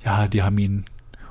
ja, 0.03 0.27
die 0.27 0.43
haben 0.43 0.57
ihn 0.57 0.85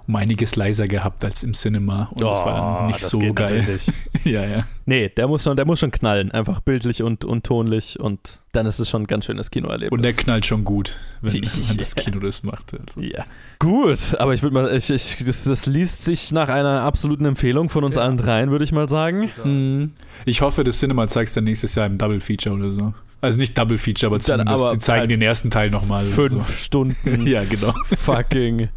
um 0.06 0.16
einiges 0.16 0.56
leiser 0.56 0.88
gehabt 0.88 1.24
als 1.24 1.42
im 1.42 1.52
Cinema 1.52 2.10
und 2.12 2.24
oh, 2.24 2.30
das 2.30 2.44
war 2.44 2.86
nicht 2.88 2.98
so 2.98 3.18
geil. 3.32 3.64
ja, 4.24 4.44
ja. 4.44 4.64
Nee, 4.84 5.08
der 5.08 5.28
muss 5.28 5.44
schon, 5.44 5.56
der 5.56 5.64
muss 5.64 5.78
schon 5.78 5.92
knallen, 5.92 6.32
einfach 6.32 6.60
bildlich 6.60 7.02
und, 7.02 7.24
und 7.24 7.44
tonlich 7.44 8.00
und 8.00 8.40
dann 8.52 8.66
ist 8.66 8.80
es 8.80 8.90
schon 8.90 9.02
ein 9.02 9.06
ganz 9.06 9.26
schönes 9.26 9.50
Kinoerlebnis. 9.50 9.92
Und 9.92 10.02
der 10.02 10.12
knallt 10.12 10.44
schon 10.44 10.64
gut, 10.64 10.96
wenn, 11.20 11.34
wenn 11.34 11.76
das 11.76 11.94
Kino 11.94 12.18
das 12.18 12.42
macht. 12.42 12.74
Also. 12.74 13.00
Ja. 13.00 13.24
Gut, 13.60 14.16
aber 14.18 14.34
ich 14.34 14.42
würde 14.42 14.54
mal, 14.54 14.76
ich, 14.76 14.90
ich, 14.90 15.24
das, 15.24 15.44
das, 15.44 15.66
liest 15.66 16.02
sich 16.04 16.32
nach 16.32 16.48
einer 16.48 16.82
absoluten 16.82 17.24
Empfehlung 17.24 17.68
von 17.68 17.84
uns 17.84 17.94
ja. 17.94 18.02
allen 18.02 18.16
dreien, 18.16 18.50
würde 18.50 18.64
ich 18.64 18.72
mal 18.72 18.88
sagen. 18.88 19.30
Mhm. 19.44 19.92
Ich 20.26 20.42
hoffe, 20.42 20.64
das 20.64 20.80
Cinema 20.80 21.06
zeigt 21.06 21.28
es 21.28 21.34
dann 21.34 21.44
nächstes 21.44 21.74
Jahr 21.76 21.86
im 21.86 21.96
Double 21.96 22.20
Feature 22.20 22.56
oder 22.56 22.72
so. 22.72 22.94
Also 23.22 23.38
nicht 23.38 23.56
Double 23.56 23.78
Feature, 23.78 24.08
aber 24.12 24.20
zumindest 24.20 24.62
aber 24.62 24.72
die 24.74 24.78
zeigen 24.80 25.00
halt 25.00 25.10
den 25.10 25.22
ersten 25.22 25.50
Teil 25.50 25.70
nochmal. 25.70 26.04
Fünf 26.04 26.46
so. 26.48 26.52
Stunden. 26.52 27.26
ja, 27.26 27.44
genau. 27.44 27.72
Fucking 27.84 28.68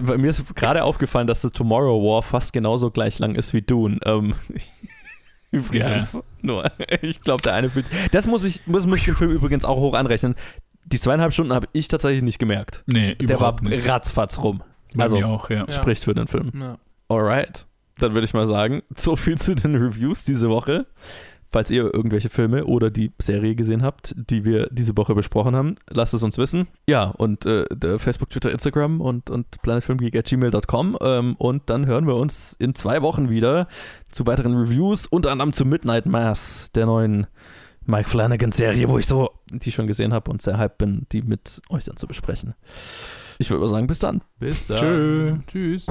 mir 0.00 0.28
ist 0.28 0.54
gerade 0.54 0.84
aufgefallen, 0.84 1.26
dass 1.26 1.42
The 1.42 1.50
Tomorrow 1.50 2.02
War 2.02 2.22
fast 2.22 2.52
genauso 2.52 2.90
gleich 2.90 3.18
lang 3.18 3.34
ist 3.34 3.52
wie 3.52 3.62
Dune. 3.62 3.98
Ähm, 4.04 4.34
übrigens. 5.50 6.14
Ja. 6.14 6.20
Nur, 6.40 6.72
ich 7.02 7.20
glaube, 7.20 7.42
der 7.42 7.54
eine 7.54 7.68
fühlt. 7.68 7.90
Das 8.12 8.26
muss 8.26 8.42
ich, 8.42 8.66
muss, 8.66 8.86
muss 8.86 8.98
ich 8.98 9.04
den 9.04 9.16
Film 9.16 9.30
übrigens 9.30 9.64
auch 9.64 9.76
hoch 9.76 9.94
anrechnen. 9.94 10.34
Die 10.84 10.98
zweieinhalb 10.98 11.32
Stunden 11.32 11.52
habe 11.52 11.68
ich 11.72 11.88
tatsächlich 11.88 12.22
nicht 12.22 12.38
gemerkt. 12.38 12.82
Nee, 12.86 13.14
Der 13.14 13.40
war 13.40 13.56
nicht. 13.62 13.88
ratzfatz 13.88 14.38
rum. 14.38 14.62
Bei 14.94 15.04
also, 15.04 15.16
mir 15.16 15.26
auch, 15.28 15.48
ja. 15.48 15.70
Spricht 15.70 16.04
für 16.04 16.14
den 16.14 16.26
Film. 16.26 16.50
Ja. 16.58 16.78
Alright. 17.08 17.66
Dann 17.98 18.14
würde 18.14 18.24
ich 18.24 18.34
mal 18.34 18.46
sagen, 18.46 18.82
so 18.96 19.16
viel 19.16 19.38
zu 19.38 19.54
den 19.54 19.76
Reviews 19.76 20.24
diese 20.24 20.48
Woche. 20.48 20.86
Falls 21.52 21.70
ihr 21.70 21.92
irgendwelche 21.92 22.30
Filme 22.30 22.64
oder 22.64 22.90
die 22.90 23.12
Serie 23.20 23.54
gesehen 23.54 23.82
habt, 23.82 24.14
die 24.16 24.46
wir 24.46 24.68
diese 24.70 24.96
Woche 24.96 25.14
besprochen 25.14 25.54
haben, 25.54 25.74
lasst 25.90 26.14
es 26.14 26.22
uns 26.22 26.38
wissen. 26.38 26.66
Ja, 26.88 27.04
und 27.10 27.44
äh, 27.44 27.66
Facebook, 27.98 28.30
Twitter, 28.30 28.50
Instagram 28.50 29.02
und, 29.02 29.28
und 29.28 29.60
planetfilmgeek.gmail.com. 29.60 30.96
Ähm, 31.02 31.36
und 31.36 31.68
dann 31.68 31.84
hören 31.84 32.06
wir 32.06 32.16
uns 32.16 32.56
in 32.58 32.74
zwei 32.74 33.02
Wochen 33.02 33.28
wieder 33.28 33.68
zu 34.10 34.26
weiteren 34.26 34.56
Reviews, 34.56 35.06
unter 35.06 35.30
anderem 35.30 35.52
zu 35.52 35.66
Midnight 35.66 36.06
Mass, 36.06 36.72
der 36.74 36.86
neuen 36.86 37.26
Mike 37.84 38.08
Flanagan-Serie, 38.08 38.88
wo 38.88 38.96
ich 38.98 39.06
so 39.06 39.32
die 39.50 39.72
schon 39.72 39.86
gesehen 39.86 40.14
habe 40.14 40.30
und 40.30 40.40
sehr 40.40 40.56
hyped 40.56 40.78
bin, 40.78 41.06
die 41.12 41.20
mit 41.20 41.60
euch 41.68 41.84
dann 41.84 41.98
zu 41.98 42.06
besprechen. 42.06 42.54
Ich 43.38 43.50
würde 43.50 43.60
mal 43.60 43.68
sagen, 43.68 43.86
bis 43.86 43.98
dann. 43.98 44.22
Bis 44.38 44.66
dann. 44.66 44.78
Tschö. 44.78 45.36
Tschüss. 45.48 45.86